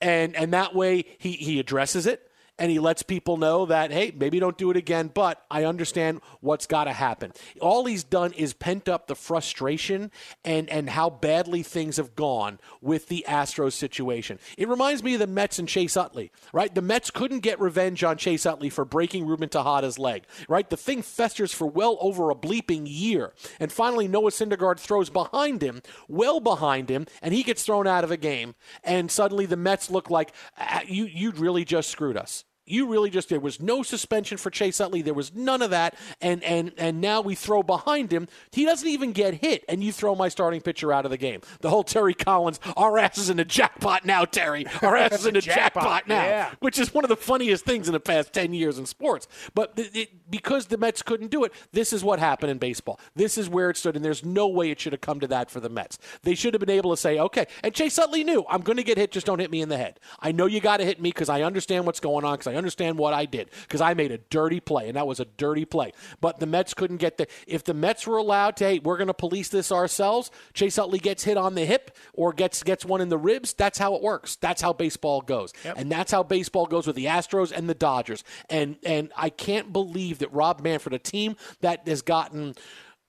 And 0.00 0.36
and 0.36 0.52
that 0.54 0.72
way 0.72 1.04
he 1.18 1.32
he 1.32 1.58
addresses 1.58 2.06
it 2.06 2.29
and 2.60 2.70
he 2.70 2.78
lets 2.78 3.02
people 3.02 3.38
know 3.38 3.64
that, 3.66 3.90
hey, 3.90 4.12
maybe 4.14 4.38
don't 4.38 4.58
do 4.58 4.70
it 4.70 4.76
again, 4.76 5.10
but 5.12 5.42
I 5.50 5.64
understand 5.64 6.20
what's 6.40 6.66
got 6.66 6.84
to 6.84 6.92
happen. 6.92 7.32
All 7.58 7.86
he's 7.86 8.04
done 8.04 8.32
is 8.34 8.52
pent 8.52 8.86
up 8.86 9.06
the 9.06 9.14
frustration 9.14 10.10
and, 10.44 10.68
and 10.68 10.90
how 10.90 11.08
badly 11.08 11.62
things 11.62 11.96
have 11.96 12.14
gone 12.14 12.60
with 12.82 13.08
the 13.08 13.24
Astros 13.26 13.72
situation. 13.72 14.38
It 14.58 14.68
reminds 14.68 15.02
me 15.02 15.14
of 15.14 15.20
the 15.20 15.26
Mets 15.26 15.58
and 15.58 15.66
Chase 15.66 15.96
Utley, 15.96 16.30
right? 16.52 16.72
The 16.74 16.82
Mets 16.82 17.10
couldn't 17.10 17.40
get 17.40 17.58
revenge 17.58 18.04
on 18.04 18.18
Chase 18.18 18.44
Utley 18.44 18.68
for 18.68 18.84
breaking 18.84 19.26
Ruben 19.26 19.48
Tejada's 19.48 19.98
leg, 19.98 20.24
right? 20.46 20.68
The 20.68 20.76
thing 20.76 21.00
festers 21.00 21.54
for 21.54 21.66
well 21.66 21.96
over 22.02 22.30
a 22.30 22.34
bleeping 22.34 22.82
year. 22.84 23.32
And 23.58 23.72
finally, 23.72 24.06
Noah 24.06 24.32
Syndergaard 24.32 24.78
throws 24.78 25.08
behind 25.08 25.62
him, 25.62 25.80
well 26.08 26.40
behind 26.40 26.90
him, 26.90 27.06
and 27.22 27.32
he 27.32 27.42
gets 27.42 27.62
thrown 27.62 27.86
out 27.86 28.04
of 28.04 28.10
a 28.10 28.18
game. 28.18 28.54
And 28.84 29.10
suddenly 29.10 29.46
the 29.46 29.56
Mets 29.56 29.90
look 29.90 30.10
like, 30.10 30.34
ah, 30.58 30.82
you, 30.86 31.06
you 31.06 31.30
really 31.30 31.64
just 31.64 31.88
screwed 31.88 32.18
us 32.18 32.44
You 32.70 32.86
really 32.86 33.10
just 33.10 33.28
there 33.28 33.40
was 33.40 33.60
no 33.60 33.82
suspension 33.82 34.38
for 34.38 34.50
Chase 34.50 34.80
Utley. 34.80 35.02
There 35.02 35.14
was 35.14 35.34
none 35.34 35.62
of 35.62 35.70
that, 35.70 35.96
and 36.20 36.42
and 36.44 36.72
and 36.78 37.00
now 37.00 37.20
we 37.20 37.34
throw 37.34 37.62
behind 37.62 38.12
him. 38.12 38.28
He 38.52 38.64
doesn't 38.64 38.88
even 38.88 39.12
get 39.12 39.34
hit, 39.34 39.64
and 39.68 39.82
you 39.82 39.92
throw 39.92 40.14
my 40.14 40.28
starting 40.28 40.60
pitcher 40.60 40.92
out 40.92 41.04
of 41.04 41.10
the 41.10 41.16
game. 41.16 41.40
The 41.60 41.70
whole 41.70 41.84
Terry 41.84 42.14
Collins, 42.14 42.60
our 42.76 42.96
ass 42.98 43.18
is 43.18 43.30
in 43.30 43.36
the 43.38 43.44
jackpot 43.44 44.04
now, 44.04 44.24
Terry. 44.24 44.66
Our 44.82 44.96
ass 44.96 45.20
is 45.20 45.26
in 45.26 45.34
the 45.34 45.40
jackpot, 45.40 45.82
Jackpot, 45.82 46.08
now, 46.08 46.22
yeah. 46.22 46.50
which 46.60 46.78
is 46.78 46.94
one 46.94 47.04
of 47.04 47.08
the 47.08 47.16
funniest 47.16 47.64
things 47.64 47.88
in 47.88 47.92
the 47.92 48.00
past 48.00 48.32
ten 48.32 48.54
years 48.54 48.78
in 48.78 48.86
sports. 48.86 49.26
But 49.54 49.76
th- 49.76 49.90
it, 49.94 50.30
because 50.30 50.66
the 50.66 50.78
Mets 50.78 51.02
couldn't 51.02 51.30
do 51.30 51.44
it, 51.44 51.52
this 51.72 51.92
is 51.92 52.04
what 52.04 52.18
happened 52.18 52.50
in 52.50 52.58
baseball. 52.58 53.00
This 53.16 53.36
is 53.36 53.48
where 53.48 53.70
it 53.70 53.76
stood, 53.76 53.96
and 53.96 54.04
there's 54.04 54.24
no 54.24 54.46
way 54.46 54.70
it 54.70 54.80
should 54.80 54.92
have 54.92 55.00
come 55.00 55.20
to 55.20 55.26
that 55.28 55.50
for 55.50 55.60
the 55.60 55.68
Mets. 55.68 55.98
They 56.22 56.34
should 56.34 56.54
have 56.54 56.60
been 56.60 56.70
able 56.70 56.90
to 56.90 56.96
say, 56.96 57.18
okay. 57.18 57.46
And 57.64 57.74
Chase 57.74 57.98
Utley 57.98 58.24
knew, 58.24 58.44
I'm 58.48 58.60
going 58.60 58.76
to 58.76 58.84
get 58.84 58.96
hit, 58.96 59.10
just 59.10 59.26
don't 59.26 59.38
hit 59.38 59.50
me 59.50 59.60
in 59.60 59.68
the 59.68 59.76
head. 59.76 59.98
I 60.20 60.32
know 60.32 60.46
you 60.46 60.60
got 60.60 60.76
to 60.78 60.84
hit 60.84 61.00
me 61.00 61.10
because 61.10 61.28
I 61.28 61.42
understand 61.42 61.86
what's 61.86 62.00
going 62.00 62.24
on, 62.24 62.34
because 62.34 62.46
I 62.46 62.54
understand 62.60 62.98
what 62.98 63.14
I 63.14 63.24
did, 63.24 63.50
because 63.62 63.80
I 63.80 63.94
made 63.94 64.12
a 64.12 64.18
dirty 64.18 64.60
play, 64.60 64.88
and 64.88 64.96
that 64.96 65.06
was 65.06 65.20
a 65.20 65.24
dirty 65.24 65.64
play. 65.64 65.92
But 66.20 66.38
the 66.38 66.46
Mets 66.46 66.74
couldn't 66.74 66.98
get 66.98 67.18
the. 67.18 67.26
If 67.46 67.64
the 67.64 67.74
Mets 67.74 68.06
were 68.06 68.18
allowed 68.18 68.56
to, 68.58 68.64
hey, 68.64 68.78
we're 68.78 68.96
going 68.96 69.08
to 69.08 69.14
police 69.14 69.48
this 69.48 69.72
ourselves. 69.72 70.30
Chase 70.54 70.78
Utley 70.78 70.98
gets 70.98 71.24
hit 71.24 71.36
on 71.36 71.54
the 71.54 71.64
hip 71.64 71.96
or 72.12 72.32
gets 72.32 72.62
gets 72.62 72.84
one 72.84 73.00
in 73.00 73.08
the 73.08 73.18
ribs. 73.18 73.54
That's 73.54 73.78
how 73.78 73.94
it 73.94 74.02
works. 74.02 74.36
That's 74.36 74.62
how 74.62 74.72
baseball 74.72 75.22
goes, 75.22 75.52
and 75.64 75.90
that's 75.90 76.12
how 76.12 76.22
baseball 76.22 76.66
goes 76.66 76.86
with 76.86 76.96
the 76.96 77.06
Astros 77.06 77.52
and 77.52 77.68
the 77.68 77.74
Dodgers. 77.74 78.22
And 78.48 78.76
and 78.84 79.12
I 79.16 79.30
can't 79.30 79.72
believe 79.72 80.18
that 80.18 80.32
Rob 80.32 80.60
Manfred, 80.60 80.94
a 80.94 80.98
team 80.98 81.36
that 81.60 81.86
has 81.88 82.02
gotten. 82.02 82.54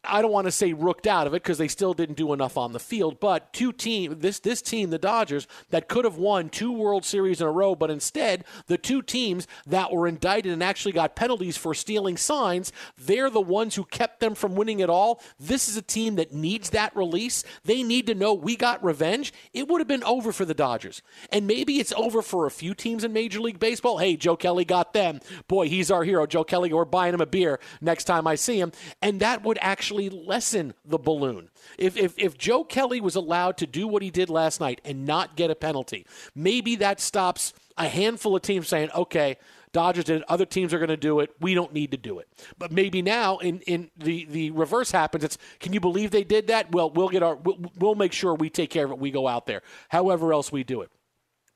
I 0.04 0.22
don't 0.24 0.32
want 0.32 0.46
to 0.46 0.52
say 0.52 0.74
rooked 0.74 1.06
out 1.06 1.28
of 1.28 1.34
it 1.34 1.44
because 1.44 1.60
they 1.60 1.68
still 1.68 1.94
didn't 1.94 2.18
do 2.18 2.34
enough 2.34 2.58
on 2.58 2.72
the 2.72 2.80
field. 2.80 3.20
But 3.20 3.54
two 3.54 3.72
team 3.72 4.20
this 4.20 4.40
this 4.40 4.62
team, 4.62 4.90
the 4.90 4.98
Dodgers, 4.98 5.48
that 5.70 5.88
could 5.88 6.06
have 6.06 6.18
won 6.18 6.50
two 6.50 6.72
World 6.72 7.06
Series 7.06 7.40
in 7.40 7.48
a 7.48 7.52
row, 7.52 7.76
but 7.76 7.92
instead 7.92 8.44
the 8.66 8.78
two 8.78 9.04
teams 9.04 9.48
that 9.68 9.92
were 9.92 10.08
indicted 10.08 10.54
and 10.54 10.64
actually 10.64 10.92
got 10.92 11.16
penalties 11.16 11.56
for 11.56 11.76
stealing 11.76 12.18
signs, 12.18 12.72
they're 12.98 13.30
the 13.30 13.42
ones 13.42 13.76
who 13.76 13.84
kept 13.84 14.20
them 14.20 14.34
from 14.34 14.56
winning 14.56 14.80
it 14.80 14.90
all. 14.90 15.22
This 15.40 15.70
is 15.70 15.78
a 15.78 15.82
team 15.84 16.16
that 16.16 16.34
needs 16.34 16.72
that 16.72 16.96
release. 16.96 17.44
They 17.64 17.84
need 17.84 18.08
to 18.08 18.16
know 18.16 18.34
we 18.34 18.56
got 18.56 18.84
revenge. 18.84 19.32
It 19.54 19.68
would 19.68 19.82
have 19.82 19.88
been 19.88 20.04
over 20.04 20.32
for 20.32 20.46
the 20.46 20.56
Dodgers, 20.56 21.04
and 21.32 21.46
maybe 21.46 21.80
it's 21.80 21.94
over 21.96 22.24
for 22.24 22.48
a 22.48 22.52
few 22.52 22.74
teams 22.74 23.04
in 23.04 23.14
Major 23.14 23.40
League 23.40 23.60
Baseball. 23.60 24.00
Hey, 24.00 24.16
Joe 24.16 24.36
Kelly 24.36 24.66
got 24.66 24.94
them. 24.94 25.20
Boy, 25.48 25.70
he's 25.70 25.92
our 25.92 26.04
hero. 26.04 26.26
Joe 26.26 26.44
Kelly. 26.44 26.74
We're 26.74 26.86
buying 26.86 27.14
him 27.14 27.22
a 27.22 27.26
beer 27.26 27.60
next 27.82 28.06
time 28.06 28.26
I 28.26 28.36
see 28.36 28.60
him, 28.60 28.72
and 29.02 29.20
that 29.20 29.44
would 29.44 29.60
actually 29.62 29.91
lessen 29.92 30.74
the 30.86 30.98
balloon. 30.98 31.50
If, 31.78 31.98
if, 31.98 32.18
if 32.18 32.38
Joe 32.38 32.64
Kelly 32.64 33.02
was 33.02 33.16
allowed 33.16 33.58
to 33.58 33.68
do 33.68 33.88
what 33.88 34.02
he 34.02 34.10
did 34.10 34.30
last 34.30 34.60
night 34.60 34.82
and 34.86 35.06
not 35.06 35.36
get 35.36 35.52
a 35.52 35.56
penalty, 35.56 36.06
maybe 36.36 36.76
that 36.78 37.00
stops 37.00 37.54
a 37.78 37.88
handful 37.88 38.36
of 38.36 38.42
teams 38.42 38.68
saying, 38.68 38.90
okay, 38.96 39.38
Dodgers 39.74 40.04
did 40.04 40.18
it, 40.18 40.24
other 40.28 40.46
teams 40.46 40.74
are 40.74 40.80
going 40.80 40.90
to 40.90 40.98
do 40.98 41.20
it. 41.22 41.32
We 41.40 41.54
don't 41.54 41.74
need 41.74 41.92
to 41.92 41.98
do 41.98 42.20
it. 42.20 42.28
But 42.58 42.72
maybe 42.72 43.02
now, 43.02 43.38
in, 43.38 43.62
in 43.62 43.90
the, 43.98 44.26
the 44.26 44.52
reverse 44.52 44.92
happens. 44.92 45.24
It's 45.24 45.38
can 45.60 45.72
you 45.72 45.80
believe 45.80 46.12
they 46.12 46.26
did 46.26 46.48
that? 46.48 46.72
Well, 46.72 46.90
we'll 46.90 47.10
get 47.10 47.24
our 47.24 47.36
we'll, 47.36 47.58
we'll 47.78 47.96
make 47.96 48.12
sure 48.12 48.34
we 48.34 48.50
take 48.50 48.70
care 48.70 48.86
of 48.86 48.92
it. 48.92 49.00
We 49.00 49.12
go 49.12 49.28
out 49.28 49.46
there. 49.46 49.62
However 49.88 50.34
else 50.34 50.52
we 50.52 50.64
do 50.64 50.82
it. 50.82 50.92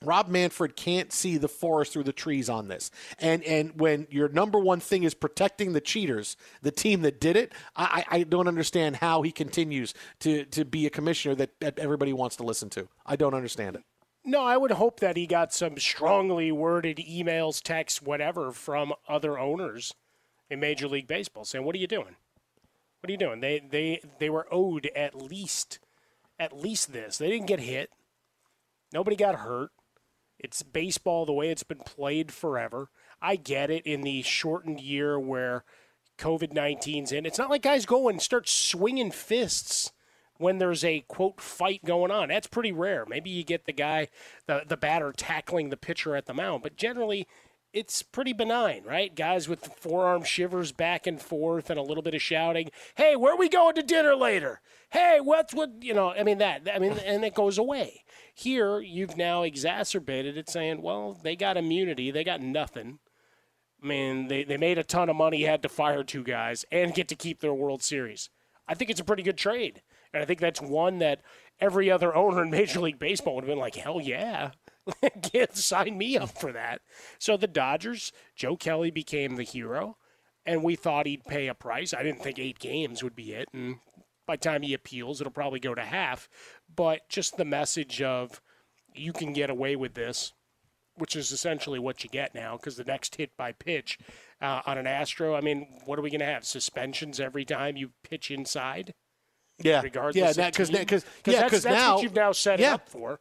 Rob 0.04 0.28
Manfred 0.28 0.76
can't 0.76 1.12
see 1.12 1.38
the 1.38 1.48
forest 1.48 1.94
through 1.94 2.04
the 2.04 2.14
trees 2.14 2.50
on 2.50 2.68
this. 2.68 2.92
And 3.20 3.44
and 3.44 3.80
when 3.80 4.08
your 4.10 4.30
number 4.30 4.60
one 4.60 4.80
thing 4.80 5.04
is 5.04 5.14
protecting 5.14 5.74
the 5.74 5.82
cheaters, 5.82 6.38
the 6.62 6.72
team 6.72 7.02
that 7.02 7.20
did 7.20 7.36
it, 7.36 7.54
I, 7.76 8.04
I 8.10 8.24
don't 8.24 8.48
understand 8.48 8.98
how 8.98 9.22
he 9.22 9.32
continues 9.32 9.94
to, 10.20 10.46
to 10.46 10.66
be 10.66 10.86
a 10.86 10.90
commissioner 10.90 11.36
that, 11.36 11.60
that 11.60 11.80
everybody 11.80 12.14
wants 12.14 12.36
to 12.38 12.44
listen 12.44 12.70
to. 12.72 12.88
I 13.06 13.16
don't 13.16 13.34
understand 13.34 13.78
it. 13.78 13.84
No, 14.24 14.42
I 14.44 14.58
would 14.58 14.72
hope 14.72 15.00
that 15.02 15.18
he 15.18 15.28
got 15.28 15.54
some 15.54 15.78
strongly 15.78 16.52
worded 16.52 16.98
emails, 16.98 17.62
texts, 17.62 18.02
whatever 18.02 18.52
from 18.52 18.94
other 19.08 19.38
owners 19.38 19.94
in 20.50 20.60
Major 20.60 20.88
League 20.88 21.08
Baseball 21.08 21.46
saying, 21.46 21.64
"What 21.64 21.76
are 21.76 21.80
you 21.80 21.88
doing? 21.88 22.16
What 23.00 23.10
are 23.10 23.12
you 23.12 23.18
doing?" 23.18 23.40
They 23.40 23.60
they 23.60 24.02
they 24.20 24.30
were 24.30 24.48
owed 24.52 24.90
at 24.96 25.16
least 25.16 25.80
at 26.40 26.58
least 26.58 26.92
this. 26.92 27.18
They 27.18 27.30
didn't 27.30 27.48
get 27.48 27.60
hit. 27.60 27.92
Nobody 28.92 29.16
got 29.16 29.36
hurt. 29.36 29.72
It's 30.40 30.64
baseball 30.64 31.26
the 31.26 31.34
way 31.34 31.50
it's 31.50 31.64
been 31.64 31.80
played 31.80 32.32
forever. 32.32 32.90
I 33.22 33.36
get 33.36 33.70
it 33.70 33.86
in 33.86 34.02
the 34.02 34.22
shortened 34.22 34.82
year 34.82 35.20
where 35.20 35.64
COVID 36.18 36.54
19's 36.54 37.12
in. 37.12 37.26
It's 37.26 37.38
not 37.38 37.50
like 37.50 37.62
guys 37.62 37.86
go 37.86 38.10
and 38.10 38.22
start 38.22 38.48
swinging 38.48 39.12
fists 39.12 39.92
when 40.38 40.58
there's 40.58 40.84
a 40.84 41.02
quote 41.08 41.40
fight 41.40 41.84
going 41.86 42.12
on. 42.12 42.30
That's 42.30 42.48
pretty 42.48 42.72
rare. 42.72 43.06
Maybe 43.08 43.30
you 43.30 43.44
get 43.44 43.66
the 43.66 43.74
guy, 43.74 44.10
the, 44.48 44.64
the 44.68 44.78
batter 44.78 45.14
tackling 45.16 45.70
the 45.70 45.78
pitcher 45.78 46.16
at 46.16 46.26
the 46.26 46.34
mound, 46.34 46.64
but 46.64 46.76
generally 46.76 47.28
it's 47.76 48.02
pretty 48.02 48.32
benign, 48.32 48.84
right? 48.86 49.14
Guys 49.14 49.50
with 49.50 49.76
forearm 49.76 50.24
shivers 50.24 50.72
back 50.72 51.06
and 51.06 51.22
forth 51.22 51.70
and 51.70 51.78
a 51.78 51.84
little 51.84 52.02
bit 52.02 52.16
of 52.16 52.22
shouting. 52.22 52.70
Hey, 52.96 53.18
where 53.18 53.34
are 53.34 53.38
we 53.38 53.50
going 53.50 53.76
to 53.76 53.84
dinner 53.84 54.16
later? 54.16 54.62
Hey, 54.92 55.20
what's 55.22 55.54
what? 55.54 55.84
You 55.84 55.94
know, 55.94 56.12
I 56.12 56.24
mean 56.24 56.38
that. 56.38 56.70
I 56.74 56.80
mean, 56.80 56.94
and 57.06 57.26
it 57.26 57.36
goes 57.36 57.58
away. 57.58 58.04
Here, 58.34 58.80
you've 58.80 59.18
now 59.18 59.44
exacerbated 59.44 60.38
it, 60.38 60.50
saying, 60.50 60.82
well, 60.82 61.20
they 61.22 61.36
got 61.36 61.58
immunity, 61.58 62.12
they 62.12 62.24
got 62.24 62.42
nothing. 62.42 63.00
I 63.84 63.88
mean, 63.88 64.30
they, 64.30 64.46
they 64.46 64.58
made 64.58 64.78
a 64.78 64.84
ton 64.84 65.10
of 65.10 65.18
money, 65.18 65.44
had 65.44 65.62
to 65.64 65.70
fire 65.70 66.04
two 66.04 66.24
guys, 66.24 66.64
and 66.72 66.94
get 66.94 67.10
to 67.10 67.16
keep 67.16 67.42
their 67.42 67.54
World 67.54 67.84
Series. 67.84 68.30
I 68.70 68.74
think 68.74 68.90
it's 68.90 69.02
a 69.02 69.06
pretty 69.06 69.22
good 69.22 69.38
trade. 69.38 69.82
And 70.14 70.24
I 70.24 70.26
think 70.26 70.40
that's 70.40 70.62
one 70.62 71.00
that 71.00 71.22
every 71.60 71.92
other 71.92 72.16
owner 72.16 72.42
in 72.42 72.50
Major 72.50 72.80
League 72.80 73.00
Baseball 73.00 73.36
would 73.36 73.44
have 73.44 73.50
been 73.50 73.60
like, 73.60 73.76
hell 73.76 74.00
yeah. 74.00 74.52
Get, 75.34 75.56
sign 75.58 75.98
me 75.98 76.18
up 76.18 76.30
for 76.38 76.52
that. 76.52 76.82
So 77.20 77.38
the 77.38 77.48
Dodgers, 77.48 78.12
Joe 78.36 78.56
Kelly 78.56 78.92
became 78.92 79.36
the 79.36 79.44
hero, 79.44 79.98
and 80.46 80.64
we 80.64 80.76
thought 80.76 81.08
he'd 81.08 81.26
pay 81.26 81.48
a 81.48 81.54
price. 81.54 81.94
I 81.94 82.04
didn't 82.04 82.22
think 82.22 82.40
eight 82.40 82.60
games 82.60 83.04
would 83.04 83.16
be 83.16 83.34
it. 83.34 83.50
And 83.54 83.78
by 84.28 84.36
the 84.36 84.42
time 84.42 84.62
he 84.62 84.74
appeals, 84.74 85.22
it'll 85.22 85.32
probably 85.32 85.60
go 85.60 85.74
to 85.76 85.82
half. 85.82 86.30
But 86.74 87.10
just 87.10 87.38
the 87.38 87.46
message 87.46 88.02
of 88.02 88.42
you 88.94 89.12
can 89.12 89.34
get 89.34 89.50
away 89.50 89.76
with 89.76 89.94
this, 89.96 90.34
which 90.96 91.16
is 91.16 91.32
essentially 91.32 91.80
what 91.80 92.04
you 92.04 92.10
get 92.10 92.34
now, 92.36 92.56
because 92.58 92.78
the 92.78 92.84
next 92.84 93.16
hit 93.16 93.36
by 93.38 93.52
pitch 93.52 93.98
uh, 94.42 94.62
on 94.66 94.78
an 94.78 94.88
Astro, 94.88 95.36
I 95.36 95.42
mean, 95.42 95.68
what 95.86 95.98
are 96.00 96.02
we 96.02 96.10
going 96.10 96.20
to 96.20 96.26
have? 96.26 96.46
Suspensions 96.46 97.20
every 97.20 97.44
time 97.44 97.76
you 97.76 97.90
pitch 98.04 98.30
inside? 98.32 98.94
Yeah, 99.60 99.82
regardless. 99.82 100.38
yeah, 100.38 100.50
because 100.50 100.70
team? 100.70 100.80
because 100.80 101.04
'Cause 101.24 101.34
yeah, 101.34 101.40
that's, 101.42 101.50
because 101.52 101.64
that's 101.64 101.76
now 101.76 101.94
what 101.96 102.04
you've 102.04 102.14
now 102.14 102.32
set 102.34 102.60
yeah, 102.60 102.72
it 102.72 102.74
up 102.76 102.90
for. 102.90 103.20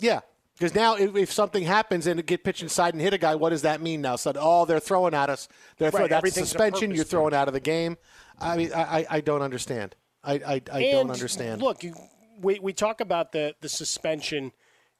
Yeah, 0.00 0.20
because 0.56 0.74
now 0.74 0.96
if, 0.96 1.14
if 1.16 1.32
something 1.32 1.62
happens 1.62 2.06
and 2.06 2.18
it 2.18 2.26
get 2.26 2.44
pitched 2.44 2.62
inside 2.62 2.94
and 2.94 3.00
hit 3.00 3.12
a 3.12 3.18
guy, 3.18 3.34
what 3.34 3.50
does 3.50 3.62
that 3.62 3.80
mean 3.80 4.00
now? 4.00 4.16
So 4.16 4.32
oh, 4.36 4.64
they're 4.64 4.80
throwing 4.80 5.14
at 5.14 5.28
us. 5.30 5.48
They're 5.78 5.90
throwing, 5.90 6.10
Right, 6.10 6.22
that's 6.22 6.34
suspension. 6.34 6.90
You're 6.90 7.04
throwing 7.04 7.34
out 7.34 7.48
of 7.48 7.54
the 7.54 7.60
game. 7.60 7.96
I 8.38 8.56
mean, 8.56 8.72
I, 8.72 8.82
I, 8.82 9.06
I 9.10 9.20
don't 9.20 9.42
understand. 9.42 9.96
I, 10.22 10.34
I, 10.34 10.62
I 10.72 10.90
don't 10.90 11.10
understand. 11.10 11.62
Look, 11.62 11.82
you- 11.82 11.94
we 12.40 12.58
we 12.58 12.72
talk 12.72 13.00
about 13.00 13.32
the 13.32 13.54
the 13.60 13.68
suspension, 13.68 14.52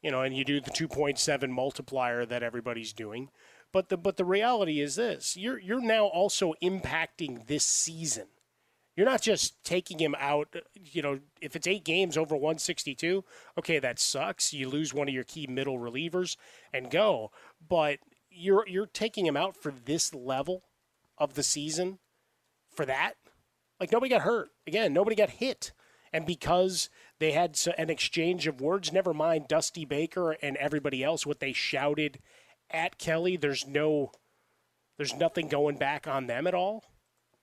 you 0.03 0.11
know, 0.11 0.23
and 0.23 0.37
you 0.37 0.45
do 0.45 0.61
the 0.61 0.71
2.7 0.71 1.49
multiplier 1.51 2.25
that 2.27 2.43
everybody's 2.43 2.93
doing, 2.93 3.31
but 3.73 3.89
the 3.89 3.97
but 3.97 4.17
the 4.17 4.25
reality 4.25 4.81
is 4.81 4.97
this: 4.97 5.37
you're 5.37 5.59
you're 5.59 5.81
now 5.81 6.07
also 6.07 6.55
impacting 6.63 7.47
this 7.47 7.65
season. 7.65 8.29
You're 8.97 9.07
not 9.07 9.21
just 9.21 9.63
taking 9.63 9.99
him 9.99 10.15
out, 10.19 10.57
you 10.75 11.03
know, 11.03 11.21
if 11.43 11.55
it's 11.55 11.67
eight 11.67 11.85
games 11.85 12.17
over 12.17 12.35
162, 12.35 13.23
okay, 13.59 13.79
that 13.79 13.99
sucks. 13.99 14.55
You 14.55 14.71
lose 14.71 14.95
one 14.95 15.07
of 15.07 15.15
your 15.15 15.25
key 15.25 15.47
middle 15.47 15.79
relievers 15.79 16.37
and 16.73 16.91
go. 16.91 17.31
But 17.67 17.99
you're 18.31 18.67
you're 18.67 18.87
taking 18.87 19.27
him 19.27 19.37
out 19.37 19.57
for 19.57 19.73
this 19.85 20.15
level 20.15 20.63
of 21.19 21.35
the 21.35 21.43
season 21.43 21.99
for 22.75 22.87
that. 22.87 23.15
Like 23.79 23.93
nobody 23.93 24.11
got 24.11 24.23
hurt. 24.23 24.49
Again, 24.67 24.93
nobody 24.93 25.15
got 25.15 25.31
hit. 25.31 25.73
And 26.13 26.25
because 26.25 26.89
they 27.19 27.33
had 27.33 27.59
an 27.77 27.91
exchange 27.91 28.47
of 28.47 28.61
words, 28.61 28.93
never 28.93 29.13
mind 29.13 29.49
Dusty 29.49 29.85
Baker 29.85 30.33
and 30.33 30.57
everybody 30.57 31.05
else, 31.05 31.27
what 31.27 31.41
they 31.41 31.53
shouted 31.53 32.21
at 32.71 32.99
Kelly, 32.99 33.37
there's 33.37 33.67
no, 33.67 34.13
there's 34.97 35.15
nothing 35.15 35.49
going 35.49 35.77
back 35.77 36.07
on 36.07 36.27
them 36.27 36.47
at 36.47 36.55
all. 36.55 36.85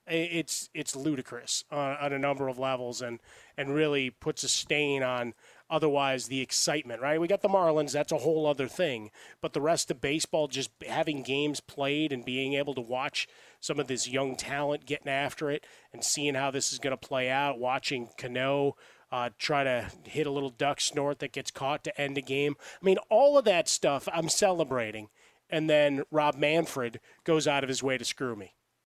It's 0.06 0.68
it's 0.74 0.94
ludicrous 0.94 1.64
uh, 1.72 1.96
on 2.00 2.12
a 2.12 2.18
number 2.18 2.48
of 2.48 2.58
levels, 2.58 3.00
and 3.00 3.20
and 3.56 3.74
really 3.74 4.10
puts 4.10 4.44
a 4.44 4.48
stain 4.48 5.02
on 5.02 5.34
otherwise 5.70 6.26
the 6.26 6.40
excitement. 6.40 7.00
Right? 7.00 7.20
We 7.20 7.28
got 7.28 7.42
the 7.42 7.48
Marlins. 7.48 7.92
That's 7.92 8.12
a 8.12 8.18
whole 8.18 8.46
other 8.46 8.68
thing. 8.68 9.10
But 9.40 9.54
the 9.54 9.60
rest 9.62 9.90
of 9.90 10.00
baseball, 10.00 10.48
just 10.48 10.70
having 10.86 11.22
games 11.22 11.60
played 11.60 12.12
and 12.12 12.24
being 12.24 12.54
able 12.54 12.74
to 12.74 12.80
watch 12.80 13.26
some 13.60 13.80
of 13.80 13.86
this 13.86 14.06
young 14.08 14.36
talent 14.36 14.84
getting 14.84 15.08
after 15.08 15.50
it 15.50 15.66
and 15.92 16.04
seeing 16.04 16.34
how 16.34 16.50
this 16.50 16.72
is 16.72 16.78
going 16.78 16.96
to 16.96 17.08
play 17.08 17.30
out. 17.30 17.58
Watching 17.58 18.10
Cano 18.18 18.76
uh, 19.10 19.30
try 19.38 19.64
to 19.64 19.90
hit 20.04 20.26
a 20.26 20.30
little 20.30 20.50
duck 20.50 20.80
snort 20.80 21.20
that 21.20 21.32
gets 21.32 21.50
caught 21.50 21.84
to 21.84 22.00
end 22.00 22.18
a 22.18 22.20
game. 22.20 22.56
I 22.60 22.84
mean, 22.84 22.98
all 23.08 23.38
of 23.38 23.44
that 23.44 23.68
stuff 23.68 24.08
I'm 24.12 24.28
celebrating. 24.28 25.08
And 25.48 25.70
then 25.70 26.02
Rob 26.10 26.34
Manfred 26.34 27.00
goes 27.22 27.46
out 27.46 27.62
of 27.62 27.68
his 27.68 27.82
way 27.82 27.96
to 27.96 28.04
screw 28.04 28.34
me. 28.34 28.54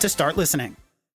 to 0.00 0.08
start 0.08 0.36
listening. 0.36 0.76